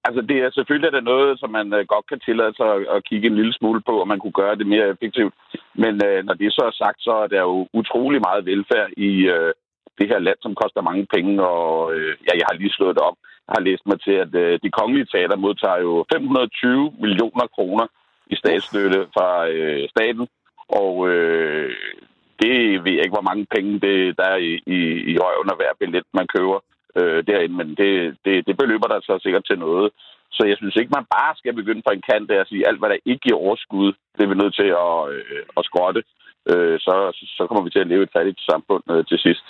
altså 0.06 0.20
det 0.30 0.38
er 0.38 0.50
selvfølgelig 0.50 0.92
det 0.92 1.04
noget, 1.04 1.40
som 1.40 1.50
man 1.50 1.68
øh, 1.74 1.84
godt 1.92 2.06
kan 2.10 2.20
tillade 2.20 2.54
sig 2.56 2.68
at, 2.94 3.04
kigge 3.04 3.26
en 3.28 3.36
lille 3.36 3.54
smule 3.54 3.80
på, 3.88 3.94
og 4.02 4.08
man 4.08 4.18
kunne 4.18 4.40
gøre 4.42 4.56
det 4.56 4.66
mere 4.66 4.88
effektivt. 4.88 5.34
Men 5.74 5.94
øh, 6.06 6.24
når 6.24 6.34
det 6.34 6.52
så 6.52 6.62
er 6.70 6.74
sagt, 6.82 6.98
så 7.02 7.12
er 7.24 7.26
der 7.26 7.42
jo 7.50 7.68
utrolig 7.72 8.20
meget 8.20 8.46
velfærd 8.46 8.90
i 8.96 9.10
øh, 9.34 9.52
det 9.98 10.08
her 10.08 10.18
land, 10.18 10.38
som 10.42 10.54
koster 10.54 10.88
mange 10.88 11.06
penge, 11.14 11.32
og 11.42 11.94
øh, 11.94 12.12
ja, 12.26 12.32
jeg 12.40 12.46
har 12.48 12.56
lige 12.58 12.76
slået 12.76 12.96
det 12.96 13.02
op. 13.08 13.16
Jeg 13.46 13.54
har 13.56 13.64
læst 13.68 13.84
mig 13.86 13.98
til, 14.00 14.16
at 14.24 14.34
øh, 14.34 14.58
de 14.64 14.70
kongelige 14.78 15.10
teater 15.12 15.36
modtager 15.36 15.80
jo 15.86 16.04
520 16.12 16.92
millioner 17.00 17.46
kroner 17.54 17.86
i 18.26 18.36
statsstøtte 18.36 19.00
fra 19.14 19.48
øh, 19.48 19.88
staten, 19.88 20.26
og 20.68 21.08
øh, 21.08 21.70
det 22.42 22.84
ved 22.84 22.92
jeg 22.92 23.04
ikke, 23.04 23.16
hvor 23.18 23.30
mange 23.30 23.46
penge 23.54 23.72
det, 23.86 24.16
der 24.18 24.26
er 24.34 24.36
i, 24.36 24.52
i, 24.76 24.78
i 25.12 25.14
røven 25.24 25.50
at 25.52 25.60
være 25.62 25.78
billet, 25.80 26.04
man 26.14 26.26
køber 26.36 26.58
øh, 26.98 27.20
derinde, 27.26 27.56
men 27.60 27.68
det, 27.80 27.92
det, 28.24 28.46
det 28.46 28.54
beløber 28.60 28.88
der 28.88 29.00
så 29.00 29.18
sikkert 29.22 29.44
til 29.46 29.58
noget. 29.58 29.90
Så 30.36 30.42
jeg 30.50 30.56
synes 30.58 30.76
ikke, 30.76 30.96
man 30.98 31.06
bare 31.16 31.32
skal 31.36 31.54
begynde 31.54 31.82
fra 31.84 31.94
en 31.94 32.06
kant 32.10 32.28
der 32.30 32.40
at 32.40 32.48
sige, 32.48 32.68
alt 32.68 32.78
hvad 32.78 32.88
der 32.90 32.98
ikke 33.06 33.24
giver 33.26 33.38
overskud, 33.46 33.88
det 34.16 34.22
er 34.24 34.32
vi 34.32 34.42
nødt 34.42 34.54
til 34.60 34.70
at, 34.86 34.98
øh, 35.14 35.42
at 35.58 35.62
skrotte. 35.68 36.02
Øh, 36.50 36.76
så, 36.86 36.94
så 37.36 37.42
kommer 37.46 37.62
vi 37.64 37.70
til 37.70 37.84
at 37.84 37.90
leve 37.92 38.02
et 38.02 38.14
fattigt 38.16 38.40
samfund 38.50 38.82
øh, 38.90 39.04
til 39.10 39.18
sidst. 39.18 39.46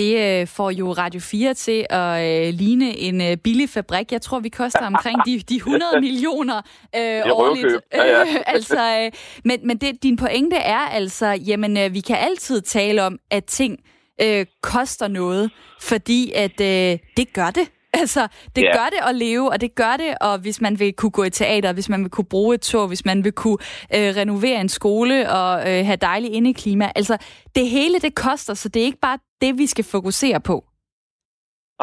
Det 0.00 0.12
øh, 0.26 0.46
får 0.56 0.70
jo 0.70 0.92
Radio 0.92 1.20
4 1.20 1.54
til 1.54 1.86
at 1.90 2.12
øh, 2.28 2.54
ligne 2.54 2.88
en 2.98 3.20
øh, 3.20 3.36
billig 3.36 3.68
fabrik. 3.68 4.12
Jeg 4.12 4.22
tror, 4.22 4.40
vi 4.40 4.48
koster 4.48 4.86
omkring 4.92 5.18
de, 5.26 5.38
de 5.38 5.56
100 5.56 6.00
millioner 6.00 6.58
øh, 6.96 7.22
årligt. 7.32 7.74
Ja, 7.94 8.04
ja. 8.04 8.24
altså, 8.54 8.80
øh, 9.00 9.12
men 9.44 9.66
men 9.66 9.78
det, 9.78 10.02
din 10.02 10.16
pointe 10.16 10.56
er 10.56 10.84
altså, 11.00 11.26
jamen 11.26 11.76
øh, 11.76 11.94
vi 11.94 12.00
kan 12.00 12.16
altid 12.16 12.60
tale 12.60 13.02
om, 13.02 13.18
at 13.30 13.44
ting 13.44 13.78
øh, 14.24 14.46
koster 14.62 15.08
noget, 15.08 15.50
fordi 15.90 16.32
at 16.44 16.60
øh, 16.60 16.98
det 17.16 17.26
gør 17.34 17.50
det. 17.58 17.66
Altså, 18.02 18.28
det 18.56 18.62
Ja. 18.62 18.72
gør 18.78 18.88
det 18.94 19.00
at 19.08 19.14
leve, 19.14 19.50
og 19.52 19.60
det 19.60 19.74
gør 19.74 19.94
det, 20.02 20.10
og 20.20 20.34
hvis 20.44 20.60
man 20.60 20.74
vil 20.80 20.92
kunne 20.92 21.10
gå 21.18 21.22
i 21.24 21.30
teater, 21.30 21.72
hvis 21.72 21.88
man 21.88 22.00
vil 22.04 22.10
kunne 22.10 22.30
bruge 22.34 22.54
et 22.54 22.60
tog, 22.60 22.88
hvis 22.88 23.04
man 23.10 23.24
vil 23.24 23.32
kunne 23.32 23.58
øh, 23.96 24.10
renovere 24.20 24.60
en 24.60 24.68
skole 24.68 25.16
og 25.38 25.52
øh, 25.68 25.80
have 25.88 25.96
dejligt 26.10 26.32
indeklima. 26.38 26.84
Altså, 26.96 27.14
det 27.54 27.66
hele, 27.76 27.96
det 28.06 28.14
koster, 28.26 28.54
så 28.54 28.68
det 28.68 28.80
er 28.82 28.86
ikke 28.90 29.04
bare 29.08 29.18
det, 29.40 29.58
vi 29.58 29.66
skal 29.66 29.84
fokusere 29.96 30.40
på. 30.40 30.56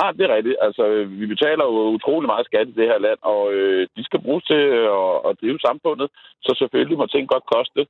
Ah, 0.02 0.10
det 0.18 0.24
er 0.26 0.36
rigtigt. 0.36 0.58
Altså, 0.68 0.84
øh, 0.94 1.20
vi 1.20 1.26
betaler 1.34 1.66
jo 1.72 1.78
utrolig 1.98 2.28
meget 2.28 2.46
skat 2.50 2.68
i 2.68 2.78
det 2.80 2.88
her 2.92 3.00
land, 3.08 3.20
og 3.34 3.54
øh, 3.54 3.88
de 3.98 4.04
skal 4.08 4.20
bruges 4.26 4.44
til 4.52 4.62
at, 5.00 5.12
at 5.28 5.32
drive 5.42 5.60
samfundet, 5.68 6.08
så 6.46 6.52
selvfølgelig 6.62 6.98
må 6.98 7.06
ting 7.06 7.26
godt 7.34 7.46
koste. 7.56 7.82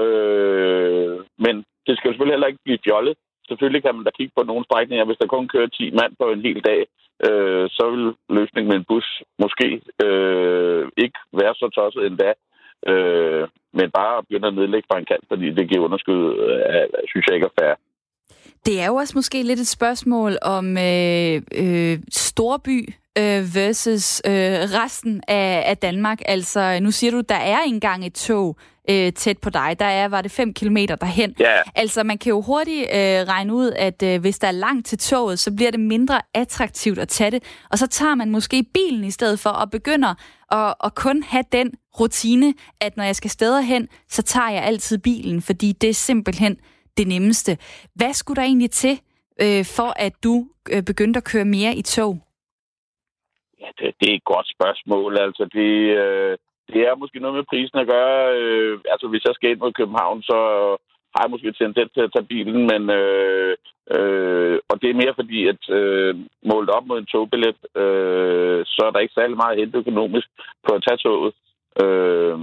Øh, 0.00 1.14
men 1.44 1.54
det 1.86 1.92
skal 1.94 2.06
jo 2.08 2.12
selvfølgelig 2.12 2.36
heller 2.36 2.50
ikke 2.52 2.64
blive 2.66 2.84
fjollet. 2.86 3.14
Selvfølgelig 3.52 3.82
kan 3.82 3.94
man 3.94 4.04
da 4.04 4.12
kigge 4.18 4.32
på 4.36 4.42
nogle 4.50 4.64
strækninger. 4.68 5.04
Hvis 5.08 5.20
der 5.20 5.34
kun 5.34 5.48
kører 5.54 5.68
10 5.68 5.90
mand 6.00 6.12
på 6.20 6.26
en 6.34 6.42
hel 6.46 6.60
dag, 6.70 6.80
øh, 7.26 7.64
så 7.76 7.84
vil 7.92 8.04
løsningen 8.36 8.68
med 8.70 8.76
en 8.78 8.88
bus 8.90 9.08
måske 9.42 9.68
øh, 10.06 10.82
ikke 11.04 11.18
være 11.40 11.54
så 11.60 11.66
tosset 11.76 12.02
endda. 12.06 12.30
Øh, 12.90 13.44
men 13.78 13.88
bare 13.98 14.22
begynde 14.22 14.48
at 14.48 14.54
nedlægge 14.54 14.88
fra 14.90 14.98
en 14.98 15.10
kant, 15.10 15.24
fordi 15.28 15.46
det 15.58 15.68
giver 15.68 15.84
underskud, 15.86 16.20
øh, 16.44 16.86
synes 17.10 17.26
jeg 17.26 17.34
ikke 17.36 17.50
er 17.50 17.56
fair. 17.60 17.74
Det 18.66 18.80
er 18.82 18.86
jo 18.86 18.94
også 18.94 19.14
måske 19.16 19.42
lidt 19.42 19.60
et 19.60 19.74
spørgsmål 19.78 20.32
om 20.42 20.66
øh, 20.88 21.34
øh, 21.62 21.98
storby 22.10 22.78
øh, 23.18 23.42
versus 23.58 24.22
øh, 24.26 24.56
resten 24.80 25.22
af, 25.28 25.64
af 25.66 25.76
Danmark. 25.76 26.18
Altså, 26.24 26.78
nu 26.82 26.90
siger 26.90 27.10
du, 27.10 27.20
der 27.20 27.40
er 27.54 27.60
engang 27.66 28.06
et 28.06 28.14
tog 28.14 28.56
øh, 28.90 29.12
tæt 29.12 29.38
på 29.38 29.50
dig. 29.50 29.76
Der 29.78 29.84
er, 29.84 30.08
var 30.08 30.22
det 30.22 30.30
5 30.30 30.54
kilometer 30.54 30.96
derhen. 30.96 31.34
Ja. 31.38 31.60
Altså, 31.74 32.02
man 32.02 32.18
kan 32.18 32.30
jo 32.30 32.40
hurtigt 32.40 32.82
øh, 32.82 33.28
regne 33.28 33.54
ud, 33.54 33.70
at 33.70 34.02
øh, 34.02 34.20
hvis 34.20 34.38
der 34.38 34.48
er 34.48 34.52
langt 34.52 34.86
til 34.86 34.98
toget, 34.98 35.38
så 35.38 35.56
bliver 35.56 35.70
det 35.70 35.80
mindre 35.80 36.22
attraktivt 36.34 36.98
at 36.98 37.08
tage 37.08 37.30
det. 37.30 37.64
Og 37.70 37.78
så 37.78 37.86
tager 37.86 38.14
man 38.14 38.30
måske 38.30 38.64
bilen 38.74 39.04
i 39.04 39.10
stedet 39.10 39.38
for, 39.38 39.50
og 39.50 39.70
begynder 39.70 40.14
at, 40.52 40.74
at 40.84 40.94
kun 40.94 41.22
have 41.22 41.44
den 41.52 41.72
rutine, 42.00 42.54
at 42.80 42.96
når 42.96 43.04
jeg 43.04 43.16
skal 43.16 43.30
steder 43.30 43.60
hen, 43.60 43.88
så 44.08 44.22
tager 44.22 44.50
jeg 44.50 44.62
altid 44.62 44.98
bilen, 44.98 45.42
fordi 45.42 45.72
det 45.72 45.90
er 45.90 45.94
simpelthen 45.94 46.60
det 46.96 47.08
nemmeste. 47.08 47.58
Hvad 47.94 48.12
skulle 48.12 48.36
der 48.36 48.42
egentlig 48.42 48.70
til, 48.70 49.00
øh, 49.40 49.64
for 49.76 49.92
at 49.96 50.12
du 50.24 50.46
øh, 50.72 50.82
begyndte 50.82 51.18
at 51.18 51.24
køre 51.24 51.44
mere 51.44 51.74
i 51.74 51.82
tog? 51.82 52.18
Ja, 53.60 53.66
det, 53.78 53.94
det 54.00 54.10
er 54.10 54.14
et 54.14 54.24
godt 54.24 54.48
spørgsmål. 54.56 55.18
Altså, 55.18 55.44
det, 55.52 55.72
øh, 56.02 56.38
det 56.74 56.82
er 56.88 56.94
måske 57.02 57.18
noget 57.20 57.36
med 57.36 57.44
prisen 57.50 57.78
at 57.78 57.90
gøre. 57.94 58.16
Øh, 58.38 58.78
altså, 58.92 59.06
hvis 59.08 59.24
jeg 59.26 59.34
skal 59.34 59.50
ind 59.50 59.58
mod 59.60 59.72
København, 59.72 60.22
så 60.22 60.38
har 61.14 61.22
jeg 61.24 61.30
måske 61.30 61.52
tendens 61.52 61.90
til 61.92 62.00
at 62.06 62.12
tage 62.12 62.30
bilen, 62.32 62.60
men 62.72 62.82
øh, 63.00 63.54
øh, 63.96 64.58
og 64.70 64.82
det 64.82 64.88
er 64.90 65.00
mere 65.02 65.14
fordi, 65.20 65.38
at 65.52 65.62
øh, 65.78 66.14
målt 66.50 66.70
op 66.76 66.86
mod 66.86 66.98
en 66.98 67.06
togbillet, 67.06 67.58
øh, 67.82 68.60
så 68.74 68.80
er 68.86 68.90
der 68.92 68.98
ikke 69.04 69.18
særlig 69.18 69.36
meget 69.36 69.58
hente 69.58 69.78
økonomisk 69.78 70.28
på 70.66 70.74
at 70.74 70.84
tage 70.86 71.02
toget. 71.04 71.34
Øh, 71.82 72.36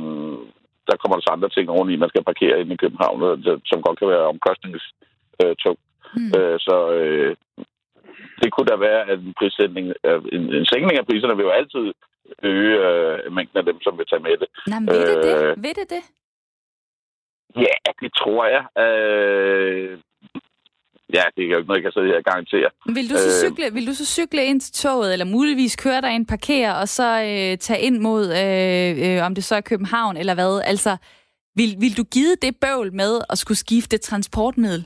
der 0.90 0.96
kommer 1.00 1.16
der 1.16 1.24
så 1.26 1.32
andre 1.36 1.50
ting 1.50 1.70
oveni, 1.70 1.96
man 1.96 2.10
skal 2.10 2.24
parkere 2.24 2.60
ind 2.62 2.72
i 2.72 2.82
København, 2.84 3.22
det- 3.44 3.62
som 3.66 3.82
godt 3.82 4.00
kan 4.00 4.08
være 4.08 4.32
omkostningstung. 4.34 4.98
Øh. 5.44 5.56
Hmm. 6.16 6.32
øh, 6.40 6.58
så 6.68 6.76
øh, 7.00 7.36
det 8.42 8.52
kunne 8.52 8.70
da 8.72 8.76
være, 8.76 9.02
at 9.12 9.20
en 9.20 9.34
prissætning, 9.40 9.86
øh, 10.08 10.22
en, 10.36 10.44
en 10.58 10.66
sænkning 10.72 10.98
af 11.00 11.06
priserne 11.06 11.36
vil 11.36 11.44
jo 11.48 11.58
altid 11.60 11.86
øge 12.44 12.76
øh, 12.90 13.32
mængden 13.36 13.58
af 13.58 13.66
dem, 13.66 13.82
som 13.82 13.98
vil 13.98 14.06
tage 14.06 14.24
med 14.28 14.38
det. 14.42 14.48
Nej, 14.68 14.80
men 14.80 14.88
ved 14.88 15.02
det 15.10 15.18
det? 15.28 15.36
Øh. 15.44 15.64
Ved 15.64 15.74
det 15.80 15.90
det? 15.96 16.04
Ja, 17.56 17.76
det 18.02 18.12
tror 18.22 18.46
jeg. 18.56 18.64
Øh, 18.86 19.92
ja, 21.18 21.24
det 21.36 21.42
er 21.44 21.50
jo 21.50 21.58
ikke 21.58 21.68
noget, 21.68 21.80
jeg 21.80 21.84
kan 21.84 21.92
sidde 21.92 22.08
her 22.08 22.18
og 22.18 22.24
garantere. 22.24 22.70
Vil 22.98 23.10
du, 23.10 23.16
så 23.16 23.30
Øh. 23.30 23.40
cykle, 23.44 23.74
vil 23.74 23.88
du 23.88 23.94
så 23.94 24.06
cykle 24.06 24.46
ind 24.46 24.62
til 24.62 24.74
toget, 24.74 25.14
eller 25.14 25.26
muligvis 25.26 25.76
køre 25.76 26.02
dig 26.02 26.12
ind, 26.16 26.28
parkere, 26.28 26.76
og 26.82 26.88
så 26.88 27.10
øh, 27.30 27.58
tage 27.58 27.82
ind 27.82 27.98
mod, 28.00 28.24
øh, 28.44 28.92
øh, 29.06 29.26
om 29.26 29.36
det 29.36 29.44
så 29.44 29.56
er 29.56 29.62
København, 29.62 30.18
eller 30.18 30.34
hvad? 30.34 30.62
Altså, 30.66 30.98
vil, 31.56 31.70
vil 31.84 31.98
du 31.98 32.04
give 32.04 32.36
det 32.42 32.54
bøvl 32.64 32.94
med 32.94 33.22
at 33.30 33.38
skulle 33.38 33.58
skifte 33.58 33.98
transportmiddel? 33.98 34.86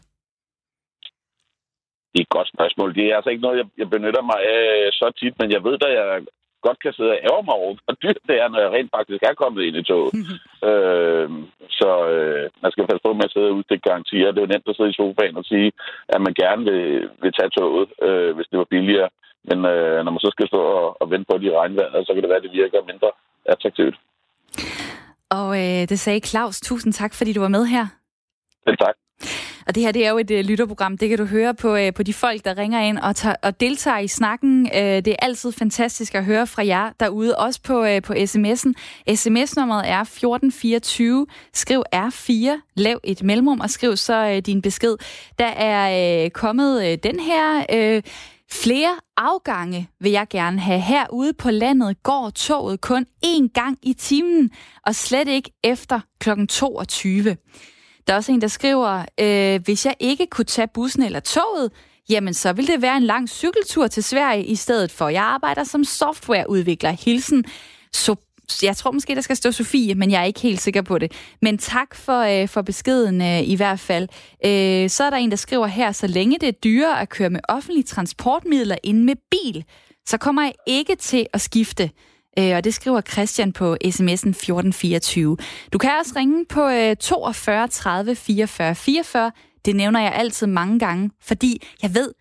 Det 2.11 2.19
er 2.19 2.27
et 2.29 2.37
godt 2.37 2.49
spørgsmål. 2.55 2.95
Det 2.95 3.05
er 3.05 3.15
altså 3.15 3.29
ikke 3.29 3.41
noget, 3.41 3.57
jeg, 3.57 3.67
jeg 3.77 3.89
benytter 3.89 4.21
mig 4.31 4.39
af 4.55 4.89
så 4.99 5.11
tit, 5.19 5.35
men 5.39 5.51
jeg 5.51 5.63
ved 5.63 5.77
da, 5.77 5.87
jeg 5.99 6.21
godt 6.67 6.79
kan 6.83 6.93
sidde 6.93 7.13
og 7.15 7.21
ærge 7.29 7.43
mig 7.47 7.55
over, 7.61 7.71
hvor 7.83 7.95
dyrt 8.03 8.21
det 8.29 8.35
er, 8.43 8.47
når 8.49 8.59
jeg 8.63 8.71
rent 8.71 8.91
faktisk 8.97 9.21
er 9.23 9.41
kommet 9.41 9.61
ind 9.67 9.75
i 9.81 9.87
toget. 9.91 10.13
øh, 10.69 11.27
så 11.79 11.91
øh, 12.13 12.45
man 12.63 12.71
skal 12.71 12.87
passe 12.89 13.05
på 13.05 13.11
med 13.13 13.27
at 13.27 13.33
sidde 13.33 13.51
og 13.51 13.57
udstikke 13.57 13.87
garantier. 13.89 14.31
Det 14.31 14.39
er 14.39 14.47
jo 14.47 14.53
nemt 14.53 14.69
at 14.69 14.77
sidde 14.77 14.93
i 14.93 14.99
sofaen 14.99 15.37
og 15.41 15.45
sige, 15.51 15.69
at 16.13 16.19
man 16.25 16.33
gerne 16.43 16.63
vil, 16.69 17.09
vil 17.23 17.33
tage 17.37 17.55
toget, 17.57 17.89
øh, 18.07 18.31
hvis 18.35 18.49
det 18.51 18.57
var 18.61 18.73
billigere. 18.75 19.09
Men 19.49 19.57
øh, 19.73 19.97
når 20.03 20.11
man 20.11 20.25
så 20.25 20.31
skal 20.35 20.47
stå 20.47 20.61
og, 20.81 20.87
og 21.01 21.05
vente 21.11 21.27
på 21.29 21.37
de 21.37 21.57
regnvejr, 21.57 22.03
så 22.05 22.11
kan 22.13 22.21
det 22.21 22.31
være, 22.31 22.41
at 22.41 22.47
det 22.47 22.57
virker 22.61 22.89
mindre 22.91 23.11
attraktivt. 23.53 23.95
Og 25.39 25.49
øh, 25.61 25.81
det 25.91 25.99
sagde 25.99 26.27
Claus. 26.31 26.61
Tusind 26.61 26.93
tak, 26.93 27.13
fordi 27.13 27.33
du 27.33 27.41
var 27.41 27.53
med 27.57 27.65
her. 27.65 27.85
Selv 28.65 28.77
tak. 28.77 28.95
Og 29.67 29.75
det 29.75 29.83
her, 29.83 29.91
det 29.91 30.05
er 30.05 30.09
jo 30.09 30.17
et 30.17 30.31
øh, 30.31 30.45
lytterprogram. 30.45 30.97
Det 30.97 31.09
kan 31.09 31.17
du 31.17 31.25
høre 31.25 31.53
på, 31.53 31.75
øh, 31.75 31.93
på 31.93 32.03
de 32.03 32.13
folk, 32.13 32.45
der 32.45 32.57
ringer 32.57 32.79
ind 32.79 32.97
og, 32.97 33.15
tager, 33.15 33.35
og 33.41 33.59
deltager 33.59 33.99
i 33.99 34.07
snakken. 34.07 34.69
Øh, 34.75 34.81
det 34.81 35.07
er 35.07 35.15
altid 35.19 35.51
fantastisk 35.51 36.15
at 36.15 36.25
høre 36.25 36.47
fra 36.47 36.65
jer 36.65 36.89
derude, 36.99 37.37
også 37.37 37.59
på, 37.63 37.83
øh, 37.85 38.01
på 38.01 38.13
sms'en. 38.13 38.73
SMS-nummeret 39.15 39.89
er 39.89 40.01
1424. 40.01 41.27
Skriv 41.53 41.83
R4, 41.95 42.71
lav 42.75 42.99
et 43.03 43.23
mellemrum 43.23 43.59
og 43.59 43.69
skriv 43.69 43.97
så 43.97 44.27
øh, 44.27 44.37
din 44.37 44.61
besked. 44.61 44.95
Der 45.39 45.45
er 45.45 46.23
øh, 46.25 46.31
kommet 46.31 46.85
øh, 46.85 46.97
den 47.03 47.19
her... 47.19 47.65
Øh, 47.73 48.01
Flere 48.51 48.99
afgange 49.17 49.89
vil 49.99 50.11
jeg 50.11 50.27
gerne 50.29 50.59
have. 50.59 50.81
Herude 50.81 51.33
på 51.33 51.51
landet 51.51 52.03
går 52.03 52.29
toget 52.29 52.81
kun 52.81 53.05
én 53.25 53.47
gang 53.53 53.77
i 53.81 53.93
timen, 53.93 54.51
og 54.85 54.95
slet 54.95 55.27
ikke 55.27 55.51
efter 55.63 55.99
kl. 56.19 56.29
22. 56.49 57.37
Der 58.07 58.13
er 58.13 58.17
også 58.17 58.31
en, 58.31 58.41
der 58.41 58.47
skriver, 58.47 59.05
øh, 59.19 59.61
hvis 59.63 59.85
jeg 59.85 59.95
ikke 59.99 60.27
kunne 60.27 60.45
tage 60.45 60.67
bussen 60.73 61.03
eller 61.03 61.19
toget, 61.19 61.71
jamen 62.09 62.33
så 62.33 62.53
vil 62.53 62.67
det 62.67 62.81
være 62.81 62.97
en 62.97 63.03
lang 63.03 63.29
cykeltur 63.29 63.87
til 63.87 64.03
Sverige 64.03 64.45
i 64.45 64.55
stedet 64.55 64.91
for. 64.91 65.09
Jeg 65.09 65.23
arbejder 65.23 65.63
som 65.63 65.83
softwareudvikler. 65.83 66.91
Hilsen, 66.91 67.45
så 67.93 68.15
jeg 68.63 68.77
tror 68.77 68.91
måske, 68.91 69.15
der 69.15 69.21
skal 69.21 69.35
stå 69.35 69.51
Sofie, 69.51 69.95
men 69.95 70.11
jeg 70.11 70.21
er 70.21 70.25
ikke 70.25 70.39
helt 70.39 70.61
sikker 70.61 70.81
på 70.81 70.97
det. 70.97 71.11
Men 71.41 71.57
tak 71.57 71.95
for, 71.95 72.19
øh, 72.19 72.47
for 72.47 72.61
beskeden 72.61 73.21
øh, 73.21 73.41
i 73.41 73.55
hvert 73.55 73.79
fald. 73.79 74.07
Øh, 74.45 74.89
så 74.89 75.03
er 75.03 75.09
der 75.09 75.17
en, 75.17 75.29
der 75.31 75.37
skriver 75.37 75.67
her, 75.67 75.91
så 75.91 76.07
længe 76.07 76.39
det 76.39 76.47
er 76.47 76.53
dyrere 76.63 77.01
at 77.01 77.09
køre 77.09 77.29
med 77.29 77.39
offentlige 77.49 77.83
transportmidler 77.83 78.75
end 78.83 79.03
med 79.03 79.15
bil, 79.31 79.63
så 80.05 80.17
kommer 80.17 80.41
jeg 80.41 80.53
ikke 80.67 80.95
til 80.95 81.27
at 81.33 81.41
skifte. 81.41 81.89
Øh, 82.39 82.55
og 82.57 82.63
det 82.63 82.73
skriver 82.73 83.01
Christian 83.01 83.53
på 83.53 83.77
sms'en 83.85 84.33
1424. 84.33 85.37
Du 85.73 85.77
kan 85.77 85.89
også 85.99 86.13
ringe 86.15 86.45
på 86.45 86.61
øh, 86.69 86.95
42 86.95 87.67
30 87.67 88.15
44 88.15 88.75
44. 88.75 89.31
Det 89.65 89.75
nævner 89.75 89.99
jeg 89.99 90.13
altid 90.15 90.47
mange 90.47 90.79
gange, 90.79 91.11
fordi 91.21 91.51
jeg 91.83 91.89
ved, 91.95 92.13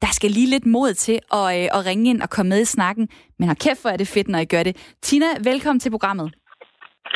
der 0.00 0.06
skal 0.12 0.30
lige 0.30 0.50
lidt 0.50 0.66
mod 0.66 0.94
til 0.94 1.18
at, 1.32 1.46
øh, 1.58 1.78
at 1.78 1.86
ringe 1.86 2.10
ind 2.10 2.22
og 2.22 2.30
komme 2.30 2.48
med 2.48 2.60
i 2.60 2.64
snakken. 2.64 3.08
Men 3.38 3.48
hold 3.48 3.56
kæft, 3.56 3.82
hvor 3.82 3.90
er 3.90 3.96
det 3.96 4.08
fedt, 4.08 4.28
når 4.28 4.38
I 4.38 4.44
gør 4.44 4.62
det. 4.62 4.94
Tina, 5.02 5.26
velkommen 5.44 5.80
til 5.80 5.90
programmet. 5.90 6.34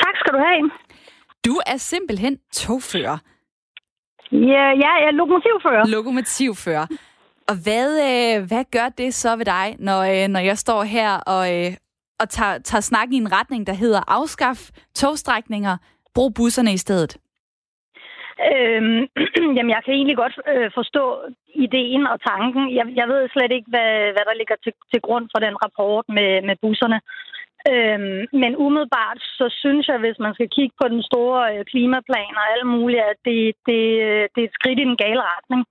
Tak 0.03 0.15
skal 0.15 0.33
du 0.33 0.39
have. 0.39 0.71
Du 1.45 1.53
er 1.67 1.77
simpelthen 1.77 2.37
togfører. 2.53 3.17
Ja, 4.31 4.37
ja 4.37 4.95
jeg 5.01 5.07
er 5.07 5.11
lokomotivfører. 5.11 5.85
Lokomotivfører. 5.87 6.85
Og 7.47 7.55
hvad, 7.63 7.89
øh, 8.09 8.47
hvad 8.47 8.63
gør 8.71 8.89
det 8.89 9.13
så 9.13 9.35
ved 9.35 9.45
dig, 9.45 9.75
når, 9.79 10.01
øh, 10.01 10.27
når 10.27 10.39
jeg 10.39 10.57
står 10.57 10.83
her 10.83 11.11
og, 11.17 11.43
øh, 11.55 11.73
og 12.21 12.29
tager, 12.29 12.57
tager 12.69 12.81
snakken 12.81 13.13
i 13.13 13.17
en 13.17 13.31
retning, 13.37 13.67
der 13.67 13.73
hedder 13.73 14.01
afskaf 14.07 14.59
togstrækninger, 14.93 15.77
brug 16.15 16.33
busserne 16.33 16.73
i 16.73 16.77
stedet? 16.77 17.11
Øhm, 18.49 19.01
jamen, 19.55 19.73
jeg 19.75 19.81
kan 19.85 19.93
egentlig 19.93 20.17
godt 20.23 20.35
øh, 20.53 20.69
forstå 20.79 21.03
ideen 21.65 22.03
og 22.13 22.17
tanken. 22.31 22.63
Jeg, 22.77 22.85
jeg 22.99 23.07
ved 23.11 23.29
slet 23.29 23.51
ikke, 23.57 23.69
hvad, 23.73 23.91
hvad 24.13 24.25
der 24.29 24.39
ligger 24.39 24.57
til, 24.63 24.73
til 24.91 25.01
grund 25.05 25.25
for 25.33 25.39
den 25.45 25.55
rapport 25.65 26.05
med, 26.17 26.31
med 26.47 26.55
busserne. 26.61 26.99
Øhm, 27.71 28.21
men 28.41 28.51
umiddelbart, 28.65 29.19
så 29.39 29.45
synes 29.61 29.87
jeg, 29.87 29.97
hvis 30.03 30.19
man 30.25 30.33
skal 30.33 30.49
kigge 30.57 30.75
på 30.81 30.85
den 30.93 31.03
store 31.09 31.41
øh, 31.51 31.65
klimaplan 31.71 32.39
og 32.41 32.45
alt 32.53 32.67
muligt, 32.75 33.03
at 33.11 33.17
det, 33.27 33.39
det, 33.69 33.83
øh, 34.07 34.23
det 34.33 34.39
er 34.41 34.49
et 34.49 34.57
skridt 34.59 34.79
i 34.79 34.89
den 34.89 34.97
gale 35.05 35.23
retning. 35.33 35.61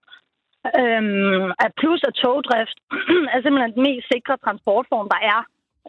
Øhm, 0.81 1.49
at 1.65 1.71
plus 1.81 2.01
at 2.09 2.15
togdrift 2.23 2.79
er 3.35 3.39
simpelthen 3.41 3.75
den 3.77 3.83
mest 3.89 4.07
sikre 4.13 4.37
transportform, 4.45 5.09
der 5.15 5.21
er 5.35 5.41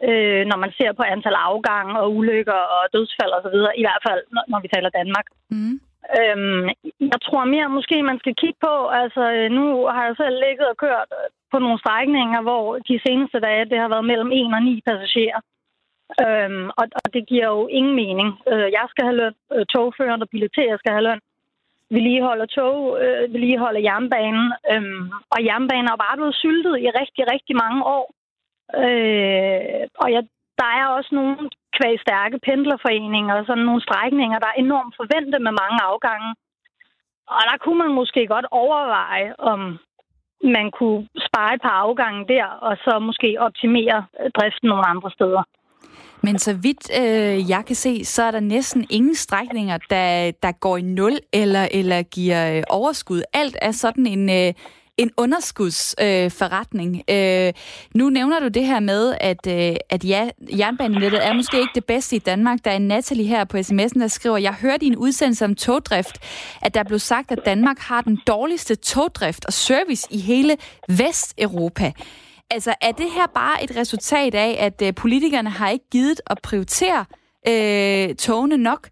øh, 0.08 0.42
når 0.50 0.58
man 0.64 0.72
ser 0.78 0.92
på 0.92 1.02
antal 1.14 1.36
afgange 1.48 1.92
og 2.00 2.06
ulykker 2.18 2.60
og 2.76 2.82
dødsfald 2.94 3.32
osv., 3.38 3.58
i 3.80 3.84
hvert 3.86 4.02
fald 4.08 4.22
når, 4.34 4.44
når 4.48 4.60
vi 4.60 4.68
taler 4.74 4.90
Danmark. 5.00 5.26
Mm. 5.50 5.74
Øhm, 6.18 6.64
jeg 7.12 7.20
tror 7.26 7.44
mere 7.54 7.68
måske, 7.78 7.96
man 8.02 8.18
skal 8.22 8.34
kigge 8.42 8.60
på, 8.66 8.74
altså 9.02 9.22
nu 9.58 9.64
har 9.94 10.04
jeg 10.06 10.14
selv 10.16 10.36
ligget 10.46 10.66
og 10.72 10.76
kørt 10.76 11.08
på 11.52 11.58
nogle 11.58 11.78
strækninger, 11.78 12.40
hvor 12.42 12.64
de 12.88 13.00
seneste 13.06 13.38
dage, 13.40 13.70
det 13.70 13.78
har 13.78 13.88
været 13.88 14.10
mellem 14.10 14.30
1 14.32 14.54
og 14.58 14.62
9 14.62 14.80
passagerer. 14.88 15.40
Øhm, 16.24 16.66
og, 16.80 16.84
og 17.04 17.08
det 17.14 17.22
giver 17.30 17.48
jo 17.54 17.66
ingen 17.78 17.94
mening. 18.02 18.28
Øh, 18.52 18.68
jeg 18.78 18.86
skal 18.88 19.04
have 19.04 19.16
løn, 19.20 19.34
øh, 19.54 19.64
togføreren 19.74 20.22
og 20.22 20.28
billeterer 20.34 20.76
skal 20.76 20.92
have 20.92 21.06
løn. 21.08 21.20
Vi 21.94 22.00
lige 22.00 22.22
holder 22.28 22.46
tog, 22.46 22.76
øh, 23.02 23.32
vi 23.32 23.38
lige 23.38 23.58
holder 23.64 23.80
jernbanen. 23.88 24.46
Øhm, 24.72 25.04
og 25.34 25.38
jernbanen 25.48 25.88
er 25.88 26.04
bare 26.06 26.16
blevet 26.18 26.40
syltet 26.42 26.74
i 26.84 26.88
rigtig, 27.00 27.22
rigtig 27.34 27.54
mange 27.64 27.80
år. 27.96 28.06
Øh, 28.84 29.82
og 30.02 30.08
jeg, 30.14 30.22
der 30.60 30.70
er 30.80 30.86
også 30.96 31.10
nogle 31.18 31.36
kvæg 31.76 31.96
stærke 32.04 32.38
pendlerforeninger 32.46 33.34
og 33.34 33.44
sådan 33.46 33.66
nogle 33.68 33.82
strækninger, 33.86 34.38
der 34.38 34.48
er 34.50 34.62
enormt 34.66 34.94
forventet 35.00 35.40
med 35.46 35.52
mange 35.62 35.78
afgange. 35.90 36.30
Og 37.36 37.42
der 37.50 37.56
kunne 37.62 37.78
man 37.84 37.92
måske 38.00 38.26
godt 38.34 38.46
overveje, 38.50 39.28
om 39.38 39.60
man 40.56 40.70
kunne 40.78 41.08
spare 41.26 41.54
et 41.54 41.62
par 41.62 41.76
afgange 41.86 42.20
der, 42.34 42.46
og 42.66 42.76
så 42.84 42.98
måske 42.98 43.36
optimere 43.38 43.98
driften 44.36 44.68
nogle 44.68 44.86
andre 44.86 45.10
steder. 45.10 45.42
Men 46.22 46.38
så 46.38 46.52
vidt 46.62 46.84
øh, 47.00 47.50
jeg 47.50 47.62
kan 47.66 47.76
se, 47.76 48.04
så 48.04 48.22
er 48.22 48.30
der 48.30 48.40
næsten 48.40 48.86
ingen 48.90 49.14
strækninger, 49.14 49.78
der, 49.90 50.32
der 50.42 50.52
går 50.52 50.76
i 50.76 50.82
nul 50.82 51.12
eller, 51.32 51.68
eller 51.70 52.02
giver 52.02 52.56
øh, 52.56 52.62
overskud. 52.70 53.22
Alt 53.32 53.56
er 53.62 53.70
sådan 53.70 54.06
en, 54.06 54.30
øh, 54.30 54.54
en 54.98 55.10
underskudsforretning. 55.16 57.02
Øh, 57.10 57.46
øh, 57.46 57.52
nu 57.94 58.10
nævner 58.10 58.40
du 58.40 58.48
det 58.48 58.66
her 58.66 58.80
med, 58.80 59.16
at, 59.20 59.46
øh, 59.46 59.76
at 59.90 60.04
ja, 60.04 60.28
jernbanenettet 60.58 61.26
er 61.26 61.32
måske 61.32 61.60
ikke 61.60 61.72
det 61.74 61.84
bedste 61.84 62.16
i 62.16 62.18
Danmark. 62.18 62.58
Der 62.64 62.70
er 62.70 62.76
en 62.76 62.88
Natalie 62.88 63.26
her 63.26 63.44
på 63.44 63.56
sms'en, 63.56 64.00
der 64.00 64.08
skriver, 64.08 64.36
jeg 64.36 64.54
hørte 64.54 64.84
i 64.84 64.88
en 64.88 64.96
udsendelse 64.96 65.44
om 65.44 65.54
togdrift, 65.54 66.18
at 66.62 66.74
der 66.74 66.82
blev 66.82 66.98
sagt, 66.98 67.32
at 67.32 67.38
Danmark 67.44 67.78
har 67.78 68.00
den 68.00 68.18
dårligste 68.26 68.74
togdrift 68.74 69.44
og 69.44 69.52
service 69.52 70.08
i 70.10 70.18
hele 70.18 70.56
Vesteuropa. 70.88 71.92
Altså, 72.50 72.74
er 72.80 72.92
det 72.92 73.06
her 73.14 73.26
bare 73.34 73.64
et 73.64 73.76
resultat 73.76 74.34
af, 74.34 74.56
at 74.60 74.82
øh, 74.82 74.94
politikerne 74.94 75.50
har 75.50 75.68
ikke 75.68 75.90
givet 75.90 76.20
at 76.26 76.38
prioritere 76.42 77.04
øh, 77.48 78.14
togene 78.14 78.56
nok, 78.56 78.88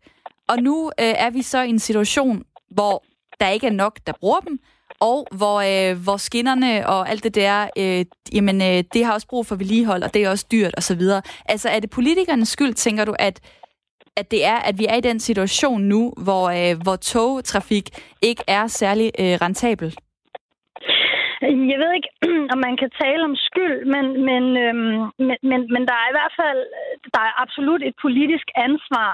og 0.48 0.58
nu 0.58 0.86
øh, 1.00 1.06
er 1.06 1.30
vi 1.30 1.42
så 1.42 1.62
i 1.62 1.68
en 1.68 1.78
situation, 1.78 2.42
hvor 2.70 3.04
der 3.40 3.48
ikke 3.48 3.66
er 3.66 3.70
nok, 3.72 3.98
der 4.06 4.12
bruger 4.20 4.40
dem, 4.40 4.58
og 5.00 5.26
hvor, 5.38 5.56
øh, 5.70 5.92
hvor 6.04 6.16
skinnerne 6.16 6.86
og 6.86 7.08
alt 7.10 7.24
det 7.24 7.34
der, 7.34 7.56
øh, 7.82 8.04
jamen, 8.36 8.56
øh, 8.68 8.84
det 8.94 9.04
har 9.04 9.12
også 9.14 9.28
brug 9.28 9.46
for 9.46 9.56
vedligehold, 9.56 10.02
og 10.02 10.14
det 10.14 10.24
er 10.24 10.30
også 10.30 10.46
dyrt 10.52 10.74
osv. 10.76 11.02
Altså, 11.48 11.68
er 11.68 11.80
det 11.80 11.90
politikernes 11.90 12.48
skyld, 12.48 12.74
tænker 12.74 13.04
du, 13.04 13.14
at, 13.18 13.36
at 14.16 14.30
det 14.30 14.44
er, 14.44 14.58
at 14.68 14.78
vi 14.78 14.86
er 14.88 14.96
i 14.96 15.08
den 15.10 15.20
situation 15.20 15.80
nu, 15.80 16.12
hvor, 16.24 16.44
øh, 16.58 16.74
hvor 16.84 16.96
togtrafik 16.96 17.86
ikke 18.22 18.42
er 18.48 18.66
særlig 18.66 19.10
øh, 19.22 19.34
rentabel? 19.44 19.90
Jeg 21.72 21.78
ved 21.82 21.92
ikke, 21.98 22.10
om 22.54 22.58
man 22.66 22.76
kan 22.80 22.90
tale 23.02 23.22
om 23.30 23.36
skyld, 23.48 23.76
men, 23.94 24.04
men, 24.28 24.44
øhm, 24.64 24.98
men, 25.26 25.36
men, 25.50 25.60
men 25.74 25.82
der 25.88 25.96
er 26.02 26.08
i 26.10 26.16
hvert 26.18 26.34
fald 26.40 26.60
der 27.14 27.22
er 27.28 27.34
absolut 27.44 27.82
et 27.88 27.96
politisk 28.04 28.46
ansvar. 28.66 29.10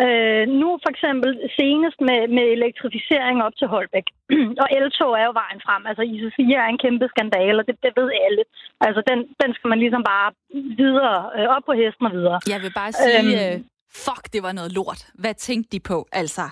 Øh, 0.00 0.44
nu 0.60 0.68
for 0.82 0.90
eksempel 0.94 1.30
senest 1.58 1.98
med, 2.08 2.20
med 2.36 2.46
elektrificering 2.56 3.36
op 3.46 3.54
til 3.60 3.66
Holbæk. 3.74 4.06
og 4.62 4.66
L2 4.80 5.00
er 5.20 5.24
jo 5.28 5.32
vejen 5.42 5.60
frem. 5.66 5.82
Altså 5.90 6.02
IC4 6.12 6.54
er 6.64 6.70
en 6.74 6.82
kæmpe 6.84 7.06
skandale, 7.12 7.58
og 7.60 7.66
det, 7.68 7.76
det 7.84 7.92
ved 8.00 8.08
alle. 8.26 8.42
Altså 8.86 9.00
den, 9.10 9.18
den 9.42 9.50
skal 9.56 9.68
man 9.72 9.78
ligesom 9.84 10.02
bare 10.12 10.28
videre, 10.82 11.18
øh, 11.36 11.46
op 11.54 11.64
på 11.68 11.74
hesten 11.80 12.04
og 12.08 12.12
videre. 12.18 12.38
Jeg 12.54 12.60
vil 12.64 12.72
bare 12.80 12.92
sige, 12.92 13.18
øhm, 13.18 13.34
øh, 13.40 13.54
fuck, 14.04 14.24
det 14.34 14.40
var 14.46 14.52
noget 14.58 14.72
lort. 14.78 15.00
Hvad 15.22 15.34
tænkte 15.34 15.68
de 15.74 15.80
på, 15.90 15.98
altså? 16.22 16.44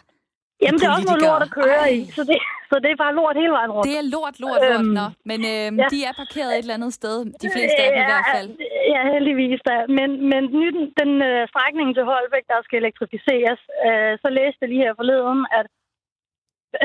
Jamen, 0.63 0.79
det 0.81 0.87
er 0.87 0.95
også 0.97 1.09
noget 1.11 1.23
lort 1.29 1.43
at 1.49 1.53
køre 1.61 1.81
Ej. 1.87 1.99
i, 1.99 1.99
så 2.17 2.23
det, 2.31 2.39
så 2.71 2.75
det 2.83 2.91
er 2.95 2.99
bare 3.05 3.15
lort 3.21 3.37
hele 3.43 3.53
vejen 3.59 3.71
rundt. 3.75 3.87
Det 3.89 3.97
er 4.03 4.05
lort, 4.17 4.37
lort, 4.45 4.63
lort, 4.63 4.81
øhm, 4.81 4.93
nå. 5.01 5.07
Men 5.31 5.39
øhm, 5.53 5.77
ja. 5.83 5.87
de 5.93 5.99
er 6.09 6.15
parkeret 6.23 6.51
et 6.53 6.59
eller 6.65 6.77
andet 6.79 6.93
sted. 7.01 7.17
De 7.45 7.49
fleste 7.57 7.79
af 7.85 7.89
dem 7.93 8.01
ja, 8.01 8.07
i 8.07 8.11
hvert 8.13 8.29
fald. 8.35 8.49
Ja, 8.93 9.01
heldigvis 9.15 9.61
da. 9.71 9.77
Men, 9.99 10.11
men 10.31 10.43
den, 10.55 10.77
den 11.01 11.13
øh, 11.31 11.43
strækning 11.53 11.89
til 11.95 12.05
Holbæk, 12.11 12.45
der 12.53 12.61
skal 12.63 12.79
elektrificeres, 12.83 13.61
øh, 13.87 14.13
så 14.23 14.29
læste 14.39 14.61
jeg 14.61 14.69
lige 14.71 14.85
her 14.85 14.99
forleden, 15.01 15.41
at 15.59 15.67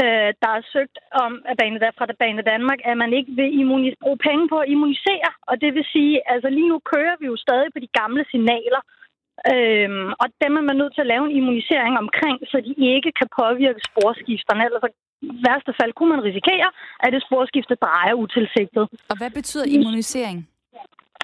øh, 0.01 0.29
der 0.41 0.51
er 0.57 0.63
søgt 0.73 0.97
om 1.25 1.31
at 1.49 1.57
bane, 1.59 1.79
der, 1.83 1.91
fra 1.97 2.05
Bane 2.21 2.43
Danmark, 2.51 2.79
at 2.89 2.97
man 3.03 3.11
ikke 3.17 3.31
vil 3.39 3.49
immunis- 3.61 4.01
bruge 4.03 4.19
penge 4.27 4.45
på 4.49 4.57
at 4.63 4.69
immunisere. 4.73 5.29
Og 5.49 5.55
det 5.61 5.71
vil 5.75 5.85
sige, 5.95 6.15
altså 6.33 6.49
lige 6.49 6.71
nu 6.71 6.77
kører 6.93 7.15
vi 7.19 7.25
jo 7.31 7.37
stadig 7.45 7.69
på 7.73 7.79
de 7.85 7.95
gamle 7.99 8.23
signaler. 8.31 8.81
Øhm, 9.53 10.09
og 10.21 10.27
dem 10.43 10.51
er 10.59 10.65
man 10.69 10.77
nødt 10.81 10.93
til 10.93 11.05
at 11.05 11.11
lave 11.13 11.23
en 11.25 11.35
immunisering 11.39 11.93
omkring, 12.03 12.37
så 12.51 12.57
de 12.67 12.73
ikke 12.95 13.11
kan 13.19 13.29
påvirke 13.41 13.81
sporskifterne. 13.89 14.65
Ellers 14.65 14.83
i 15.21 15.27
værste 15.47 15.73
fald 15.79 15.93
kunne 15.93 16.11
man 16.15 16.23
risikere, 16.29 16.69
at 17.03 17.13
det 17.13 17.21
sporskifte 17.27 17.75
drejer 17.85 18.13
utilsigtet. 18.23 18.83
Og 19.11 19.15
hvad 19.19 19.31
betyder 19.39 19.65
immunisering? 19.75 20.39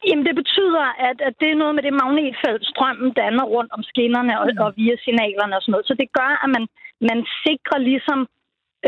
Jamen, 0.07 0.25
det 0.25 0.35
betyder, 0.41 0.85
at, 1.09 1.17
at 1.27 1.35
det 1.41 1.49
er 1.51 1.61
noget 1.61 1.75
med 1.75 1.83
det 1.83 1.93
magnetfelt, 2.01 2.63
strømmen 2.71 3.11
danner 3.21 3.45
rundt 3.55 3.71
om 3.77 3.83
skinnerne 3.91 4.33
og, 4.41 4.47
og 4.65 4.69
via 4.77 4.95
signalerne 5.05 5.55
og 5.55 5.61
sådan 5.61 5.71
noget. 5.71 5.89
Så 5.89 5.95
det 6.01 6.09
gør, 6.19 6.31
at 6.43 6.49
man, 6.55 6.65
man 7.09 7.19
sikrer 7.45 7.79
ligesom 7.89 8.19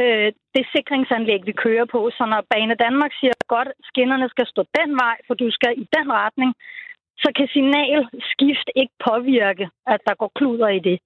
øh, 0.02 0.30
det 0.56 0.66
sikringsanlæg, 0.76 1.42
vi 1.50 1.62
kører 1.66 1.86
på. 1.96 2.00
Så 2.18 2.24
når 2.32 2.50
Bane 2.52 2.76
Danmark 2.86 3.14
siger, 3.20 3.34
godt, 3.56 3.70
skinnerne 3.90 4.28
skal 4.30 4.48
stå 4.48 4.62
den 4.80 4.90
vej, 5.04 5.18
for 5.28 5.34
du 5.34 5.48
skal 5.58 5.74
i 5.84 5.86
den 5.96 6.08
retning, 6.22 6.52
så 7.24 7.30
kan 7.38 7.48
signalskift 7.56 8.68
ikke 8.82 8.96
påvirke, 9.10 9.66
at 9.94 10.02
der 10.08 10.16
går 10.22 10.32
kluder 10.40 10.70
i 10.80 10.82
det. 10.90 10.98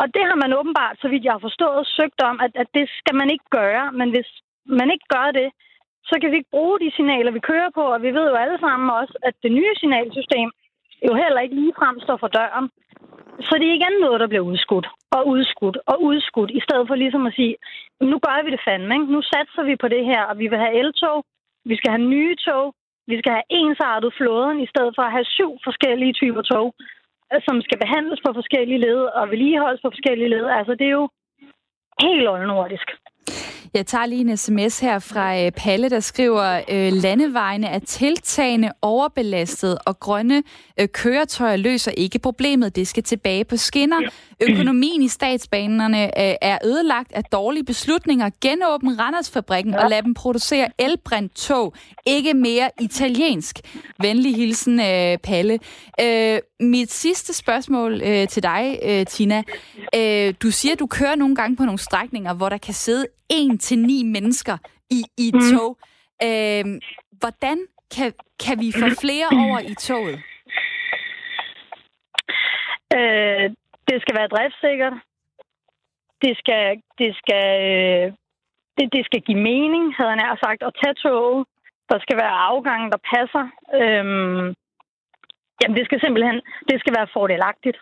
Og 0.00 0.06
det 0.14 0.24
har 0.28 0.38
man 0.44 0.56
åbenbart, 0.58 0.96
så 1.00 1.08
vidt 1.08 1.24
jeg 1.24 1.32
har 1.36 1.46
forstået, 1.48 1.90
søgt 1.98 2.20
om, 2.30 2.36
at, 2.44 2.52
at 2.62 2.68
det 2.74 2.86
skal 2.98 3.14
man 3.20 3.28
ikke 3.34 3.48
gøre. 3.60 3.84
Men 3.98 4.08
hvis 4.14 4.30
man 4.80 4.88
ikke 4.94 5.06
gør 5.16 5.28
det, 5.40 5.48
så 6.08 6.14
kan 6.20 6.30
vi 6.30 6.36
ikke 6.36 6.54
bruge 6.56 6.80
de 6.80 6.90
signaler, 6.96 7.30
vi 7.30 7.48
kører 7.50 7.70
på. 7.78 7.84
Og 7.94 8.02
vi 8.02 8.10
ved 8.16 8.26
jo 8.30 8.36
alle 8.44 8.58
sammen 8.64 8.90
også, 9.00 9.14
at 9.28 9.34
det 9.42 9.52
nye 9.52 9.74
signalsystem 9.82 10.48
jo 11.08 11.14
heller 11.22 11.40
ikke 11.40 11.54
lige 11.60 11.78
frem 11.78 12.00
står 12.00 12.16
for 12.16 12.30
døren. 12.38 12.66
Så 13.46 13.52
det 13.58 13.66
er 13.68 13.78
igen 13.78 13.96
noget, 14.00 14.20
der 14.20 14.26
bliver 14.32 14.46
udskudt 14.50 14.86
og 15.16 15.22
udskudt 15.32 15.78
og 15.86 15.96
udskudt, 16.02 16.50
i 16.50 16.60
stedet 16.66 16.88
for 16.88 16.94
ligesom 16.94 17.26
at 17.26 17.34
sige, 17.38 17.56
nu 18.00 18.16
gør 18.26 18.44
vi 18.44 18.50
det 18.50 18.64
fandme. 18.68 18.94
Ikke? 18.94 19.12
Nu 19.14 19.20
satser 19.22 19.62
vi 19.70 19.76
på 19.76 19.88
det 19.88 20.04
her, 20.04 20.22
og 20.30 20.38
vi 20.38 20.46
vil 20.48 20.58
have 20.58 20.78
eltog, 20.82 21.24
vi 21.64 21.76
skal 21.76 21.90
have 21.90 22.08
nye 22.16 22.36
tog, 22.46 22.74
vi 23.06 23.18
skal 23.18 23.32
have 23.32 23.48
ensartet 23.50 24.14
flåden, 24.18 24.60
i 24.60 24.66
stedet 24.72 24.92
for 24.96 25.02
at 25.02 25.12
have 25.16 25.24
syv 25.24 25.50
forskellige 25.64 26.12
typer 26.12 26.42
tog, 26.42 26.74
som 27.46 27.62
skal 27.62 27.78
behandles 27.84 28.20
på 28.26 28.30
forskellige 28.34 28.80
led 28.86 29.00
og 29.18 29.30
vedligeholdes 29.30 29.80
på 29.82 29.90
forskellige 29.90 30.28
led. 30.28 30.46
Altså, 30.58 30.72
det 30.74 30.86
er 30.86 30.96
jo 31.00 31.08
helt 32.00 32.26
undernordisk. 32.28 32.88
Jeg 33.74 33.86
tager 33.86 34.06
lige 34.06 34.20
en 34.20 34.36
sms 34.36 34.78
her 34.78 34.98
fra 34.98 35.40
øh, 35.40 35.50
Palle, 35.50 35.88
der 35.88 36.00
skriver, 36.00 36.60
øh, 36.68 36.92
landevejene 36.92 37.66
er 37.66 37.78
tiltagende 37.78 38.72
overbelastet, 38.82 39.78
og 39.86 40.00
grønne 40.00 40.42
øh, 40.80 40.88
køretøjer 40.88 41.56
løser 41.56 41.90
ikke 41.90 42.18
problemet. 42.18 42.76
Det 42.76 42.88
skal 42.88 43.02
tilbage 43.02 43.44
på 43.44 43.56
skinner. 43.56 44.00
Økonomien 44.50 45.02
i 45.02 45.08
statsbanerne 45.08 46.18
er 46.44 46.58
ødelagt 46.64 47.12
af 47.12 47.24
dårlige 47.24 47.64
beslutninger. 47.64 48.30
Genåbne 48.40 48.98
Randersfabrikken 48.98 49.74
og 49.74 49.90
lad 49.90 50.02
dem 50.02 50.14
producere 50.14 50.68
elbrændt 50.78 51.34
tog. 51.34 51.74
Ikke 52.06 52.34
mere 52.34 52.70
italiensk. 52.80 53.60
Venlig 54.00 54.36
hilsen, 54.36 54.76
Palle. 55.22 55.58
Mit 56.60 56.92
sidste 56.92 57.32
spørgsmål 57.32 58.00
til 58.26 58.42
dig, 58.42 58.78
Tina. 59.08 59.42
Du 60.42 60.50
siger, 60.50 60.74
du 60.74 60.86
kører 60.86 61.14
nogle 61.14 61.36
gange 61.36 61.56
på 61.56 61.64
nogle 61.64 61.78
strækninger, 61.78 62.34
hvor 62.34 62.48
der 62.48 62.58
kan 62.58 62.74
sidde 62.74 63.06
en 63.32 63.58
til 63.58 63.78
ni 63.78 64.02
mennesker 64.02 64.56
i, 64.90 65.00
i 65.18 65.28
et 65.28 65.34
mm. 65.34 65.48
tog. 65.52 65.70
Øh, 66.28 66.64
hvordan 67.20 67.58
kan, 67.94 68.12
kan 68.44 68.56
vi 68.62 68.68
få 68.82 68.88
flere 69.04 69.28
over 69.44 69.58
i 69.72 69.74
toget? 69.74 70.18
Øh, 72.98 73.46
det 73.88 73.96
skal 74.02 74.14
være 74.18 74.32
driftssikkert. 74.34 74.96
Det 76.24 76.32
skal, 76.40 76.64
det 77.00 77.10
skal, 77.20 77.46
øh, 77.70 78.06
det, 78.76 78.86
det 78.96 79.02
skal 79.08 79.20
give 79.26 79.42
mening, 79.52 79.84
havde 79.96 80.10
jeg 80.10 80.20
nær 80.20 80.34
sagt, 80.44 80.62
at 80.62 80.76
tage 80.82 80.94
toget. 80.94 81.46
Der 81.90 81.98
skal 82.04 82.16
være 82.22 82.36
afgange, 82.50 82.90
der 82.94 83.00
passer. 83.14 83.44
Øhm, 83.80 84.46
jamen, 85.60 85.76
det 85.78 85.84
skal 85.86 86.00
simpelthen 86.00 86.38
det 86.68 86.76
skal 86.80 86.94
være 86.98 87.12
fordelagtigt. 87.16 87.78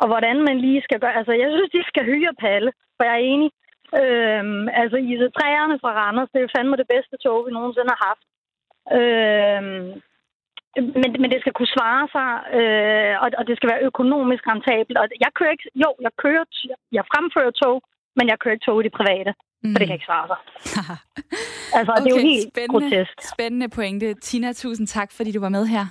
Og 0.00 0.06
hvordan 0.10 0.36
man 0.48 0.56
lige 0.66 0.82
skal 0.86 1.00
gøre... 1.00 1.16
Altså, 1.18 1.32
jeg 1.32 1.48
synes, 1.50 1.70
de 1.76 1.82
skal 1.90 2.04
hyre 2.04 2.34
Palle, 2.44 2.72
for 2.96 3.02
jeg 3.04 3.14
er 3.14 3.26
enig. 3.32 3.50
Øhm, 4.00 4.64
altså, 4.82 4.96
IC3'erne 5.10 5.76
fra 5.82 5.92
Randers, 6.00 6.32
det 6.32 6.40
er 6.40 6.54
fandme 6.56 6.76
det 6.82 6.88
bedste 6.94 7.16
tog, 7.24 7.38
vi 7.46 7.50
nogensinde 7.52 7.92
har 7.94 8.00
haft. 8.08 8.24
Øhm, 8.98 9.88
men, 11.00 11.10
men 11.22 11.28
det 11.32 11.40
skal 11.40 11.54
kunne 11.56 11.74
svare 11.76 12.04
sig, 12.16 12.30
øh, 12.58 13.14
og, 13.22 13.28
og 13.38 13.44
det 13.48 13.54
skal 13.56 13.70
være 13.72 13.86
økonomisk 13.90 14.42
rentabelt. 14.52 14.98
Og 15.02 15.06
jeg 15.24 15.30
kører 15.38 15.52
ikke... 15.56 15.68
Jo, 15.82 15.90
jeg 16.06 16.12
kører... 16.22 16.44
Jeg 16.98 17.04
fremfører 17.12 17.52
tog, 17.62 17.76
men 18.18 18.24
jeg 18.30 18.36
kører 18.38 18.54
ikke 18.54 18.68
tog 18.68 18.78
i 18.80 18.86
det 18.86 18.94
private. 19.00 19.32
Mm. 19.62 19.72
For 19.72 19.78
det 19.78 19.86
kan 19.88 19.96
ikke 19.98 20.10
svare 20.10 20.26
sig. 20.32 20.40
altså, 21.78 21.92
okay, 21.92 22.04
det 22.04 22.10
er 22.10 22.16
jo 22.16 22.22
helt 22.30 22.48
spændende, 22.52 22.72
grotesk. 22.72 23.16
Spændende 23.34 23.68
pointe. 23.76 24.14
Tina, 24.14 24.52
tusind 24.52 24.86
tak, 24.86 25.08
fordi 25.16 25.30
du 25.32 25.40
var 25.40 25.52
med 25.58 25.64
her. 25.74 25.84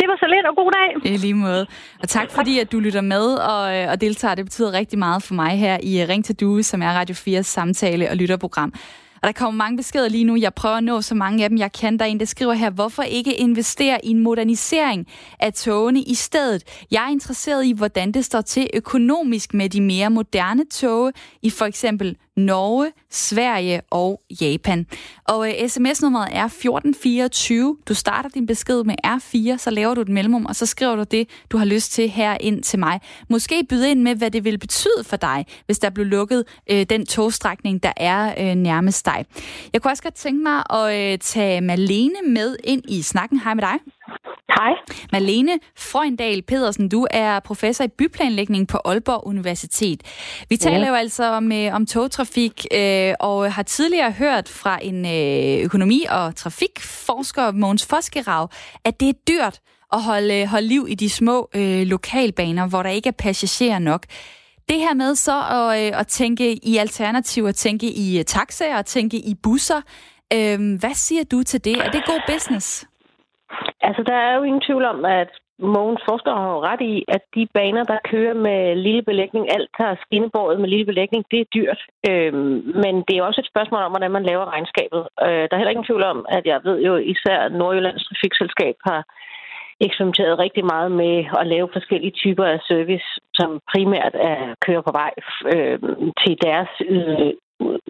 Det 0.00 0.08
var 0.08 0.16
så 0.16 0.26
lidt, 0.34 0.46
og 0.46 0.54
god 0.56 0.70
dag. 0.78 1.12
I 1.12 1.16
lige 1.16 1.34
måde. 1.34 1.66
Og 2.02 2.08
tak 2.08 2.30
fordi, 2.30 2.58
at 2.58 2.72
du 2.72 2.80
lytter 2.80 3.00
med 3.00 3.26
og, 3.34 3.76
øh, 3.76 3.90
og 3.90 4.00
deltager. 4.00 4.34
Det 4.34 4.44
betyder 4.44 4.72
rigtig 4.72 4.98
meget 4.98 5.22
for 5.22 5.34
mig 5.34 5.58
her 5.58 5.78
i 5.82 6.02
øh, 6.02 6.08
Ring 6.08 6.24
til 6.24 6.34
Due, 6.40 6.62
som 6.62 6.82
er 6.82 6.92
Radio 6.92 7.14
4's 7.14 7.42
samtale- 7.42 8.10
og 8.10 8.16
lytterprogram. 8.16 8.72
Og 9.22 9.26
der 9.26 9.32
kommer 9.32 9.64
mange 9.64 9.76
beskeder 9.76 10.08
lige 10.08 10.24
nu. 10.24 10.36
Jeg 10.36 10.54
prøver 10.54 10.76
at 10.76 10.84
nå 10.84 11.00
så 11.00 11.14
mange 11.14 11.44
af 11.44 11.50
dem, 11.50 11.58
jeg 11.58 11.72
kan. 11.72 11.98
Der 11.98 12.04
er 12.04 12.08
en, 12.08 12.20
der 12.20 12.26
skriver 12.26 12.52
her, 12.52 12.70
hvorfor 12.70 13.02
ikke 13.02 13.34
investere 13.34 14.04
i 14.04 14.10
en 14.10 14.20
modernisering 14.20 15.06
af 15.40 15.52
togene 15.52 16.02
i 16.02 16.14
stedet? 16.14 16.84
Jeg 16.90 17.04
er 17.04 17.10
interesseret 17.10 17.64
i, 17.64 17.72
hvordan 17.72 18.12
det 18.12 18.24
står 18.24 18.40
til 18.40 18.70
økonomisk 18.74 19.54
med 19.54 19.68
de 19.68 19.80
mere 19.80 20.10
moderne 20.10 20.64
tog 20.70 21.12
i 21.42 21.50
for 21.50 21.64
eksempel 21.64 22.16
Norge, 22.40 22.92
Sverige 23.10 23.80
og 23.90 24.20
Japan. 24.40 24.86
Og 25.24 25.48
øh, 25.48 25.54
uh, 25.62 25.68
sms-nummeret 25.68 26.28
er 26.32 26.44
1424. 26.44 27.76
Du 27.88 27.94
starter 27.94 28.28
din 28.28 28.46
besked 28.46 28.84
med 28.84 28.94
R4, 29.06 29.58
så 29.58 29.70
laver 29.70 29.94
du 29.94 30.00
et 30.00 30.08
mellemrum, 30.08 30.46
og 30.46 30.56
så 30.56 30.66
skriver 30.66 30.96
du 30.96 31.02
det, 31.10 31.28
du 31.50 31.58
har 31.58 31.64
lyst 31.64 31.92
til 31.92 32.08
her 32.08 32.36
ind 32.40 32.62
til 32.62 32.78
mig. 32.78 33.00
Måske 33.28 33.64
byde 33.68 33.90
ind 33.90 34.02
med, 34.02 34.14
hvad 34.14 34.30
det 34.30 34.44
vil 34.44 34.58
betyde 34.58 35.04
for 35.04 35.16
dig, 35.16 35.46
hvis 35.66 35.78
der 35.78 35.90
blev 35.90 36.06
lukket 36.06 36.44
uh, 36.72 36.82
den 36.82 37.06
togstrækning, 37.06 37.82
der 37.82 37.92
er 37.96 38.50
uh, 38.50 38.58
nærmest 38.58 39.06
dig. 39.06 39.24
Jeg 39.72 39.82
kunne 39.82 39.92
også 39.92 40.02
godt 40.02 40.14
tænke 40.14 40.42
mig 40.42 40.62
at 40.70 41.12
uh, 41.12 41.18
tage 41.20 41.60
Malene 41.60 42.22
med 42.26 42.56
ind 42.64 42.82
i 42.88 43.02
snakken. 43.02 43.40
Hej 43.40 43.54
med 43.54 43.62
dig. 43.62 43.74
Hej. 44.60 44.72
Malene 45.12 45.58
Frøjendal 45.76 46.42
Pedersen, 46.42 46.88
du 46.88 47.06
er 47.10 47.40
professor 47.40 47.84
i 47.84 47.88
byplanlægning 47.88 48.68
på 48.68 48.78
Aalborg 48.84 49.26
Universitet. 49.26 50.02
Vi 50.48 50.56
taler 50.56 50.80
ja. 50.80 50.88
jo 50.88 50.94
altså 50.94 51.24
om, 51.24 51.52
øh, 51.52 51.74
om 51.74 51.86
togtrafik, 51.86 52.66
øh, 52.74 53.14
og 53.20 53.52
har 53.52 53.62
tidligere 53.62 54.12
hørt 54.12 54.48
fra 54.48 54.78
en 54.82 55.06
øh, 55.06 55.64
økonomi- 55.64 56.06
og 56.10 56.36
trafikforsker, 56.36 57.52
Mogens 57.52 57.86
Foskerav, 57.86 58.50
at 58.84 59.00
det 59.00 59.08
er 59.08 59.12
dyrt 59.28 59.60
at 59.92 60.02
holde, 60.02 60.46
holde 60.46 60.66
liv 60.66 60.86
i 60.88 60.94
de 60.94 61.10
små 61.10 61.48
øh, 61.54 61.82
lokalbaner, 61.86 62.66
hvor 62.66 62.82
der 62.82 62.90
ikke 62.90 63.08
er 63.08 63.12
passagerer 63.18 63.78
nok. 63.78 64.06
Det 64.68 64.78
her 64.78 64.94
med 64.94 65.14
så 65.14 65.42
at, 65.50 65.86
øh, 65.86 66.00
at 66.00 66.06
tænke 66.06 66.66
i 66.66 66.76
alternativer, 66.76 67.52
tænke 67.52 67.86
i 67.92 68.18
øh, 68.18 68.24
taxaer, 68.24 68.82
tænke 68.82 69.16
i 69.16 69.34
busser, 69.42 69.80
øh, 70.32 70.78
hvad 70.78 70.94
siger 70.94 71.24
du 71.24 71.42
til 71.42 71.64
det? 71.64 71.76
Er 71.76 71.90
det 71.90 72.02
god 72.06 72.20
business? 72.34 72.89
Altså, 73.90 74.02
der 74.10 74.18
er 74.26 74.32
jo 74.36 74.42
ingen 74.42 74.66
tvivl 74.66 74.84
om, 74.84 75.04
at 75.04 75.30
Mogens 75.74 76.02
forsker 76.08 76.32
har 76.42 76.50
jo 76.54 76.60
ret 76.68 76.82
i, 76.92 77.04
at 77.16 77.22
de 77.34 77.46
baner, 77.58 77.84
der 77.92 78.06
kører 78.12 78.34
med 78.34 78.76
lille 78.86 79.02
belægning, 79.02 79.44
alt 79.54 79.70
tager 79.78 80.02
skinnebåret 80.04 80.60
med 80.60 80.68
lille 80.68 80.86
belægning, 80.90 81.24
det 81.30 81.40
er 81.40 81.52
dyrt. 81.56 81.80
Øhm, 82.10 82.58
men 82.82 82.94
det 83.06 83.14
er 83.16 83.22
også 83.22 83.40
et 83.40 83.52
spørgsmål 83.52 83.82
om, 83.82 83.92
hvordan 83.92 84.10
man 84.16 84.28
laver 84.30 84.52
regnskabet. 84.54 85.02
Øh, 85.26 85.44
der 85.46 85.52
er 85.52 85.60
heller 85.60 85.74
ingen 85.76 85.88
tvivl 85.88 86.04
om, 86.12 86.18
at 86.36 86.44
jeg 86.46 86.58
ved 86.64 86.78
jo 86.88 86.96
især 86.96 87.48
Nordjyllands 87.48 88.04
Trafikselskab 88.04 88.76
har 88.88 89.00
eksperimenteret 89.86 90.38
rigtig 90.44 90.64
meget 90.64 90.90
med 91.02 91.14
at 91.40 91.46
lave 91.46 91.68
forskellige 91.72 92.18
typer 92.22 92.44
af 92.44 92.60
service, 92.70 93.08
som 93.38 93.50
primært 93.72 94.14
er 94.30 94.54
kører 94.66 94.82
på 94.88 94.92
vej 95.00 95.12
øh, 95.54 95.78
til 96.22 96.34
deres 96.46 96.72
øh, 96.94 97.32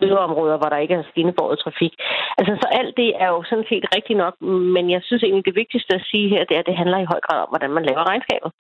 yderområder, 0.03 0.57
hvor 0.59 0.69
der 0.71 0.85
ikke 0.85 0.95
er 0.95 1.11
skinnebåret 1.11 1.59
trafik. 1.59 1.95
Altså, 2.39 2.53
så 2.63 2.67
alt 2.81 2.97
det 2.97 3.11
er 3.23 3.29
jo 3.35 3.41
sådan 3.51 3.69
set 3.71 3.85
rigtigt 3.97 4.21
nok, 4.25 4.35
men 4.77 4.91
jeg 4.91 5.01
synes 5.05 5.23
egentlig, 5.23 5.47
det 5.47 5.61
vigtigste 5.63 5.95
at 5.95 6.07
sige 6.11 6.29
her, 6.29 6.45
det 6.45 6.55
er, 6.55 6.63
at 6.63 6.71
det 6.71 6.81
handler 6.81 6.99
i 6.99 7.11
høj 7.13 7.21
grad 7.27 7.41
om, 7.45 7.51
hvordan 7.53 7.73
man 7.77 7.87
laver 7.89 8.09
regnskabet. 8.11 8.51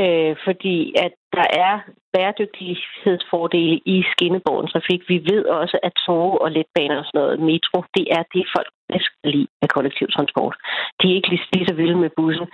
Øh, 0.00 0.32
fordi 0.46 0.76
at 1.04 1.12
der 1.36 1.46
er 1.66 1.74
bæredygtighedsfordele 2.14 3.76
i 3.94 3.96
skinnebåren 4.12 4.68
trafik. 4.72 5.00
Vi 5.08 5.18
ved 5.30 5.44
også, 5.60 5.76
at 5.82 5.92
tog 6.06 6.40
og 6.42 6.50
letbaner 6.56 6.98
og 6.98 7.04
sådan 7.06 7.20
noget, 7.20 7.40
metro, 7.50 7.78
det 7.96 8.06
er 8.18 8.22
det, 8.34 8.44
folk 8.56 8.70
bedst 8.88 9.12
lide 9.24 9.46
af 9.62 9.68
kollektivtransport. 9.68 10.56
De 11.02 11.10
er 11.10 11.14
ikke 11.14 11.28
lige, 11.28 11.48
lige 11.52 11.66
så 11.66 11.74
vilde 11.74 11.96
med 11.96 12.10
bussen. 12.16 12.46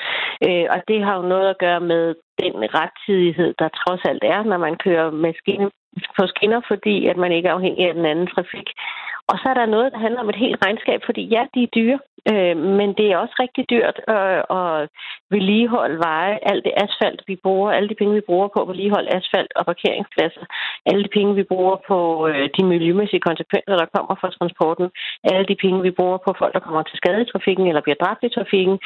Øh, 0.46 0.66
og 0.74 0.78
det 0.88 1.04
har 1.04 1.14
jo 1.16 1.22
noget 1.22 1.48
at 1.50 1.58
gøre 1.58 1.80
med 1.80 2.14
den 2.42 2.54
rettidighed, 2.78 3.54
der 3.58 3.68
trods 3.68 4.02
alt 4.04 4.24
er, 4.24 4.42
når 4.42 4.58
man 4.66 4.76
kører 4.84 5.10
med 5.10 5.32
skinne, 5.40 5.70
på 6.16 6.26
skinner, 6.26 6.60
fordi 6.68 7.06
at 7.06 7.16
man 7.16 7.32
ikke 7.32 7.48
er 7.48 7.54
afhængig 7.54 7.88
af 7.88 7.94
den 7.94 8.06
anden 8.06 8.26
trafik. 8.26 8.68
Og 9.32 9.38
så 9.42 9.46
er 9.52 9.54
der 9.54 9.74
noget, 9.74 9.92
der 9.92 9.98
handler 9.98 10.20
om 10.20 10.28
et 10.28 10.42
helt 10.44 10.58
regnskab, 10.64 11.00
fordi 11.04 11.22
ja, 11.36 11.42
de 11.54 11.62
er 11.62 11.74
dyre, 11.78 11.98
øh, 12.30 12.56
men 12.78 12.88
det 12.98 13.06
er 13.08 13.16
også 13.16 13.36
rigtig 13.44 13.64
dyrt 13.74 13.96
øh, 14.14 14.42
at 14.58 14.88
vedligeholde 15.34 15.98
veje, 16.08 16.38
alt 16.50 16.64
det 16.66 16.74
asfalt, 16.84 17.20
vi 17.30 17.36
bruger, 17.44 17.70
alle 17.70 17.88
de 17.88 17.98
penge, 18.00 18.14
vi 18.14 18.28
bruger 18.30 18.48
på 18.48 18.58
at 18.62 18.68
vedligeholde 18.68 19.14
asfalt 19.18 19.52
og 19.58 19.64
parkeringspladser, 19.66 20.44
alle 20.86 21.02
de 21.04 21.14
penge, 21.16 21.34
vi 21.40 21.44
bruger 21.52 21.76
på 21.88 21.98
øh, 22.28 22.48
de 22.56 22.62
miljømæssige 22.72 23.26
konsekvenser, 23.28 23.76
der 23.82 23.92
kommer 23.94 24.14
fra 24.20 24.30
transporten, 24.38 24.86
alle 25.32 25.46
de 25.50 25.56
penge, 25.64 25.82
vi 25.82 25.92
bruger 25.98 26.18
på 26.26 26.30
folk, 26.38 26.52
der 26.54 26.66
kommer 26.66 26.82
til 26.82 26.96
skade 27.00 27.22
i 27.22 27.30
trafikken 27.32 27.66
eller 27.66 27.82
bliver 27.86 28.00
dræbt 28.02 28.22
i 28.24 28.34
trafikken, 28.36 28.76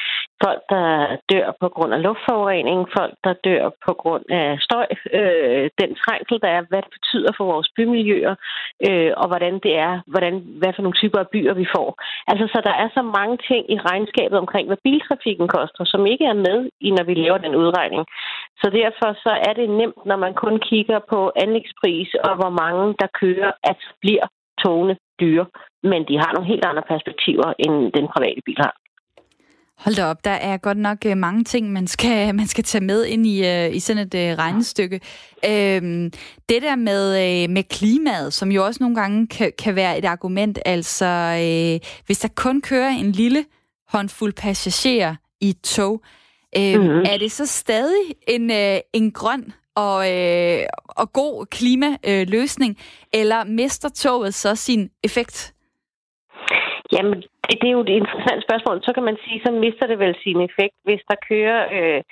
folk, 0.44 0.62
der 0.74 0.86
dør 1.32 1.48
på 1.62 1.68
grund 1.68 1.92
af 1.94 2.02
luftforurening, 2.02 2.78
folk, 2.98 3.14
der 3.24 3.34
dør 3.48 3.62
på 3.86 3.92
grund 4.02 4.24
af 4.30 4.48
støj, 4.66 4.88
øh, 5.18 5.64
den 5.80 5.90
trængsel, 6.02 6.36
der 6.44 6.50
er, 6.56 6.62
hvad 6.68 6.82
det 6.82 6.92
betyder 6.96 7.32
for 7.36 7.44
vores 7.52 7.68
bymiljøer, 7.76 8.34
øh, 8.88 9.12
og 9.16 9.26
hvordan 9.30 9.54
det 9.64 9.74
er, 9.88 9.92
hvordan, 10.12 10.34
hvad 10.60 10.72
for 10.74 10.82
nogle 10.82 11.00
typer 11.00 11.18
af 11.20 11.28
byer 11.34 11.54
vi 11.54 11.66
får. 11.76 11.88
Altså, 12.30 12.46
så 12.52 12.58
der 12.68 12.74
er 12.82 12.88
så 12.96 13.02
mange 13.18 13.36
ting 13.50 13.62
i 13.74 13.78
regnskabet 13.88 14.38
omkring, 14.38 14.66
hvad 14.66 14.80
biltrafikken 14.84 15.48
koster, 15.48 15.84
som 15.84 16.06
ikke 16.06 16.24
er 16.24 16.38
med, 16.48 16.58
i 16.80 16.90
når 16.90 17.04
vi 17.04 17.14
laver 17.14 17.38
den 17.38 17.54
udregning. 17.62 18.04
Så 18.60 18.66
derfor 18.80 19.08
så 19.24 19.32
er 19.48 19.52
det 19.60 19.68
nemt, 19.80 20.00
når 20.06 20.16
man 20.24 20.34
kun 20.34 20.56
kigger 20.70 20.98
på 21.12 21.20
anlægspris 21.44 22.10
og 22.26 22.34
hvor 22.40 22.52
mange, 22.62 22.94
der 23.00 23.08
kører, 23.22 23.52
at 23.70 23.80
bliver 24.02 24.26
togene 24.64 24.96
dyre. 25.20 25.46
Men 25.82 26.00
de 26.08 26.16
har 26.22 26.30
nogle 26.32 26.48
helt 26.52 26.64
andre 26.64 26.84
perspektiver, 26.92 27.48
end 27.64 27.74
den 27.92 28.06
private 28.14 28.42
bil 28.46 28.58
har. 28.58 28.74
Hold 29.78 29.94
da 29.94 30.04
op, 30.04 30.24
der 30.24 30.30
er 30.30 30.56
godt 30.56 30.78
nok 30.78 30.98
øh, 31.06 31.16
mange 31.16 31.44
ting, 31.44 31.72
man 31.72 31.86
skal, 31.86 32.34
man 32.40 32.46
skal 32.46 32.64
tage 32.64 32.84
med 32.84 33.04
ind 33.04 33.26
i, 33.26 33.40
uh, 33.40 33.76
i 33.76 33.80
sådan 33.80 34.02
et 34.02 34.14
uh, 34.14 34.38
regnestykke. 34.38 35.00
Øhm, 35.44 36.12
det 36.48 36.62
der 36.62 36.76
med, 36.76 37.48
med 37.48 37.62
klimaet, 37.62 38.32
som 38.32 38.52
jo 38.52 38.66
også 38.66 38.78
nogle 38.80 38.96
gange 38.96 39.26
kan, 39.26 39.52
kan 39.58 39.74
være 39.74 39.98
et 39.98 40.04
argument, 40.04 40.58
altså 40.64 41.06
uh, 41.34 41.88
hvis 42.06 42.18
der 42.18 42.28
kun 42.34 42.60
kører 42.60 42.88
en 42.88 43.12
lille 43.12 43.44
håndfuld 43.88 44.32
passagerer 44.32 45.14
i 45.40 45.48
et 45.48 45.60
tog, 45.60 46.02
uh, 46.58 46.62
mm-hmm. 46.62 47.02
er 47.06 47.16
det 47.18 47.32
så 47.32 47.46
stadig 47.46 48.14
en, 48.28 48.50
en 48.92 49.10
grøn 49.10 49.52
og, 49.74 49.96
uh, 49.96 50.64
og 50.86 51.12
god 51.12 51.46
klimaløsning, 51.46 52.76
uh, 52.78 53.20
eller 53.20 53.44
mister 53.44 53.88
toget 53.88 54.34
så 54.34 54.54
sin 54.54 54.90
effekt? 55.04 55.55
Jamen, 56.92 57.18
det, 57.44 57.54
det 57.60 57.68
er 57.68 57.76
jo 57.78 57.86
et 57.86 57.98
interessant 58.00 58.42
spørgsmål. 58.46 58.76
Så 58.82 58.92
kan 58.92 59.04
man 59.08 59.18
sige, 59.24 59.42
så 59.44 59.50
mister 59.52 59.86
det 59.86 59.98
vel 59.98 60.14
sin 60.24 60.40
effekt, 60.48 60.76
hvis 60.84 61.02
der 61.10 61.24
kører 61.30 61.60
øh, 61.76 62.02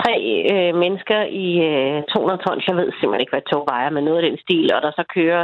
tre 0.00 0.14
øh, 0.52 0.72
mennesker 0.82 1.20
i 1.44 1.48
øh, 1.70 2.02
200 2.14 2.42
tons. 2.44 2.68
Jeg 2.68 2.76
ved 2.76 2.88
simpelthen 2.92 3.24
ikke, 3.24 3.34
hvad 3.34 3.46
tog 3.52 3.62
vejer, 3.72 3.90
men 3.90 4.04
noget 4.04 4.20
af 4.20 4.26
den 4.28 4.38
stil, 4.44 4.66
og 4.74 4.80
der 4.86 4.92
så 4.98 5.04
kører 5.16 5.42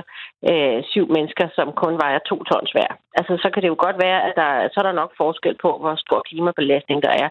øh, 0.51 0.79
syv 0.93 1.07
mennesker, 1.16 1.47
som 1.59 1.68
kun 1.83 1.95
vejer 2.05 2.18
to 2.31 2.37
tons 2.51 2.70
hver. 2.72 2.91
Altså, 3.18 3.33
så 3.43 3.49
kan 3.51 3.62
det 3.62 3.72
jo 3.72 3.79
godt 3.87 3.99
være, 4.07 4.20
at 4.29 4.35
der, 4.41 4.51
så 4.72 4.76
er 4.81 4.87
der 4.87 5.01
nok 5.01 5.12
forskel 5.22 5.57
på, 5.64 5.70
hvor 5.81 5.95
stor 6.05 6.20
klimabelastning 6.29 6.99
der 7.07 7.14
er. 7.24 7.29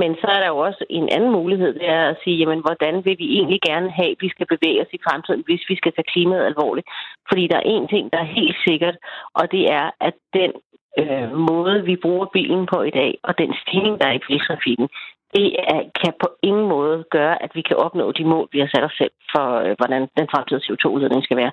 Men 0.00 0.10
så 0.20 0.26
er 0.34 0.40
der 0.40 0.48
jo 0.54 0.58
også 0.68 0.82
en 0.90 1.08
anden 1.16 1.32
mulighed, 1.38 1.70
det 1.74 1.88
er 1.88 2.04
at 2.08 2.20
sige, 2.24 2.36
jamen, 2.40 2.60
hvordan 2.66 2.94
vil 3.04 3.16
vi 3.22 3.28
egentlig 3.36 3.60
gerne 3.70 3.90
have, 3.98 4.10
at 4.14 4.22
vi 4.24 4.28
skal 4.34 4.46
bevæge 4.54 4.80
os 4.84 4.92
i 4.96 5.04
fremtiden, 5.06 5.42
hvis 5.46 5.64
vi 5.70 5.76
skal 5.76 5.92
tage 5.92 6.10
klimaet 6.12 6.44
alvorligt? 6.50 6.86
Fordi 7.28 7.42
der 7.52 7.56
er 7.56 7.70
en 7.74 7.88
ting, 7.88 8.04
der 8.12 8.18
er 8.18 8.34
helt 8.38 8.58
sikkert, 8.68 8.96
og 9.38 9.44
det 9.54 9.64
er, 9.78 9.86
at 10.00 10.14
den 10.38 10.52
øh, 10.98 11.32
måde, 11.50 11.84
vi 11.84 11.96
bruger 11.96 12.26
bilen 12.26 12.66
på 12.66 12.82
i 12.82 12.90
dag, 12.90 13.18
og 13.22 13.38
den 13.38 13.54
stigning, 13.62 14.00
der 14.00 14.06
er 14.06 14.12
i 14.12 14.24
biltrafikken, 14.28 14.88
det 15.34 15.46
er, 15.74 15.80
kan 16.00 16.12
på 16.22 16.28
ingen 16.42 16.66
måde 16.74 17.04
gøre, 17.16 17.42
at 17.44 17.50
vi 17.54 17.62
kan 17.68 17.76
opnå 17.76 18.12
de 18.12 18.24
mål, 18.24 18.48
vi 18.52 18.58
har 18.60 18.70
sat 18.74 18.84
os 18.88 18.96
selv 19.00 19.14
for, 19.32 19.46
øh, 19.64 19.74
hvordan 19.78 20.02
den 20.18 20.26
fremtidige 20.32 20.64
CO2-udledning 20.66 21.22
skal 21.24 21.36
være. 21.42 21.52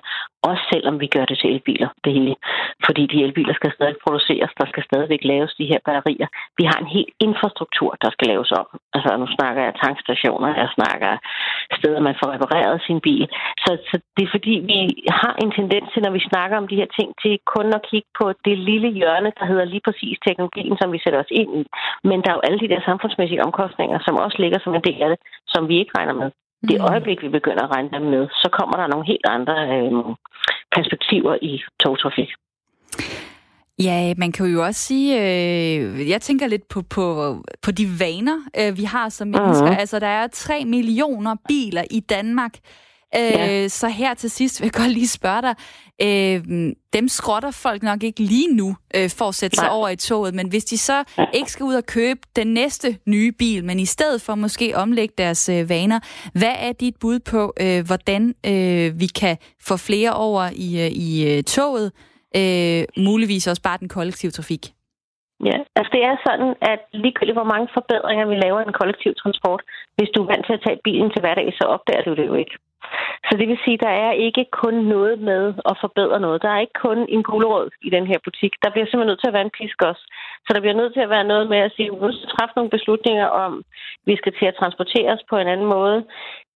Også 0.50 0.62
selvom 0.72 1.00
vi 1.02 1.06
gør 1.16 1.24
det 1.24 1.38
til 1.38 1.50
elbiler, 1.54 1.90
det 2.04 2.12
hele. 2.12 2.34
Fordi 2.86 3.02
de 3.12 3.24
elbiler 3.26 3.54
skal 3.54 3.72
stadig 3.72 3.96
produceres, 4.04 4.50
der 4.60 4.66
skal 4.68 4.82
stadigvæk 4.88 5.22
laves 5.32 5.52
de 5.58 5.70
her 5.70 5.80
batterier. 5.86 6.28
Vi 6.58 6.64
har 6.70 6.78
en 6.80 6.92
hel 6.96 7.08
infrastruktur, 7.26 7.90
der 8.02 8.10
skal 8.10 8.26
laves 8.32 8.50
op. 8.60 8.68
Altså 8.94 9.10
nu 9.16 9.26
snakker 9.36 9.60
jeg 9.62 9.74
tankstationer, 9.84 10.48
jeg 10.62 10.68
snakker 10.78 11.12
steder, 11.80 12.00
man 12.00 12.18
får 12.20 12.28
repareret 12.34 12.76
sin 12.86 13.00
bil. 13.06 13.26
Så, 13.64 13.70
så 13.88 13.96
det 14.16 14.22
er 14.24 14.34
fordi, 14.36 14.54
vi 14.70 14.78
har 15.22 15.34
en 15.42 15.50
tendens 15.58 15.86
til, 15.92 16.02
når 16.02 16.12
vi 16.18 16.28
snakker 16.30 16.56
om 16.56 16.68
de 16.68 16.80
her 16.80 16.90
ting, 16.98 17.08
til 17.22 17.32
kun 17.54 17.66
at 17.78 17.86
kigge 17.90 18.10
på 18.20 18.26
det 18.46 18.58
lille 18.70 18.90
hjørne, 18.98 19.30
der 19.38 19.44
hedder 19.50 19.64
lige 19.64 19.86
præcis 19.86 20.16
teknologien, 20.26 20.74
som 20.80 20.92
vi 20.92 20.98
sætter 21.04 21.20
os 21.24 21.32
ind 21.40 21.50
i. 21.60 21.62
Men 22.08 22.18
der 22.22 22.30
er 22.30 22.38
jo 22.38 22.46
alle 22.46 22.60
de 22.64 22.72
der 22.72 22.80
samfundsmæssige 22.88 23.44
omkostninger, 23.46 23.67
omkostninger, 23.68 23.98
som 24.06 24.14
også 24.24 24.36
ligger 24.38 24.58
som 24.64 24.74
en 24.74 24.82
del 24.88 25.02
af 25.02 25.08
det, 25.08 25.18
som 25.46 25.68
vi 25.68 25.78
ikke 25.78 25.92
regner 25.98 26.14
med. 26.22 26.30
Det 26.68 26.78
mm. 26.80 26.86
øjeblik, 26.90 27.22
vi 27.22 27.28
begynder 27.28 27.62
at 27.64 27.70
regne 27.74 27.90
dem 27.90 28.02
med, 28.02 28.28
så 28.42 28.48
kommer 28.58 28.76
der 28.76 28.86
nogle 28.86 29.06
helt 29.06 29.26
andre 29.36 29.56
øh, 29.74 29.92
perspektiver 30.76 31.34
i 31.42 31.52
togtrafik. 31.82 32.30
Ja, 33.78 34.14
man 34.16 34.32
kan 34.32 34.46
jo 34.46 34.64
også 34.64 34.80
sige, 34.80 35.10
øh, 35.18 36.08
jeg 36.10 36.20
tænker 36.20 36.46
lidt 36.46 36.68
på, 36.68 36.82
på, 36.82 37.04
på 37.62 37.70
de 37.70 37.86
vaner, 38.00 38.38
øh, 38.60 38.78
vi 38.78 38.84
har 38.84 39.08
som 39.08 39.28
mennesker. 39.28 39.70
Mm. 39.70 39.76
Altså, 39.78 39.98
der 39.98 40.06
er 40.06 40.26
3 40.26 40.64
millioner 40.64 41.34
biler 41.48 41.84
i 41.90 42.00
Danmark. 42.00 42.54
Ja. 43.14 43.62
Øh, 43.62 43.68
så 43.68 43.88
her 43.88 44.14
til 44.14 44.30
sidst 44.30 44.60
vil 44.60 44.66
jeg 44.66 44.72
godt 44.72 44.92
lige 44.92 45.08
spørge 45.08 45.42
dig. 45.42 45.54
Øh, 46.02 46.72
dem 46.92 47.08
skrotter 47.08 47.50
folk 47.50 47.82
nok 47.82 48.02
ikke 48.02 48.20
lige 48.20 48.56
nu 48.56 48.76
øh, 48.96 49.10
for 49.18 49.28
at 49.28 49.34
sætte 49.34 49.56
Nej. 49.56 49.64
sig 49.64 49.70
over 49.70 49.88
i 49.88 49.96
toget, 49.96 50.34
men 50.34 50.48
hvis 50.48 50.64
de 50.64 50.78
så 50.78 51.04
ikke 51.34 51.50
skal 51.52 51.64
ud 51.64 51.74
og 51.74 51.86
købe 51.86 52.20
den 52.36 52.46
næste 52.54 52.88
nye 53.06 53.32
bil, 53.32 53.64
men 53.64 53.80
i 53.80 53.84
stedet 53.84 54.22
for 54.22 54.34
måske 54.34 54.76
omlægge 54.76 55.14
deres 55.18 55.48
øh, 55.48 55.68
vaner, 55.68 56.00
hvad 56.32 56.54
er 56.58 56.72
dit 56.72 56.94
bud 57.00 57.18
på, 57.18 57.54
øh, 57.60 57.86
hvordan 57.86 58.22
øh, 58.46 59.00
vi 59.00 59.06
kan 59.20 59.36
få 59.68 59.76
flere 59.76 60.12
over 60.12 60.44
i, 60.66 60.68
øh, 60.84 60.90
i 61.06 61.08
øh, 61.30 61.42
toget, 61.42 61.92
øh, 62.36 62.82
muligvis 62.96 63.46
også 63.46 63.62
bare 63.62 63.78
den 63.78 63.88
kollektive 63.88 64.30
trafik? 64.30 64.64
Ja, 65.48 65.58
altså 65.78 65.90
det 65.96 66.02
er 66.10 66.16
sådan, 66.26 66.50
at 66.72 66.80
ligegyldigt 67.02 67.38
hvor 67.40 67.50
mange 67.52 67.68
forbedringer 67.76 68.26
vi 68.26 68.36
laver 68.44 68.60
i 68.60 68.68
en 68.68 68.78
kollektiv 68.80 69.12
transport, 69.22 69.62
hvis 69.96 70.10
du 70.14 70.18
er 70.22 70.30
vant 70.32 70.46
til 70.46 70.56
at 70.58 70.64
tage 70.66 70.80
bilen 70.86 71.10
til 71.10 71.20
hverdag, 71.22 71.48
så 71.58 71.64
opdager 71.74 72.04
du 72.08 72.12
det 72.18 72.26
jo 72.30 72.34
ikke. 72.42 72.54
Så 73.26 73.32
det 73.38 73.48
vil 73.48 73.58
sige, 73.64 73.78
at 73.78 73.84
der 73.86 73.94
er 74.06 74.12
ikke 74.12 74.44
kun 74.62 74.74
noget 74.74 75.14
med 75.30 75.42
at 75.70 75.76
forbedre 75.80 76.20
noget. 76.20 76.42
Der 76.42 76.50
er 76.50 76.60
ikke 76.60 76.80
kun 76.86 76.98
en 77.08 77.22
gulerod 77.22 77.70
i 77.82 77.90
den 77.90 78.06
her 78.06 78.18
butik. 78.24 78.52
Der 78.62 78.70
bliver 78.70 78.86
simpelthen 78.86 79.10
nødt 79.10 79.20
til 79.20 79.30
at 79.30 79.36
være 79.36 79.48
en 79.48 79.56
pisk 79.58 79.82
også. 79.82 80.04
Så 80.44 80.50
der 80.54 80.60
bliver 80.60 80.80
nødt 80.80 80.92
til 80.94 81.00
at 81.00 81.10
være 81.10 81.30
noget 81.32 81.48
med 81.52 81.58
at 81.58 81.72
sige, 81.76 81.88
at 81.88 81.92
vi 81.92 82.12
skal 82.16 82.30
træffe 82.34 82.54
nogle 82.56 82.74
beslutninger 82.76 83.26
om, 83.26 83.52
at 83.58 83.64
vi 84.06 84.16
skal 84.16 84.32
til 84.38 84.46
at 84.46 84.58
transportere 84.60 85.12
os 85.14 85.24
på 85.30 85.36
en 85.38 85.48
anden 85.52 85.66
måde. 85.76 85.98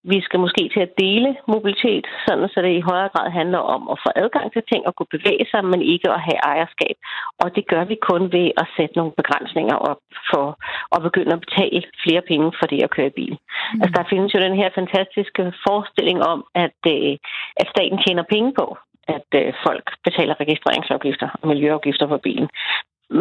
Vi 0.04 0.20
skal 0.20 0.40
måske 0.40 0.70
til 0.74 0.80
at 0.80 0.96
dele 0.98 1.36
mobilitet, 1.48 2.06
sådan 2.26 2.48
så 2.48 2.58
det 2.62 2.72
i 2.76 2.88
højere 2.90 3.12
grad 3.14 3.30
handler 3.30 3.58
om 3.58 3.82
at 3.92 4.00
få 4.04 4.10
adgang 4.22 4.52
til 4.52 4.62
ting 4.72 4.86
og 4.86 4.94
kunne 4.94 5.14
bevæge 5.16 5.46
sig, 5.50 5.64
men 5.64 5.82
ikke 5.82 6.10
at 6.10 6.20
have 6.28 6.40
ejerskab. 6.52 6.96
Og 7.42 7.56
det 7.56 7.64
gør 7.72 7.84
vi 7.84 7.96
kun 8.10 8.22
ved 8.36 8.48
at 8.62 8.66
sætte 8.76 8.96
nogle 8.96 9.12
begrænsninger 9.20 9.76
op 9.90 10.00
for 10.30 10.46
at 10.94 11.02
begynde 11.02 11.32
at 11.34 11.44
betale 11.46 11.82
flere 12.04 12.22
penge 12.30 12.52
for 12.58 12.66
det 12.66 12.80
at 12.82 12.90
køre 12.90 13.10
i 13.12 13.16
bil. 13.20 13.34
Mm. 13.38 13.80
Altså 13.82 13.94
der 13.98 14.10
findes 14.12 14.34
jo 14.34 14.38
den 14.46 14.56
her 14.60 14.68
fantastiske 14.74 15.42
forestilling 15.66 16.18
om, 16.32 16.38
at, 16.54 16.78
øh, 16.94 17.12
at 17.60 17.66
staten 17.74 17.98
tjener 18.04 18.24
penge 18.34 18.52
på, 18.60 18.66
at 19.16 19.28
øh, 19.40 19.52
folk 19.66 19.86
betaler 20.04 20.40
registreringsafgifter 20.40 21.28
og 21.40 21.48
miljøafgifter 21.48 22.06
på 22.06 22.18
bilen 22.18 22.48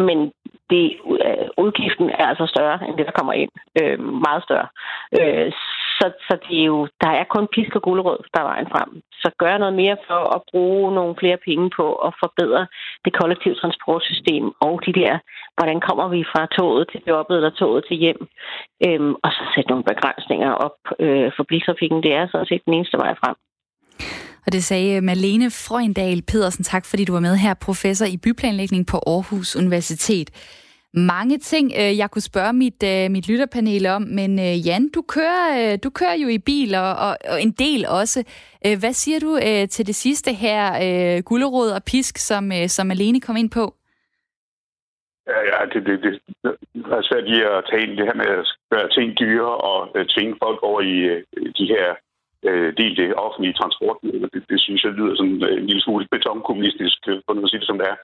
men 0.08 0.32
det, 0.70 0.86
øh, 1.26 1.48
udgiften 1.64 2.10
er 2.10 2.26
altså 2.26 2.46
større 2.46 2.78
end 2.88 2.96
det, 2.96 3.06
der 3.06 3.18
kommer 3.18 3.32
ind. 3.32 3.50
Øh, 3.80 3.98
meget 4.26 4.42
større. 4.42 4.68
Øh, 5.20 5.52
så, 6.02 6.08
så 6.28 6.34
det 6.44 6.54
er 6.62 6.68
jo, 6.72 6.78
der 7.04 7.12
er 7.20 7.24
kun 7.34 7.46
pisk 7.54 7.72
og 7.78 7.82
gulerod, 7.86 8.20
der 8.34 8.40
er 8.40 8.50
vejen 8.52 8.68
frem. 8.74 8.90
Så 9.22 9.28
gør 9.42 9.54
noget 9.58 9.76
mere 9.82 9.96
for 10.08 10.22
at 10.36 10.40
bruge 10.50 10.94
nogle 10.98 11.14
flere 11.20 11.38
penge 11.48 11.66
på 11.78 11.86
at 12.06 12.12
forbedre 12.22 12.62
det 13.04 13.12
kollektive 13.20 13.56
transportsystem 13.62 14.44
og 14.66 14.74
de 14.86 14.92
der, 15.00 15.14
hvordan 15.56 15.78
kommer 15.88 16.06
vi 16.14 16.20
fra 16.32 16.42
toget 16.58 16.84
til 16.92 17.00
jobbet 17.10 17.36
eller 17.36 17.52
toget 17.62 17.82
til 17.88 17.96
hjem. 18.04 18.20
Øhm, 18.86 19.14
og 19.24 19.30
så 19.36 19.42
sætte 19.54 19.70
nogle 19.70 19.88
begrænsninger 19.90 20.50
op 20.66 20.78
øh, 21.04 21.28
for 21.36 21.44
biltrafikken. 21.50 21.98
Det 22.06 22.12
er 22.18 22.24
sådan 22.26 22.50
set 22.50 22.62
den 22.66 22.74
eneste 22.74 22.96
vej 23.02 23.12
frem. 23.22 23.36
Og 24.46 24.52
det 24.52 24.62
sagde 24.64 24.96
øh, 24.96 25.02
Malene 25.02 25.48
Frøendal 25.64 26.22
Pedersen. 26.30 26.64
Tak 26.64 26.84
fordi 26.90 27.04
du 27.04 27.12
var 27.12 27.26
med 27.28 27.36
her, 27.44 27.54
professor 27.68 28.06
i 28.14 28.16
byplanlægning 28.24 28.86
på 28.92 28.96
Aarhus 29.06 29.56
Universitet 29.56 30.28
mange 30.94 31.38
ting, 31.38 31.72
øh, 31.80 31.98
jeg 31.98 32.10
kunne 32.10 32.22
spørge 32.22 32.52
mit, 32.52 32.82
øh, 32.84 33.10
mit 33.10 33.28
lytterpanel 33.28 33.86
om, 33.86 34.02
men 34.02 34.38
øh, 34.38 34.66
Jan, 34.66 34.88
du 34.88 35.02
kører, 35.02 35.72
øh, 35.72 35.78
du 35.84 35.90
kører 35.90 36.14
jo 36.14 36.28
i 36.28 36.38
bil, 36.38 36.74
og, 36.74 36.92
og, 37.06 37.16
og 37.32 37.42
en 37.42 37.50
del 37.50 37.86
også. 38.00 38.20
Øh, 38.66 38.76
hvad 38.80 38.92
siger 38.92 39.18
du 39.20 39.36
øh, 39.36 39.68
til 39.68 39.86
det 39.86 39.94
sidste 39.94 40.32
her, 40.32 41.22
gullerod 41.22 41.70
og 41.70 41.82
pisk, 41.84 42.18
som, 42.18 42.50
som 42.66 42.90
Alene 42.90 43.20
kom 43.20 43.36
ind 43.36 43.50
på? 43.50 43.74
Ja, 45.26 45.38
ja 45.50 45.58
det, 45.72 45.86
det, 45.86 46.20
det 46.42 46.52
er 46.98 47.02
svært 47.02 47.24
lige 47.30 47.46
at 47.48 47.64
tale 47.72 47.96
det 47.96 48.04
her 48.08 48.14
med 48.14 48.26
at 48.38 48.46
gøre 48.70 48.88
ting 48.88 49.18
dyre 49.18 49.56
og 49.56 49.78
tvinge 50.08 50.36
folk 50.42 50.62
over 50.62 50.80
i 50.80 50.96
de 51.58 51.66
her 51.74 51.86
Øh, 52.48 52.68
del 52.78 52.96
det 53.00 53.20
offentlige 53.26 53.58
transport. 53.60 53.96
Det, 54.34 54.42
det 54.52 54.60
synes 54.60 54.84
jeg 54.84 54.92
lyder 54.92 55.14
sådan 55.16 55.42
øh, 55.48 55.56
en 55.60 55.66
lille 55.70 55.82
smule 55.82 56.06
betonkommunistisk, 56.14 56.98
øh, 57.10 57.18
for 57.24 57.32
nu 57.34 57.42
at 57.44 57.50
sige 57.50 57.60
det 57.60 57.70
som 57.70 57.78
det 57.80 57.88
er. 57.92 57.96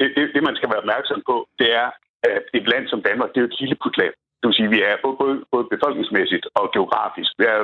Det, 0.00 0.08
det, 0.16 0.24
det, 0.34 0.42
man 0.48 0.56
skal 0.56 0.70
være 0.70 0.82
opmærksom 0.84 1.22
på, 1.30 1.36
det 1.60 1.68
er, 1.82 1.88
at 2.34 2.44
et 2.58 2.66
land 2.72 2.84
som 2.88 3.02
Danmark, 3.08 3.28
det 3.28 3.36
er 3.36 3.44
jo 3.44 3.52
et 3.52 3.60
lille 3.60 3.76
putland. 3.82 4.14
Det 4.38 4.46
vil 4.46 4.58
sige, 4.58 4.70
at 4.70 4.74
vi 4.76 4.80
er 4.90 4.96
både, 5.04 5.36
både 5.52 5.66
befolkningsmæssigt 5.74 6.46
og 6.58 6.64
geografisk. 6.76 7.30
Vi 7.38 7.44
er 7.44 7.58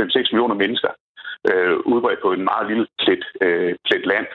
5-6 0.00 0.32
millioner 0.32 0.56
mennesker 0.62 0.92
øh, 1.48 1.76
udbredt 1.92 2.22
på 2.22 2.30
en 2.32 2.44
meget 2.50 2.66
lille 2.70 2.86
plet, 3.02 3.24
øh, 3.44 3.72
plet 3.86 4.04
land. 4.12 4.26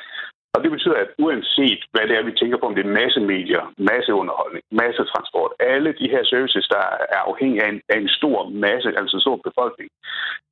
Og 0.56 0.64
det 0.64 0.72
betyder, 0.72 0.98
at 1.04 1.10
uanset 1.18 1.82
hvad 1.92 2.08
det 2.08 2.18
er, 2.18 2.24
vi 2.24 2.32
tænker 2.32 2.58
på, 2.58 2.66
om 2.66 2.76
det 2.76 2.86
er 2.86 2.98
massemedier, 3.02 3.74
masseunderholdning, 3.78 4.64
massetransport, 4.72 5.52
alle 5.60 5.92
de 6.00 6.08
her 6.14 6.24
services, 6.24 6.68
der 6.68 6.84
er 7.16 7.22
afhængige 7.32 7.64
af 7.64 7.70
en, 7.70 7.82
af 7.90 7.98
en 7.98 8.10
stor 8.10 8.50
masse, 8.50 8.90
altså 9.00 9.18
en 9.18 9.26
stor 9.26 9.38
befolkning, 9.48 9.90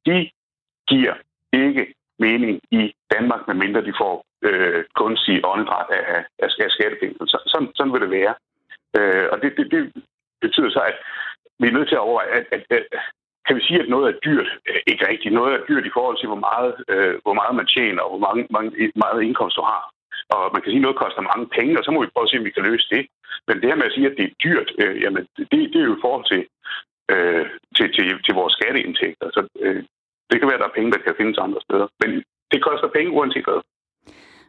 de 0.06 0.30
giver 0.88 1.16
ikke 1.54 1.93
mening 2.20 2.62
i 2.72 2.93
Danmark, 3.14 3.41
medmindre 3.47 3.86
de 3.88 3.93
får 4.01 4.26
øh, 4.47 4.84
kunstig 4.95 5.45
åndedræt 5.51 5.89
af, 5.97 6.04
af, 6.16 6.49
af 6.64 6.70
skattepenge. 6.76 7.16
Så, 7.28 7.38
sådan, 7.51 7.70
sådan 7.76 7.93
vil 7.93 8.01
det 8.01 8.12
være. 8.20 8.34
Øh, 8.97 9.26
og 9.32 9.41
det, 9.41 9.49
det, 9.58 9.66
det 9.72 10.04
betyder 10.41 10.70
så, 10.70 10.82
at 10.91 10.97
vi 11.60 11.68
er 11.68 11.72
nødt 11.72 11.88
til 11.88 11.95
at 11.95 12.06
overveje, 12.08 12.30
at, 12.38 12.45
at, 12.51 12.64
at 12.70 12.84
kan 13.46 13.56
vi 13.58 13.62
sige, 13.68 13.80
at 13.82 13.89
noget 13.94 14.06
er 14.08 14.20
dyrt? 14.28 14.50
Øh, 14.70 14.82
ikke 14.91 15.08
rigtigt. 15.12 15.34
Noget 15.34 15.52
er 15.54 15.66
dyrt 15.70 15.86
i 15.86 15.96
forhold 15.98 16.18
til, 16.20 16.28
hvor 16.32 16.41
meget, 16.50 16.72
øh, 16.94 17.16
hvor 17.26 17.36
meget 17.39 17.56
man 17.60 17.68
tjener, 17.76 18.02
og 18.04 18.10
hvor 18.12 18.24
mange, 18.28 18.41
mange, 18.56 18.70
meget 19.04 19.20
indkomst 19.28 19.58
du 19.60 19.64
har. 19.74 19.84
Og 20.36 20.44
man 20.54 20.62
kan 20.62 20.70
sige, 20.72 20.82
at 20.82 20.88
noget 20.88 21.02
koster 21.04 21.30
mange 21.32 21.48
penge, 21.58 21.78
og 21.80 21.84
så 21.84 21.91
må 21.91 22.00
vi 22.02 22.14
prøve 22.14 22.28
at 22.28 22.32
se, 22.32 22.39
om 22.39 22.48
vi 22.48 22.56
kan 22.58 22.68
løse 22.70 22.88
det. 22.96 23.04
Men 23.48 23.56
det 23.60 23.70
her 23.70 23.80
med 23.80 23.89
at 23.89 23.96
sige, 23.96 24.08
at 24.10 24.18
det 24.18 24.26
er 24.26 24.39
dyrt, 24.46 24.70
øh, 24.82 24.96
jamen, 25.04 25.24
det, 25.38 25.46
det 25.74 25.80
er 25.82 25.89
jo 25.89 25.96
i 25.98 26.04
forhold 26.06 26.26
til, 26.32 26.41
øh, 27.14 27.46
til, 27.78 27.88
til, 27.96 28.06
til 28.26 28.34
vores 28.39 28.54
skatteindtægter. 28.58 29.28
Så 29.36 29.41
øh, 29.66 29.82
det 30.30 30.38
kan 30.38 30.48
være, 30.48 30.60
at 30.60 30.64
der 30.64 30.70
er 30.70 30.78
penge, 30.78 30.91
der 30.91 31.02
kan 31.06 31.20
findes 31.20 31.38
andre 31.46 31.62
steder. 31.66 31.88
Men 32.02 32.10
det 32.52 32.60
koster 32.68 32.96
penge 32.96 33.12
uanset 33.18 33.46
hvad. 33.48 33.62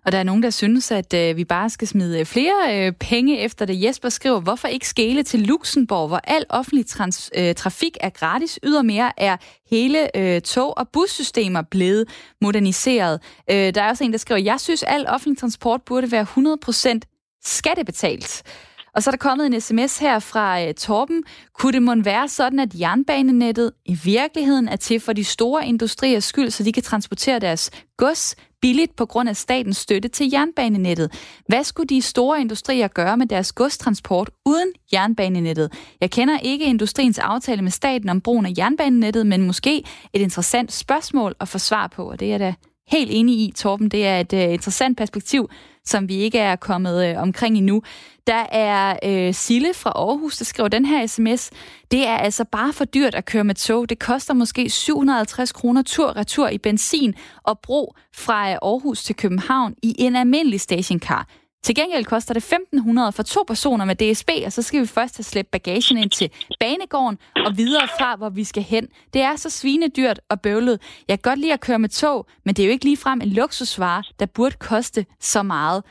Og 0.04 0.12
der 0.12 0.18
er 0.18 0.22
nogen, 0.22 0.42
der 0.42 0.50
synes, 0.50 0.90
at 0.90 1.14
øh, 1.14 1.36
vi 1.36 1.44
bare 1.44 1.70
skal 1.70 1.88
smide 1.88 2.20
øh, 2.20 2.26
flere 2.26 2.86
øh, 2.86 2.92
penge 2.92 3.38
efter 3.38 3.64
det. 3.64 3.82
Jesper 3.82 4.08
skriver, 4.08 4.40
hvorfor 4.40 4.68
ikke 4.68 4.88
skele 4.88 5.22
til 5.22 5.40
Luxembourg, 5.40 6.08
hvor 6.08 6.20
al 6.24 6.44
offentlig 6.48 6.86
trans, 6.86 7.30
øh, 7.36 7.54
trafik 7.54 7.96
er 8.00 8.10
gratis. 8.10 8.58
Ydermere 8.62 9.12
er 9.16 9.36
hele 9.70 10.16
øh, 10.16 10.40
tog- 10.40 10.78
og 10.78 10.88
bussystemer 10.88 11.62
blevet 11.62 12.08
moderniseret. 12.40 13.20
Øh, 13.50 13.74
der 13.74 13.82
er 13.82 13.88
også 13.88 14.04
en, 14.04 14.12
der 14.12 14.18
skriver, 14.18 14.40
jeg 14.40 14.60
synes, 14.60 14.82
al 14.82 15.06
offentlig 15.08 15.38
transport 15.38 15.82
burde 15.82 16.12
være 16.12 16.26
100% 16.96 17.38
skattebetalt. 17.44 18.42
Og 18.94 19.02
så 19.02 19.10
er 19.10 19.12
der 19.12 19.18
kommet 19.18 19.46
en 19.46 19.60
sms 19.60 19.98
her 19.98 20.18
fra 20.18 20.64
uh, 20.64 20.74
Torben. 20.74 21.22
Kunne 21.52 21.72
det 21.72 21.82
måtte 21.82 22.04
være 22.04 22.28
sådan, 22.28 22.58
at 22.58 22.74
jernbanenettet 22.74 23.72
i 23.84 23.98
virkeligheden 24.04 24.68
er 24.68 24.76
til 24.76 25.00
for 25.00 25.12
de 25.12 25.24
store 25.24 25.66
industriers 25.66 26.24
skyld, 26.24 26.50
så 26.50 26.64
de 26.64 26.72
kan 26.72 26.82
transportere 26.82 27.38
deres 27.38 27.70
gods 27.96 28.36
billigt 28.62 28.96
på 28.96 29.06
grund 29.06 29.28
af 29.28 29.36
statens 29.36 29.76
støtte 29.76 30.08
til 30.08 30.30
jernbanenettet. 30.32 31.12
Hvad 31.48 31.64
skulle 31.64 31.86
de 31.86 32.02
store 32.02 32.40
industrier 32.40 32.88
gøre 32.88 33.16
med 33.16 33.26
deres 33.26 33.52
godstransport 33.52 34.30
uden 34.46 34.72
jernbanenettet? 34.92 35.72
Jeg 36.00 36.10
kender 36.10 36.38
ikke 36.38 36.64
industriens 36.64 37.18
aftale 37.18 37.62
med 37.62 37.70
staten 37.70 38.08
om 38.08 38.20
brugen 38.20 38.46
af 38.46 38.52
jernbanenettet, 38.58 39.26
men 39.26 39.46
måske 39.46 39.84
et 40.12 40.20
interessant 40.20 40.72
spørgsmål 40.72 41.34
at 41.40 41.48
få 41.48 41.58
svar 41.58 41.86
på, 41.86 42.10
og 42.10 42.20
det 42.20 42.32
er 42.32 42.38
da 42.38 42.54
helt 42.88 43.10
enig 43.12 43.34
i, 43.34 43.52
Torben. 43.56 43.88
Det 43.88 44.06
er 44.06 44.20
et 44.20 44.32
uh, 44.32 44.52
interessant 44.52 44.98
perspektiv, 44.98 45.50
som 45.86 46.08
vi 46.08 46.14
ikke 46.14 46.38
er 46.38 46.56
kommet 46.56 47.10
øh, 47.10 47.22
omkring 47.22 47.56
endnu. 47.56 47.82
Der 48.26 48.46
er 48.52 48.96
øh, 49.04 49.34
Sille 49.34 49.74
fra 49.74 49.90
Aarhus, 49.90 50.36
der 50.36 50.44
skriver 50.44 50.68
den 50.68 50.84
her 50.84 51.06
sms. 51.06 51.50
Det 51.90 52.06
er 52.06 52.16
altså 52.16 52.44
bare 52.44 52.72
for 52.72 52.84
dyrt 52.84 53.14
at 53.14 53.24
køre 53.24 53.44
med 53.44 53.54
tog. 53.54 53.88
Det 53.88 53.98
koster 53.98 54.34
måske 54.34 54.70
750 54.70 55.52
kroner 55.52 55.82
tur-retur 55.82 56.48
i 56.48 56.58
benzin 56.58 57.14
og 57.42 57.58
bro 57.58 57.94
fra 58.14 58.50
øh, 58.50 58.58
Aarhus 58.62 59.04
til 59.04 59.16
København 59.16 59.74
i 59.82 59.94
en 59.98 60.16
almindelig 60.16 60.60
stationcar. 60.60 61.26
Til 61.64 61.74
gengæld 61.74 62.04
koster 62.04 62.34
det 62.34 62.52
1.500 62.52 63.10
for 63.10 63.22
to 63.22 63.44
personer 63.46 63.84
med 63.84 63.96
DSB, 63.96 64.30
og 64.46 64.52
så 64.52 64.62
skal 64.62 64.80
vi 64.80 64.86
først 64.86 65.16
have 65.16 65.24
slæbt 65.24 65.50
bagagen 65.50 65.98
ind 65.98 66.10
til 66.10 66.30
banegården 66.60 67.18
og 67.46 67.56
videre 67.56 67.88
fra, 67.98 68.16
hvor 68.16 68.28
vi 68.28 68.44
skal 68.44 68.62
hen. 68.62 68.88
Det 69.14 69.22
er 69.22 69.36
så 69.36 69.50
svinedyrt 69.50 70.20
og 70.28 70.40
bøvlet. 70.40 70.80
Jeg 71.08 71.22
kan 71.22 71.30
godt 71.30 71.40
lide 71.40 71.52
at 71.52 71.60
køre 71.60 71.78
med 71.78 71.88
tog, 71.88 72.26
men 72.44 72.54
det 72.54 72.62
er 72.62 72.66
jo 72.66 72.72
ikke 72.72 72.84
ligefrem 72.84 73.20
en 73.20 73.28
luksusvare, 73.28 74.02
der 74.18 74.26
burde 74.26 74.56
koste 74.60 75.06
så 75.20 75.42
meget. 75.42 75.84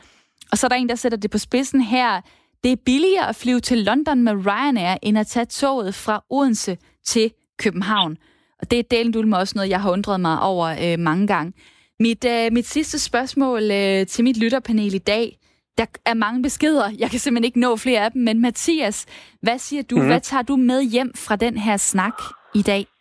Og 0.51 0.57
så 0.57 0.67
er 0.67 0.69
der 0.69 0.75
en, 0.75 0.89
der 0.89 0.95
sætter 0.95 1.17
det 1.17 1.31
på 1.31 1.37
spidsen 1.37 1.81
her. 1.81 2.21
Det 2.63 2.71
er 2.71 2.75
billigere 2.85 3.29
at 3.29 3.35
flyve 3.35 3.59
til 3.59 3.77
London 3.77 4.23
med 4.23 4.33
Ryanair, 4.45 4.97
end 5.01 5.17
at 5.17 5.27
tage 5.27 5.45
toget 5.45 5.95
fra 5.95 6.23
Odense 6.29 6.77
til 7.05 7.31
København. 7.57 8.17
Og 8.61 8.71
det 8.71 8.79
er 8.79 8.83
delen 8.83 9.29
med 9.29 9.37
også 9.37 9.53
noget, 9.55 9.69
jeg 9.69 9.81
har 9.81 9.91
undret 9.91 10.19
mig 10.19 10.41
over 10.41 10.75
øh, 10.81 10.99
mange 10.99 11.27
gange. 11.27 11.53
Mit, 11.99 12.25
øh, 12.25 12.51
mit 12.51 12.67
sidste 12.67 12.99
spørgsmål 12.99 13.71
øh, 13.71 14.07
til 14.07 14.23
mit 14.23 14.37
lytterpanel 14.37 14.93
i 14.93 14.97
dag, 14.97 15.37
der 15.77 15.85
er 16.05 16.13
mange 16.13 16.43
beskeder. 16.43 16.91
Jeg 16.99 17.09
kan 17.09 17.19
simpelthen 17.19 17.45
ikke 17.45 17.59
nå 17.59 17.75
flere 17.75 18.05
af 18.05 18.11
dem. 18.11 18.21
Men 18.21 18.41
Mathias, 18.41 19.05
hvad 19.41 19.59
siger 19.59 19.83
du? 19.83 19.97
Mm. 19.97 20.05
Hvad 20.05 20.21
tager 20.21 20.41
du 20.41 20.55
med 20.55 20.83
hjem 20.83 21.11
fra 21.15 21.35
den 21.35 21.57
her 21.57 21.77
snak 21.77 22.21
i 22.55 22.61
dag? 22.61 22.92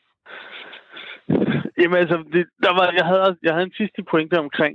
Jamen 1.83 1.99
altså, 2.03 2.17
det, 2.33 2.45
der 2.63 2.73
var, 2.79 2.87
jeg, 3.01 3.07
havde, 3.07 3.37
jeg 3.43 3.53
havde 3.53 3.67
en 3.67 3.81
sidste 3.81 4.03
pointe 4.11 4.39
omkring 4.39 4.75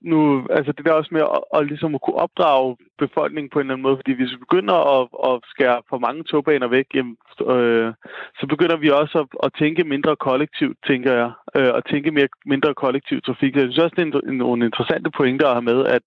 nu, 0.00 0.46
altså 0.50 0.72
det 0.72 0.86
der 0.86 0.92
også 0.92 1.10
med 1.12 1.20
at, 1.36 1.40
at, 1.56 1.66
ligesom 1.66 1.94
at 1.94 2.02
kunne 2.02 2.22
opdrage 2.26 2.76
befolkningen 2.98 3.50
på 3.50 3.58
en 3.58 3.64
eller 3.64 3.74
anden 3.74 3.86
måde, 3.86 4.00
fordi 4.00 4.12
hvis 4.12 4.32
vi 4.34 4.44
begynder 4.46 4.76
at, 4.96 5.04
at 5.28 5.34
skære 5.52 5.78
for 5.88 5.98
mange 5.98 6.22
togbaner 6.24 6.68
væk, 6.68 6.86
jamen, 6.94 7.16
øh, 7.54 7.92
så 8.38 8.44
begynder 8.52 8.76
vi 8.76 8.88
også 8.90 9.18
at, 9.22 9.26
at 9.42 9.50
tænke 9.60 9.84
mindre 9.84 10.16
kollektivt, 10.16 10.76
tænker 10.86 11.12
jeg, 11.20 11.30
øh, 11.56 11.70
og 11.76 11.82
tænke 11.90 12.10
mere, 12.10 12.28
mindre 12.46 12.74
kollektiv 12.74 13.18
trafik. 13.22 13.54
Jeg 13.54 13.62
synes 13.62 13.78
også, 13.78 13.94
det 13.96 14.02
er 14.02 14.20
en, 14.30 14.36
nogle 14.36 14.64
interessante 14.64 15.10
pointer 15.10 15.46
at 15.48 15.56
have 15.58 15.68
med, 15.72 15.86
at 15.86 16.02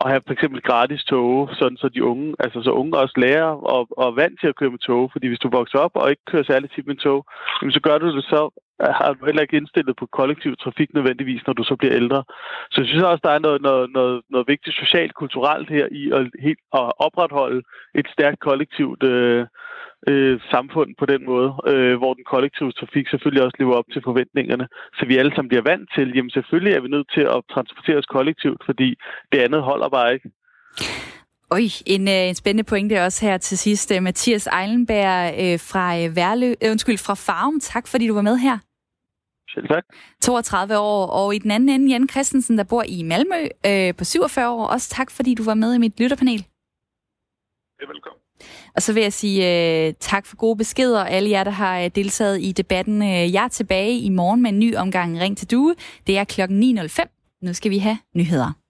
at 0.00 0.10
have 0.10 0.22
for 0.26 0.32
eksempel 0.32 0.60
gratis 0.62 1.04
tog, 1.04 1.48
sådan 1.52 1.76
så 1.76 1.88
de 1.88 2.04
unge, 2.04 2.34
altså 2.38 2.62
så 2.62 2.70
unge 2.70 2.98
også 2.98 3.16
lærer 3.16 3.50
og, 3.74 3.88
og 4.02 4.16
vant 4.16 4.40
til 4.40 4.48
at 4.48 4.56
køre 4.56 4.70
med 4.70 4.78
tog, 4.78 5.10
fordi 5.12 5.26
hvis 5.28 5.38
du 5.38 5.48
vokser 5.48 5.78
op 5.78 5.90
og 5.94 6.10
ikke 6.10 6.24
kører 6.30 6.42
særlig 6.50 6.70
tit 6.70 6.86
med 6.86 6.96
tog, 6.96 7.26
jamen 7.62 7.72
så 7.72 7.80
gør 7.80 7.98
du 7.98 8.16
det 8.16 8.24
så 8.24 8.40
har 8.80 9.12
du 9.12 9.26
heller 9.26 9.42
ikke 9.42 9.56
indstillet 9.56 9.96
på 9.96 10.06
kollektiv 10.06 10.56
trafik 10.56 10.94
nødvendigvis, 10.94 11.46
når 11.46 11.52
du 11.52 11.64
så 11.64 11.76
bliver 11.76 11.94
ældre. 11.94 12.24
Så 12.70 12.80
jeg 12.80 12.88
synes 12.88 13.02
også, 13.02 13.20
der 13.24 13.30
er 13.30 13.38
noget, 13.38 13.62
noget, 13.62 13.90
noget, 13.92 14.22
noget 14.30 14.48
vigtigt 14.48 14.76
socialt, 14.76 15.14
kulturelt 15.14 15.68
her 15.70 15.86
i 15.90 16.10
at, 16.10 16.30
helt, 16.46 16.58
at 16.74 16.92
opretholde 17.06 17.62
et 17.94 18.06
stærkt 18.14 18.40
kollektivt 18.40 19.02
øh, 19.02 19.46
øh, 20.08 20.40
samfund 20.50 20.90
på 20.98 21.06
den 21.06 21.24
måde, 21.24 21.50
øh, 21.66 21.96
hvor 21.98 22.14
den 22.14 22.24
kollektive 22.24 22.72
trafik 22.72 23.08
selvfølgelig 23.08 23.44
også 23.44 23.56
lever 23.58 23.74
op 23.74 23.88
til 23.92 24.02
forventningerne, 24.04 24.66
så 24.98 25.06
vi 25.06 25.16
alle 25.16 25.32
sammen 25.34 25.48
bliver 25.48 25.68
vant 25.72 25.88
til, 25.96 26.12
jamen 26.14 26.30
selvfølgelig 26.30 26.72
er 26.74 26.80
vi 26.80 26.88
nødt 26.88 27.10
til 27.14 27.24
at 27.36 27.40
transportere 27.54 27.98
os 27.98 28.12
kollektivt, 28.16 28.62
fordi 28.66 28.88
det 29.32 29.38
andet 29.38 29.62
holder 29.62 29.88
bare 29.88 30.14
ikke. 30.14 30.30
Oj, 31.50 31.60
en, 31.86 32.08
øh, 32.08 32.28
en 32.28 32.34
spændende 32.34 32.68
pointe 32.68 33.04
også 33.06 33.26
her 33.26 33.38
til 33.38 33.58
sidst. 33.58 33.92
Øh, 33.92 34.02
Mathias 34.02 34.48
Eilenberg 34.60 35.34
øh, 35.44 35.58
fra 35.70 35.98
øh, 35.98 36.16
Værlø, 36.16 36.54
øh, 36.64 36.70
undskyld, 36.70 36.98
fra 36.98 37.14
Farm. 37.14 37.60
Tak 37.60 37.88
fordi 37.88 38.06
du 38.08 38.14
var 38.14 38.22
med 38.22 38.36
her. 38.38 38.58
Selv 39.54 39.68
tak. 39.68 39.84
32 40.22 40.78
år, 40.78 41.06
og 41.06 41.34
i 41.34 41.38
den 41.38 41.50
anden 41.50 41.68
ende, 41.68 41.92
Jan 41.92 42.08
Christensen, 42.08 42.58
der 42.58 42.64
bor 42.64 42.82
i 42.82 43.02
Malmø 43.02 43.48
øh, 43.66 43.94
på 43.94 44.04
47 44.04 44.50
år. 44.50 44.66
Også 44.66 44.88
tak, 44.88 45.10
fordi 45.10 45.34
du 45.34 45.44
var 45.44 45.54
med 45.54 45.74
i 45.74 45.78
mit 45.78 46.00
lytterpanel. 46.00 46.46
Er 47.80 47.86
velkommen. 47.86 48.20
Og 48.76 48.82
så 48.82 48.92
vil 48.92 49.02
jeg 49.02 49.12
sige 49.12 49.38
uh, 49.88 49.94
tak 50.00 50.26
for 50.26 50.36
gode 50.36 50.56
beskeder, 50.56 51.04
alle 51.04 51.30
jer, 51.30 51.44
der 51.44 51.50
har 51.50 51.80
øh, 51.80 51.90
deltaget 51.94 52.42
i 52.42 52.52
debatten. 52.52 53.02
Uh, 53.02 53.34
jeg 53.34 53.44
er 53.44 53.48
tilbage 53.48 53.98
i 53.98 54.08
morgen 54.08 54.42
med 54.42 54.50
en 54.50 54.58
ny 54.58 54.76
omgang 54.76 55.20
Ring 55.20 55.38
til 55.38 55.50
Due. 55.50 55.74
Det 56.06 56.18
er 56.18 56.24
klokken 56.24 56.78
9.05. 56.78 57.38
Nu 57.42 57.54
skal 57.54 57.70
vi 57.70 57.78
have 57.78 57.98
nyheder. 58.14 58.67